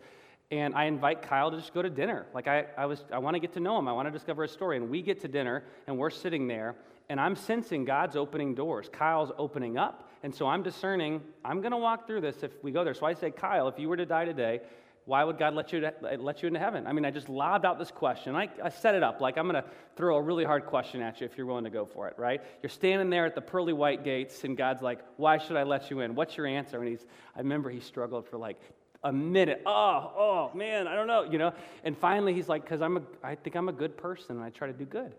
and 0.51 0.75
I 0.75 0.83
invite 0.85 1.23
Kyle 1.23 1.49
to 1.49 1.57
just 1.57 1.73
go 1.73 1.81
to 1.81 1.89
dinner. 1.89 2.27
Like 2.33 2.47
I, 2.47 2.65
I 2.77 2.85
was, 2.85 3.03
I 3.11 3.17
want 3.17 3.35
to 3.35 3.39
get 3.39 3.53
to 3.53 3.59
know 3.59 3.79
him. 3.79 3.87
I 3.87 3.93
want 3.93 4.07
to 4.07 4.11
discover 4.11 4.43
his 4.43 4.51
story. 4.51 4.77
And 4.77 4.89
we 4.89 5.01
get 5.01 5.21
to 5.21 5.27
dinner, 5.27 5.63
and 5.87 5.97
we're 5.97 6.11
sitting 6.11 6.47
there, 6.47 6.75
and 7.13 7.21
I'm 7.21 7.35
sensing 7.35 7.85
God's 7.85 8.15
opening 8.15 8.55
doors. 8.55 8.89
Kyle's 8.91 9.31
opening 9.37 9.77
up, 9.77 10.09
and 10.23 10.33
so 10.33 10.47
I'm 10.47 10.63
discerning. 10.63 11.21
I'm 11.45 11.61
going 11.61 11.69
to 11.69 11.77
walk 11.77 12.07
through 12.07 12.21
this 12.21 12.41
if 12.41 12.51
we 12.63 12.71
go 12.71 12.83
there. 12.83 12.95
So 12.95 13.05
I 13.05 13.13
say, 13.13 13.29
Kyle, 13.29 13.67
if 13.67 13.77
you 13.77 13.87
were 13.87 13.97
to 13.97 14.05
die 14.07 14.25
today, 14.25 14.61
why 15.05 15.23
would 15.23 15.37
God 15.37 15.53
let 15.53 15.71
you, 15.71 15.81
to, 15.81 15.93
let 16.17 16.41
you 16.41 16.47
into 16.47 16.59
heaven? 16.59 16.87
I 16.87 16.91
mean, 16.91 17.05
I 17.05 17.11
just 17.11 17.29
lobbed 17.29 17.65
out 17.65 17.77
this 17.77 17.91
question. 17.91 18.35
I, 18.35 18.49
I 18.63 18.69
set 18.69 18.95
it 18.95 19.03
up 19.03 19.21
like 19.21 19.37
I'm 19.37 19.47
going 19.47 19.61
to 19.61 19.69
throw 19.95 20.15
a 20.15 20.21
really 20.23 20.43
hard 20.43 20.65
question 20.65 21.03
at 21.03 21.21
you 21.21 21.27
if 21.27 21.37
you're 21.37 21.45
willing 21.45 21.65
to 21.65 21.69
go 21.69 21.85
for 21.85 22.07
it, 22.07 22.15
right? 22.17 22.41
You're 22.63 22.71
standing 22.71 23.11
there 23.11 23.27
at 23.27 23.35
the 23.35 23.41
pearly 23.41 23.73
white 23.73 24.03
gates, 24.03 24.43
and 24.43 24.57
God's 24.57 24.81
like, 24.81 24.97
why 25.17 25.37
should 25.37 25.55
I 25.55 25.61
let 25.61 25.91
you 25.91 25.99
in? 25.99 26.15
What's 26.15 26.35
your 26.35 26.47
answer? 26.47 26.79
And 26.79 26.89
he's, 26.89 27.05
I 27.35 27.41
remember 27.41 27.69
he 27.69 27.79
struggled 27.79 28.27
for 28.27 28.39
like 28.39 28.59
a 29.03 29.13
minute. 29.13 29.61
Oh, 29.67 29.71
oh, 30.17 30.51
man, 30.57 30.87
I 30.87 30.95
don't 30.95 31.05
know, 31.05 31.25
you 31.29 31.37
know? 31.37 31.53
And 31.83 31.95
finally, 31.95 32.33
he's 32.33 32.49
like, 32.49 32.63
because 32.63 32.81
I'm 32.81 32.97
a, 32.97 33.01
I 33.21 33.35
think 33.35 33.55
I'm 33.55 33.69
a 33.69 33.73
good 33.73 33.97
person, 33.97 34.37
and 34.37 34.43
I 34.43 34.49
try 34.49 34.65
to 34.65 34.73
do 34.73 34.85
good. 34.85 35.13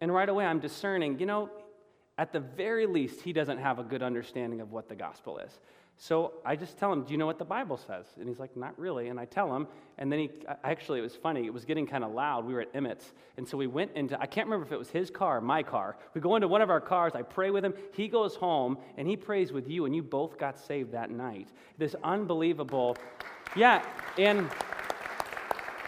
And 0.00 0.12
right 0.12 0.28
away, 0.28 0.44
I'm 0.46 0.60
discerning, 0.60 1.18
you 1.18 1.26
know, 1.26 1.50
at 2.18 2.32
the 2.32 2.40
very 2.40 2.86
least, 2.86 3.22
he 3.22 3.32
doesn't 3.32 3.58
have 3.58 3.78
a 3.78 3.82
good 3.82 4.02
understanding 4.02 4.60
of 4.60 4.72
what 4.72 4.88
the 4.88 4.94
gospel 4.94 5.38
is. 5.38 5.58
So 6.02 6.32
I 6.46 6.56
just 6.56 6.78
tell 6.78 6.90
him, 6.90 7.04
Do 7.04 7.12
you 7.12 7.18
know 7.18 7.26
what 7.26 7.38
the 7.38 7.44
Bible 7.44 7.76
says? 7.76 8.06
And 8.18 8.26
he's 8.26 8.38
like, 8.38 8.56
Not 8.56 8.78
really. 8.78 9.08
And 9.08 9.20
I 9.20 9.26
tell 9.26 9.54
him, 9.54 9.66
and 9.98 10.10
then 10.10 10.18
he 10.18 10.30
actually, 10.64 10.98
it 10.98 11.02
was 11.02 11.14
funny, 11.14 11.44
it 11.44 11.52
was 11.52 11.66
getting 11.66 11.86
kind 11.86 12.02
of 12.02 12.12
loud. 12.12 12.46
We 12.46 12.54
were 12.54 12.62
at 12.62 12.74
Emmett's. 12.74 13.12
And 13.36 13.46
so 13.46 13.58
we 13.58 13.66
went 13.66 13.92
into, 13.94 14.18
I 14.18 14.24
can't 14.24 14.46
remember 14.46 14.64
if 14.64 14.72
it 14.72 14.78
was 14.78 14.88
his 14.88 15.10
car 15.10 15.36
or 15.36 15.40
my 15.42 15.62
car. 15.62 15.98
We 16.14 16.22
go 16.22 16.36
into 16.36 16.48
one 16.48 16.62
of 16.62 16.70
our 16.70 16.80
cars, 16.80 17.12
I 17.14 17.20
pray 17.20 17.50
with 17.50 17.64
him. 17.64 17.74
He 17.92 18.08
goes 18.08 18.34
home, 18.34 18.78
and 18.96 19.06
he 19.06 19.14
prays 19.14 19.52
with 19.52 19.68
you, 19.68 19.84
and 19.84 19.94
you 19.94 20.02
both 20.02 20.38
got 20.38 20.58
saved 20.58 20.92
that 20.92 21.10
night. 21.10 21.48
This 21.76 21.94
unbelievable, 22.02 22.96
yeah. 23.54 23.84
And 24.16 24.50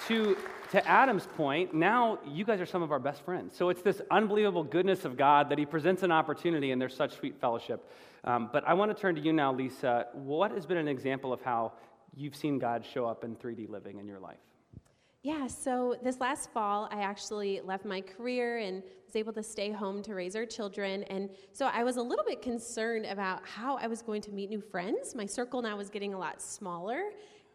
to, 0.08 0.36
to 0.72 0.88
Adam's 0.88 1.26
point, 1.36 1.74
now 1.74 2.18
you 2.26 2.46
guys 2.46 2.58
are 2.58 2.64
some 2.64 2.82
of 2.82 2.90
our 2.92 2.98
best 2.98 3.22
friends. 3.26 3.54
So 3.54 3.68
it's 3.68 3.82
this 3.82 4.00
unbelievable 4.10 4.64
goodness 4.64 5.04
of 5.04 5.18
God 5.18 5.50
that 5.50 5.58
he 5.58 5.66
presents 5.66 6.02
an 6.02 6.10
opportunity, 6.10 6.70
and 6.70 6.80
there's 6.80 6.96
such 6.96 7.14
sweet 7.14 7.38
fellowship. 7.38 7.90
Um, 8.24 8.48
but 8.50 8.66
I 8.66 8.72
want 8.72 8.90
to 8.94 8.98
turn 8.98 9.14
to 9.16 9.20
you 9.20 9.34
now, 9.34 9.52
Lisa. 9.52 10.06
What 10.14 10.50
has 10.52 10.64
been 10.64 10.78
an 10.78 10.88
example 10.88 11.30
of 11.30 11.42
how 11.42 11.72
you've 12.16 12.34
seen 12.34 12.58
God 12.58 12.86
show 12.86 13.04
up 13.04 13.22
in 13.22 13.36
3D 13.36 13.68
living 13.68 13.98
in 13.98 14.06
your 14.06 14.18
life? 14.18 14.38
Yeah, 15.22 15.46
so 15.46 15.94
this 16.02 16.20
last 16.20 16.50
fall, 16.54 16.88
I 16.90 17.02
actually 17.02 17.60
left 17.60 17.84
my 17.84 18.00
career 18.00 18.56
and 18.56 18.82
was 19.04 19.14
able 19.14 19.34
to 19.34 19.42
stay 19.42 19.72
home 19.72 20.02
to 20.04 20.14
raise 20.14 20.34
our 20.34 20.46
children. 20.46 21.02
And 21.04 21.28
so 21.52 21.66
I 21.66 21.84
was 21.84 21.98
a 21.98 22.02
little 22.02 22.24
bit 22.24 22.40
concerned 22.40 23.04
about 23.04 23.46
how 23.46 23.76
I 23.76 23.88
was 23.88 24.00
going 24.00 24.22
to 24.22 24.32
meet 24.32 24.48
new 24.48 24.62
friends. 24.62 25.14
My 25.14 25.26
circle 25.26 25.60
now 25.60 25.76
was 25.76 25.90
getting 25.90 26.14
a 26.14 26.18
lot 26.18 26.40
smaller. 26.40 27.10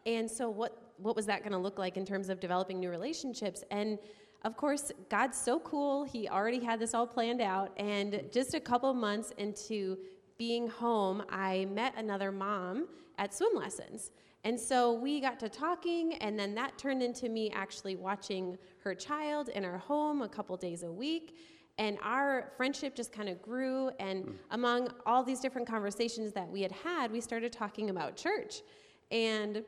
And 0.06 0.30
so, 0.30 0.48
what, 0.48 0.87
what 0.98 1.16
was 1.16 1.26
that 1.26 1.40
going 1.40 1.52
to 1.52 1.58
look 1.58 1.78
like 1.78 1.96
in 1.96 2.04
terms 2.04 2.28
of 2.28 2.40
developing 2.40 2.80
new 2.80 2.90
relationships? 2.90 3.64
And 3.70 3.98
of 4.44 4.56
course, 4.56 4.92
God's 5.08 5.36
so 5.36 5.58
cool. 5.60 6.04
He 6.04 6.28
already 6.28 6.60
had 6.60 6.78
this 6.78 6.94
all 6.94 7.06
planned 7.06 7.40
out. 7.40 7.72
And 7.76 8.22
just 8.32 8.54
a 8.54 8.60
couple 8.60 8.92
months 8.94 9.32
into 9.38 9.98
being 10.38 10.68
home, 10.68 11.24
I 11.28 11.66
met 11.66 11.94
another 11.96 12.30
mom 12.30 12.86
at 13.18 13.34
swim 13.34 13.54
lessons. 13.54 14.12
And 14.44 14.58
so 14.58 14.92
we 14.92 15.20
got 15.20 15.40
to 15.40 15.48
talking, 15.48 16.14
and 16.14 16.38
then 16.38 16.54
that 16.54 16.78
turned 16.78 17.02
into 17.02 17.28
me 17.28 17.50
actually 17.50 17.96
watching 17.96 18.56
her 18.84 18.94
child 18.94 19.48
in 19.48 19.64
our 19.64 19.78
home 19.78 20.22
a 20.22 20.28
couple 20.28 20.56
days 20.56 20.84
a 20.84 20.90
week. 20.92 21.36
And 21.76 21.98
our 22.02 22.52
friendship 22.56 22.94
just 22.94 23.12
kind 23.12 23.28
of 23.28 23.42
grew. 23.42 23.90
And 23.98 24.24
mm. 24.24 24.34
among 24.52 24.88
all 25.06 25.24
these 25.24 25.40
different 25.40 25.66
conversations 25.68 26.32
that 26.32 26.48
we 26.48 26.62
had 26.62 26.72
had, 26.72 27.10
we 27.10 27.20
started 27.20 27.52
talking 27.52 27.90
about 27.90 28.16
church. 28.16 28.62
And 29.10 29.64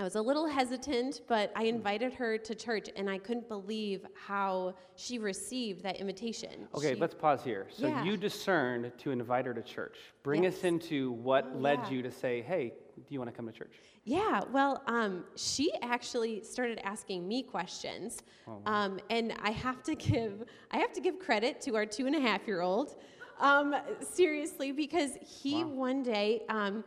I 0.00 0.02
was 0.02 0.16
a 0.16 0.22
little 0.22 0.48
hesitant, 0.48 1.20
but 1.28 1.52
I 1.54 1.64
invited 1.64 2.12
her 2.14 2.36
to 2.36 2.54
church, 2.56 2.88
and 2.96 3.08
I 3.08 3.16
couldn't 3.16 3.48
believe 3.48 4.04
how 4.26 4.74
she 4.96 5.20
received 5.20 5.84
that 5.84 6.00
invitation. 6.00 6.66
Okay, 6.74 6.94
she, 6.94 7.00
let's 7.00 7.14
pause 7.14 7.44
here. 7.44 7.68
So 7.70 7.86
yeah. 7.86 8.02
you 8.02 8.16
discerned 8.16 8.90
to 8.98 9.12
invite 9.12 9.46
her 9.46 9.54
to 9.54 9.62
church. 9.62 9.98
Bring 10.24 10.42
yes. 10.42 10.54
us 10.54 10.64
into 10.64 11.12
what 11.12 11.48
oh, 11.54 11.58
led 11.58 11.78
yeah. 11.84 11.90
you 11.90 12.02
to 12.02 12.10
say, 12.10 12.42
"Hey, 12.42 12.72
do 12.96 13.02
you 13.08 13.20
want 13.20 13.30
to 13.30 13.36
come 13.36 13.46
to 13.46 13.52
church?" 13.52 13.74
Yeah, 14.02 14.40
well, 14.50 14.82
um, 14.88 15.26
she 15.36 15.72
actually 15.80 16.42
started 16.42 16.80
asking 16.82 17.26
me 17.28 17.44
questions, 17.44 18.18
oh, 18.48 18.60
wow. 18.66 18.72
um, 18.72 19.00
and 19.10 19.32
I 19.42 19.52
have 19.52 19.84
to 19.84 19.94
give 19.94 20.42
I 20.72 20.78
have 20.78 20.92
to 20.94 21.00
give 21.00 21.20
credit 21.20 21.60
to 21.62 21.76
our 21.76 21.86
two 21.86 22.08
and 22.08 22.16
a 22.16 22.20
half 22.20 22.48
year 22.48 22.62
old. 22.62 22.96
Um, 23.38 23.76
seriously, 24.00 24.72
because 24.72 25.12
he 25.20 25.62
wow. 25.62 25.70
one 25.70 26.02
day 26.02 26.42
um, 26.48 26.82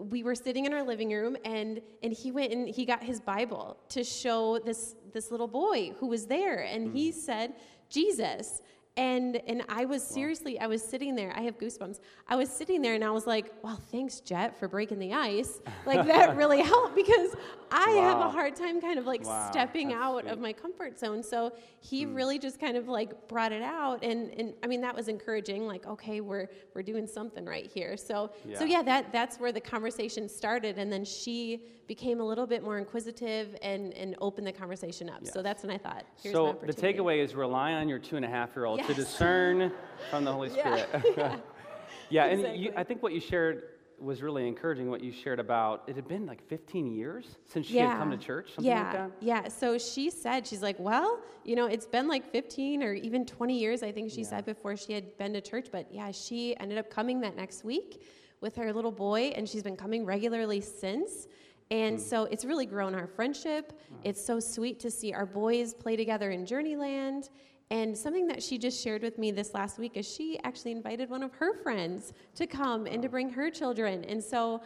we 0.00 0.22
were 0.22 0.34
sitting 0.34 0.64
in 0.64 0.72
our 0.72 0.82
living 0.82 1.10
room 1.12 1.36
and 1.44 1.80
and 2.02 2.12
he 2.12 2.32
went 2.32 2.52
and 2.52 2.68
he 2.68 2.84
got 2.84 3.02
his 3.02 3.20
bible 3.20 3.76
to 3.88 4.02
show 4.02 4.58
this 4.58 4.96
this 5.12 5.30
little 5.30 5.46
boy 5.46 5.92
who 5.98 6.08
was 6.08 6.26
there 6.26 6.62
and 6.62 6.88
mm. 6.88 6.92
he 6.92 7.12
said 7.12 7.54
jesus 7.88 8.60
and 8.96 9.40
and 9.48 9.64
I 9.68 9.84
was 9.86 10.04
seriously, 10.04 10.60
I 10.60 10.68
was 10.68 10.82
sitting 10.82 11.16
there. 11.16 11.32
I 11.36 11.40
have 11.42 11.58
goosebumps. 11.58 11.98
I 12.28 12.36
was 12.36 12.48
sitting 12.48 12.80
there 12.80 12.94
and 12.94 13.02
I 13.02 13.10
was 13.10 13.26
like, 13.26 13.52
"Well, 13.62 13.80
thanks, 13.90 14.20
Jet, 14.20 14.56
for 14.56 14.68
breaking 14.68 15.00
the 15.00 15.12
ice. 15.12 15.60
Like 15.84 16.06
that 16.06 16.36
really 16.38 16.60
helped 16.60 16.94
because 16.94 17.34
I 17.72 17.94
wow. 17.96 18.02
have 18.02 18.20
a 18.20 18.30
hard 18.30 18.54
time 18.54 18.80
kind 18.80 18.98
of 18.98 19.06
like 19.06 19.24
wow. 19.24 19.50
stepping 19.50 19.88
That's 19.88 20.00
out 20.00 20.22
sweet. 20.22 20.32
of 20.32 20.38
my 20.38 20.52
comfort 20.52 20.98
zone. 20.98 21.24
So 21.24 21.52
he 21.80 22.06
mm. 22.06 22.14
really 22.14 22.38
just 22.38 22.60
kind 22.60 22.76
of 22.76 22.86
like 22.86 23.26
brought 23.26 23.50
it 23.50 23.62
out, 23.62 24.04
and 24.04 24.30
and 24.38 24.54
I 24.62 24.68
mean 24.68 24.80
that 24.82 24.94
was 24.94 25.08
encouraging. 25.08 25.66
Like, 25.66 25.86
okay, 25.86 26.20
we're 26.20 26.46
we're 26.74 26.82
doing 26.82 27.08
something 27.08 27.44
right 27.44 27.66
here. 27.66 27.96
So 27.96 28.30
yeah. 28.44 28.58
so 28.58 28.64
yeah, 28.64 28.82
that 28.82 29.12
that's 29.12 29.40
where 29.40 29.50
the 29.50 29.60
conversation 29.60 30.28
started, 30.28 30.78
and 30.78 30.92
then 30.92 31.04
she 31.04 31.64
became 31.86 32.20
a 32.20 32.24
little 32.24 32.46
bit 32.46 32.62
more 32.62 32.78
inquisitive 32.78 33.56
and, 33.62 33.92
and 33.94 34.16
opened 34.20 34.46
the 34.46 34.52
conversation 34.52 35.08
up. 35.08 35.20
Yes. 35.22 35.32
So 35.32 35.42
that's 35.42 35.62
when 35.62 35.70
I 35.70 35.78
thought, 35.78 36.04
Here's 36.22 36.34
so 36.34 36.58
the 36.64 36.72
takeaway 36.72 37.18
is 37.18 37.34
rely 37.34 37.72
on 37.72 37.88
your 37.88 37.98
two 37.98 38.16
and 38.16 38.24
a 38.24 38.28
half 38.28 38.54
year 38.56 38.64
old 38.64 38.80
yes. 38.88 38.96
to 38.96 39.02
discern 39.02 39.72
from 40.10 40.24
the 40.24 40.32
Holy 40.32 40.50
Spirit. 40.50 40.88
Yeah, 41.16 41.36
yeah 42.10 42.24
exactly. 42.26 42.54
and 42.54 42.62
you, 42.62 42.72
I 42.76 42.84
think 42.84 43.02
what 43.02 43.12
you 43.12 43.20
shared 43.20 43.62
was 43.98 44.22
really 44.22 44.46
encouraging 44.46 44.90
what 44.90 45.02
you 45.02 45.12
shared 45.12 45.40
about 45.40 45.84
it 45.86 45.96
had 45.96 46.06
been 46.06 46.26
like 46.26 46.46
15 46.48 46.90
years 46.92 47.36
since 47.44 47.66
she 47.66 47.74
yeah. 47.74 47.90
had 47.90 47.98
come 47.98 48.10
to 48.10 48.16
church 48.16 48.50
something 48.54 48.70
yeah. 48.70 48.82
like 48.82 48.92
that 48.92 49.10
yeah 49.20 49.48
so 49.48 49.78
she 49.78 50.10
said 50.10 50.46
she's 50.46 50.62
like 50.62 50.78
well 50.80 51.20
you 51.44 51.54
know 51.54 51.66
it's 51.66 51.86
been 51.86 52.08
like 52.08 52.28
15 52.30 52.82
or 52.82 52.92
even 52.94 53.24
20 53.24 53.58
years 53.58 53.82
i 53.84 53.92
think 53.92 54.10
she 54.10 54.22
yeah. 54.22 54.28
said 54.28 54.44
before 54.44 54.76
she 54.76 54.92
had 54.92 55.16
been 55.16 55.32
to 55.32 55.40
church 55.40 55.68
but 55.70 55.86
yeah 55.92 56.10
she 56.10 56.56
ended 56.58 56.76
up 56.76 56.90
coming 56.90 57.20
that 57.20 57.36
next 57.36 57.64
week 57.64 58.02
with 58.40 58.56
her 58.56 58.72
little 58.72 58.92
boy 58.92 59.32
and 59.36 59.48
she's 59.48 59.62
been 59.62 59.76
coming 59.76 60.04
regularly 60.04 60.60
since 60.60 61.28
and 61.70 61.98
mm. 61.98 62.00
so 62.00 62.24
it's 62.24 62.44
really 62.44 62.66
grown 62.66 62.94
our 62.94 63.06
friendship. 63.06 63.72
Mm. 63.72 63.96
It's 64.04 64.24
so 64.24 64.38
sweet 64.38 64.78
to 64.80 64.90
see 64.90 65.12
our 65.12 65.26
boys 65.26 65.72
play 65.72 65.96
together 65.96 66.30
in 66.30 66.44
Journeyland. 66.44 67.30
And 67.70 67.96
something 67.96 68.26
that 68.28 68.42
she 68.42 68.58
just 68.58 68.82
shared 68.82 69.02
with 69.02 69.18
me 69.18 69.30
this 69.30 69.54
last 69.54 69.78
week 69.78 69.96
is 69.96 70.06
she 70.06 70.38
actually 70.44 70.72
invited 70.72 71.08
one 71.08 71.22
of 71.22 71.32
her 71.34 71.54
friends 71.62 72.12
to 72.34 72.46
come 72.46 72.86
and 72.86 73.02
to 73.02 73.08
bring 73.08 73.30
her 73.30 73.50
children. 73.50 74.04
And 74.04 74.22
so 74.22 74.60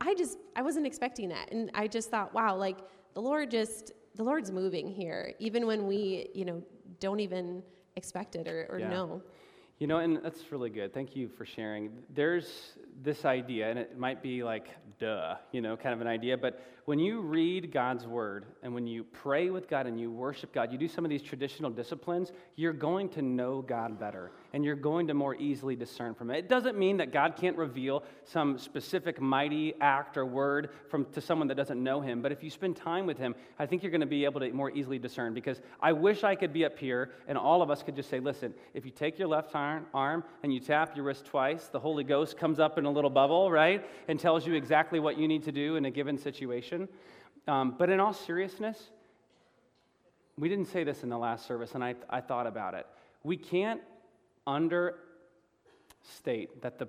I 0.00 0.14
just 0.14 0.38
I 0.56 0.62
wasn't 0.62 0.86
expecting 0.86 1.28
that. 1.28 1.52
And 1.52 1.70
I 1.74 1.86
just 1.86 2.10
thought, 2.10 2.34
wow, 2.34 2.56
like 2.56 2.78
the 3.14 3.22
Lord 3.22 3.50
just 3.50 3.92
the 4.16 4.24
Lord's 4.24 4.50
moving 4.50 4.88
here, 4.88 5.34
even 5.38 5.66
when 5.66 5.86
we, 5.86 6.28
you 6.34 6.44
know, 6.44 6.62
don't 6.98 7.20
even 7.20 7.62
expect 7.96 8.34
it 8.34 8.48
or, 8.48 8.66
or 8.70 8.78
yeah. 8.78 8.90
know. 8.90 9.22
You 9.78 9.86
know, 9.86 9.98
and 9.98 10.18
that's 10.22 10.52
really 10.52 10.68
good. 10.68 10.92
Thank 10.92 11.16
you 11.16 11.28
for 11.28 11.46
sharing. 11.46 11.90
There's 12.14 12.76
this 13.02 13.24
idea, 13.24 13.70
and 13.70 13.78
it 13.78 13.98
might 13.98 14.22
be 14.22 14.42
like, 14.42 14.68
duh, 14.98 15.36
you 15.52 15.62
know, 15.62 15.74
kind 15.74 15.94
of 15.94 16.02
an 16.02 16.06
idea, 16.06 16.36
but 16.36 16.62
when 16.90 16.98
you 16.98 17.20
read 17.20 17.70
God's 17.70 18.04
word 18.04 18.46
and 18.64 18.74
when 18.74 18.84
you 18.84 19.04
pray 19.04 19.50
with 19.50 19.68
God 19.68 19.86
and 19.86 20.00
you 20.00 20.10
worship 20.10 20.52
God, 20.52 20.72
you 20.72 20.76
do 20.76 20.88
some 20.88 21.04
of 21.04 21.08
these 21.08 21.22
traditional 21.22 21.70
disciplines, 21.70 22.32
you're 22.56 22.72
going 22.72 23.08
to 23.10 23.22
know 23.22 23.62
God 23.62 23.96
better 23.96 24.32
and 24.52 24.64
you're 24.64 24.74
going 24.74 25.06
to 25.06 25.14
more 25.14 25.36
easily 25.36 25.76
discern 25.76 26.14
from 26.14 26.32
it. 26.32 26.38
It 26.38 26.48
doesn't 26.48 26.76
mean 26.76 26.96
that 26.96 27.12
God 27.12 27.36
can't 27.36 27.56
reveal 27.56 28.02
some 28.24 28.58
specific 28.58 29.20
mighty 29.20 29.72
act 29.80 30.16
or 30.16 30.26
word 30.26 30.70
from 30.88 31.04
to 31.12 31.20
someone 31.20 31.46
that 31.46 31.54
doesn't 31.54 31.80
know 31.80 32.00
him, 32.00 32.22
but 32.22 32.32
if 32.32 32.42
you 32.42 32.50
spend 32.50 32.74
time 32.74 33.06
with 33.06 33.18
him, 33.18 33.36
I 33.56 33.66
think 33.66 33.84
you're 33.84 33.92
going 33.92 34.00
to 34.00 34.06
be 34.08 34.24
able 34.24 34.40
to 34.40 34.50
more 34.50 34.72
easily 34.72 34.98
discern 34.98 35.32
because 35.32 35.62
I 35.80 35.92
wish 35.92 36.24
I 36.24 36.34
could 36.34 36.52
be 36.52 36.64
up 36.64 36.76
here 36.76 37.12
and 37.28 37.38
all 37.38 37.62
of 37.62 37.70
us 37.70 37.84
could 37.84 37.94
just 37.94 38.10
say, 38.10 38.18
listen, 38.18 38.52
if 38.74 38.84
you 38.84 38.90
take 38.90 39.16
your 39.16 39.28
left 39.28 39.54
arm 39.54 40.24
and 40.42 40.52
you 40.52 40.58
tap 40.58 40.96
your 40.96 41.04
wrist 41.04 41.24
twice, 41.26 41.68
the 41.68 41.78
Holy 41.78 42.02
Ghost 42.02 42.36
comes 42.36 42.58
up 42.58 42.78
in 42.78 42.84
a 42.84 42.90
little 42.90 43.10
bubble, 43.10 43.48
right? 43.48 43.86
And 44.08 44.18
tells 44.18 44.44
you 44.44 44.54
exactly 44.54 44.98
what 44.98 45.16
you 45.16 45.28
need 45.28 45.44
to 45.44 45.52
do 45.52 45.76
in 45.76 45.84
a 45.84 45.90
given 45.92 46.18
situation. 46.18 46.79
Um, 47.48 47.74
but 47.78 47.90
in 47.90 48.00
all 48.00 48.12
seriousness, 48.12 48.90
we 50.38 50.48
didn't 50.48 50.66
say 50.66 50.84
this 50.84 51.02
in 51.02 51.08
the 51.08 51.18
last 51.18 51.46
service, 51.46 51.74
and 51.74 51.84
I, 51.84 51.94
I 52.08 52.20
thought 52.20 52.46
about 52.46 52.74
it. 52.74 52.86
We 53.22 53.36
can't 53.36 53.80
understate 54.46 55.02
that 56.62 56.78
the 56.78 56.88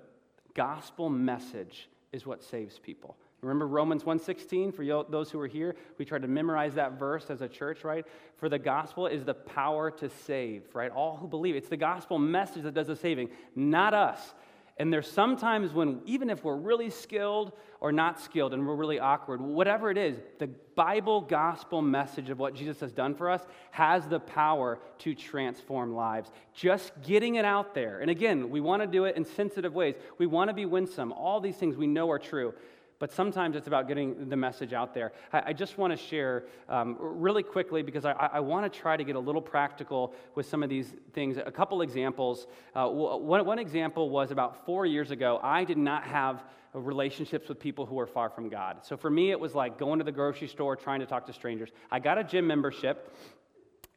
gospel 0.54 1.08
message 1.10 1.88
is 2.12 2.26
what 2.26 2.42
saves 2.42 2.78
people. 2.78 3.16
Remember 3.42 3.66
Romans 3.66 4.04
1:16 4.04 4.72
for 4.72 4.84
those 5.10 5.30
who 5.30 5.40
are 5.40 5.48
here, 5.48 5.74
we 5.98 6.04
tried 6.04 6.22
to 6.22 6.28
memorize 6.28 6.74
that 6.74 6.92
verse 6.92 7.28
as 7.28 7.42
a 7.42 7.48
church, 7.48 7.82
right? 7.82 8.06
For 8.36 8.48
the 8.48 8.58
gospel 8.58 9.08
is 9.08 9.24
the 9.24 9.34
power 9.34 9.90
to 9.90 10.08
save, 10.08 10.72
right? 10.74 10.92
All 10.92 11.16
who 11.16 11.26
believe. 11.26 11.56
It's 11.56 11.68
the 11.68 11.76
gospel 11.76 12.18
message 12.18 12.62
that 12.62 12.74
does 12.74 12.86
the 12.86 12.94
saving, 12.94 13.30
not 13.56 13.94
us. 13.94 14.34
And 14.78 14.92
there's 14.92 15.10
sometimes 15.10 15.72
when, 15.72 16.00
even 16.06 16.30
if 16.30 16.44
we're 16.44 16.56
really 16.56 16.90
skilled 16.90 17.52
or 17.80 17.92
not 17.92 18.18
skilled 18.20 18.54
and 18.54 18.66
we're 18.66 18.74
really 18.74 18.98
awkward, 18.98 19.40
whatever 19.40 19.90
it 19.90 19.98
is, 19.98 20.16
the 20.38 20.48
Bible 20.74 21.20
gospel 21.20 21.82
message 21.82 22.30
of 22.30 22.38
what 22.38 22.54
Jesus 22.54 22.80
has 22.80 22.92
done 22.92 23.14
for 23.14 23.30
us 23.30 23.46
has 23.70 24.06
the 24.08 24.20
power 24.20 24.78
to 25.00 25.14
transform 25.14 25.94
lives. 25.94 26.30
Just 26.54 26.92
getting 27.02 27.34
it 27.34 27.44
out 27.44 27.74
there. 27.74 28.00
And 28.00 28.10
again, 28.10 28.48
we 28.50 28.60
want 28.60 28.82
to 28.82 28.86
do 28.86 29.04
it 29.04 29.16
in 29.16 29.24
sensitive 29.24 29.74
ways. 29.74 29.94
We 30.18 30.26
want 30.26 30.48
to 30.48 30.54
be 30.54 30.64
winsome. 30.64 31.12
All 31.12 31.40
these 31.40 31.56
things 31.56 31.76
we 31.76 31.86
know 31.86 32.10
are 32.10 32.18
true. 32.18 32.54
But 33.02 33.10
sometimes 33.10 33.56
it's 33.56 33.66
about 33.66 33.88
getting 33.88 34.28
the 34.28 34.36
message 34.36 34.72
out 34.72 34.94
there. 34.94 35.10
I, 35.32 35.42
I 35.46 35.52
just 35.52 35.76
want 35.76 35.90
to 35.90 35.96
share 35.96 36.44
um, 36.68 36.96
really 37.00 37.42
quickly 37.42 37.82
because 37.82 38.04
I, 38.04 38.12
I 38.12 38.38
want 38.38 38.72
to 38.72 38.78
try 38.78 38.96
to 38.96 39.02
get 39.02 39.16
a 39.16 39.18
little 39.18 39.42
practical 39.42 40.14
with 40.36 40.46
some 40.46 40.62
of 40.62 40.68
these 40.68 40.94
things. 41.12 41.36
A 41.36 41.50
couple 41.50 41.82
examples. 41.82 42.46
Uh, 42.76 42.86
one, 42.86 43.44
one 43.44 43.58
example 43.58 44.08
was 44.08 44.30
about 44.30 44.64
four 44.64 44.86
years 44.86 45.10
ago, 45.10 45.40
I 45.42 45.64
did 45.64 45.78
not 45.78 46.04
have 46.04 46.44
relationships 46.74 47.48
with 47.48 47.58
people 47.58 47.86
who 47.86 47.98
are 47.98 48.06
far 48.06 48.30
from 48.30 48.48
God. 48.48 48.86
So 48.86 48.96
for 48.96 49.10
me, 49.10 49.32
it 49.32 49.40
was 49.40 49.52
like 49.52 49.78
going 49.80 49.98
to 49.98 50.04
the 50.04 50.12
grocery 50.12 50.46
store, 50.46 50.76
trying 50.76 51.00
to 51.00 51.06
talk 51.06 51.26
to 51.26 51.32
strangers. 51.32 51.70
I 51.90 51.98
got 51.98 52.18
a 52.18 52.22
gym 52.22 52.46
membership. 52.46 53.12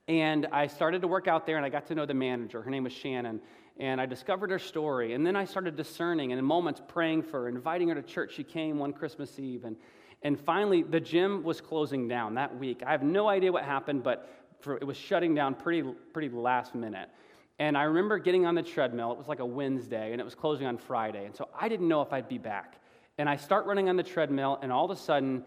And 0.07 0.47
I 0.51 0.67
started 0.67 1.01
to 1.01 1.07
work 1.07 1.27
out 1.27 1.47
there, 1.47 1.57
and 1.57 1.65
I 1.65 1.69
got 1.69 1.87
to 1.87 1.95
know 1.95 2.05
the 2.05 2.13
manager. 2.13 2.61
Her 2.61 2.69
name 2.69 2.83
was 2.83 2.93
Shannon 2.93 3.41
and 3.77 3.99
I 3.99 4.05
discovered 4.05 4.49
her 4.51 4.59
story. 4.59 5.13
And 5.13 5.25
then 5.25 5.35
I 5.35 5.45
started 5.45 5.75
discerning 5.75 6.31
and 6.31 6.39
in 6.39 6.45
moments 6.45 6.81
praying 6.87 7.23
for 7.23 7.41
her, 7.41 7.49
inviting 7.49 7.89
her 7.89 7.95
to 7.95 8.01
church. 8.01 8.33
She 8.35 8.43
came 8.43 8.77
one 8.77 8.93
Christmas 8.93 9.37
Eve. 9.37 9.65
And, 9.65 9.75
and 10.21 10.39
finally, 10.39 10.83
the 10.83 10.99
gym 10.99 11.43
was 11.43 11.59
closing 11.59 12.07
down 12.07 12.35
that 12.35 12.57
week. 12.57 12.81
I 12.85 12.91
have 12.91 13.03
no 13.03 13.27
idea 13.27 13.51
what 13.51 13.63
happened, 13.63 14.03
but 14.03 14.29
for, 14.59 14.77
it 14.77 14.85
was 14.85 14.97
shutting 14.97 15.35
down 15.35 15.55
pretty, 15.55 15.87
pretty 16.13 16.29
last 16.29 16.73
minute. 16.73 17.09
And 17.59 17.77
I 17.77 17.83
remember 17.83 18.17
getting 18.17 18.45
on 18.45 18.55
the 18.55 18.63
treadmill. 18.63 19.11
It 19.11 19.17
was 19.17 19.27
like 19.27 19.39
a 19.39 19.45
Wednesday, 19.45 20.11
and 20.11 20.19
it 20.19 20.23
was 20.23 20.35
closing 20.35 20.67
on 20.67 20.77
Friday. 20.77 21.25
And 21.25 21.35
so 21.35 21.47
I 21.57 21.69
didn't 21.69 21.87
know 21.87 22.01
if 22.01 22.11
I'd 22.11 22.27
be 22.27 22.37
back. 22.37 22.75
And 23.17 23.29
I 23.29 23.37
start 23.37 23.65
running 23.65 23.87
on 23.87 23.95
the 23.95 24.03
treadmill, 24.03 24.59
and 24.61 24.71
all 24.71 24.85
of 24.85 24.91
a 24.91 24.95
sudden, 24.95 25.43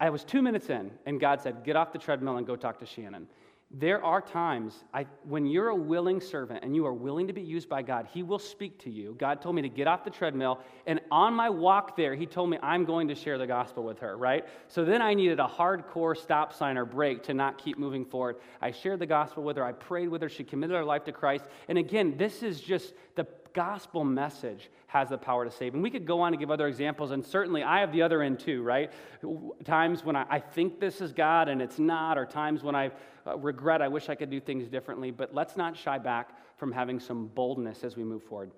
I 0.00 0.10
was 0.10 0.22
two 0.22 0.42
minutes 0.42 0.70
in, 0.70 0.92
and 1.06 1.18
God 1.18 1.40
said, 1.40 1.64
Get 1.64 1.74
off 1.74 1.92
the 1.92 1.98
treadmill 1.98 2.36
and 2.36 2.46
go 2.46 2.54
talk 2.54 2.78
to 2.80 2.86
Shannon. 2.86 3.26
There 3.70 4.02
are 4.02 4.22
times 4.22 4.82
I, 4.94 5.04
when 5.24 5.44
you're 5.44 5.68
a 5.68 5.76
willing 5.76 6.22
servant 6.22 6.64
and 6.64 6.74
you 6.74 6.86
are 6.86 6.94
willing 6.94 7.26
to 7.26 7.34
be 7.34 7.42
used 7.42 7.68
by 7.68 7.82
God, 7.82 8.08
He 8.10 8.22
will 8.22 8.38
speak 8.38 8.78
to 8.84 8.90
you. 8.90 9.14
God 9.18 9.42
told 9.42 9.56
me 9.56 9.62
to 9.62 9.68
get 9.68 9.86
off 9.86 10.04
the 10.04 10.10
treadmill, 10.10 10.60
and 10.86 11.00
on 11.10 11.34
my 11.34 11.50
walk 11.50 11.94
there, 11.94 12.14
He 12.14 12.24
told 12.24 12.48
me 12.48 12.58
I'm 12.62 12.86
going 12.86 13.08
to 13.08 13.14
share 13.14 13.36
the 13.36 13.46
gospel 13.46 13.84
with 13.84 13.98
her, 13.98 14.16
right? 14.16 14.46
So 14.68 14.86
then 14.86 15.02
I 15.02 15.12
needed 15.12 15.38
a 15.38 15.46
hardcore 15.46 16.16
stop 16.16 16.54
sign 16.54 16.78
or 16.78 16.86
break 16.86 17.22
to 17.24 17.34
not 17.34 17.58
keep 17.58 17.76
moving 17.78 18.06
forward. 18.06 18.36
I 18.62 18.70
shared 18.70 19.00
the 19.00 19.06
gospel 19.06 19.42
with 19.42 19.58
her, 19.58 19.64
I 19.64 19.72
prayed 19.72 20.08
with 20.08 20.22
her, 20.22 20.30
she 20.30 20.44
committed 20.44 20.74
her 20.74 20.84
life 20.84 21.04
to 21.04 21.12
Christ. 21.12 21.44
And 21.68 21.76
again, 21.76 22.16
this 22.16 22.42
is 22.42 22.62
just 22.62 22.94
the 23.16 23.24
gospel 23.58 24.04
message 24.04 24.70
has 24.86 25.08
the 25.08 25.18
power 25.18 25.44
to 25.44 25.50
save. 25.50 25.74
And 25.74 25.82
we 25.82 25.90
could 25.90 26.06
go 26.06 26.20
on 26.20 26.30
to 26.30 26.38
give 26.38 26.48
other 26.48 26.68
examples, 26.68 27.10
and 27.10 27.26
certainly 27.26 27.64
I 27.64 27.80
have 27.80 27.90
the 27.90 28.02
other 28.02 28.22
end 28.22 28.38
too, 28.38 28.62
right? 28.62 28.92
Times 29.64 30.04
when 30.04 30.14
I, 30.14 30.26
I 30.30 30.38
think 30.38 30.78
this 30.78 31.00
is 31.00 31.12
God 31.12 31.48
and 31.48 31.60
it's 31.60 31.80
not, 31.80 32.18
or 32.18 32.24
times 32.24 32.62
when 32.62 32.76
I 32.76 32.92
uh, 33.26 33.36
regret, 33.36 33.82
I 33.82 33.88
wish 33.88 34.08
I 34.08 34.14
could 34.14 34.30
do 34.30 34.38
things 34.38 34.68
differently, 34.68 35.10
but 35.10 35.34
let's 35.34 35.56
not 35.56 35.76
shy 35.76 35.98
back 35.98 36.38
from 36.56 36.70
having 36.70 37.00
some 37.00 37.26
boldness 37.34 37.82
as 37.82 37.96
we 37.96 38.04
move 38.04 38.22
forward. 38.22 38.52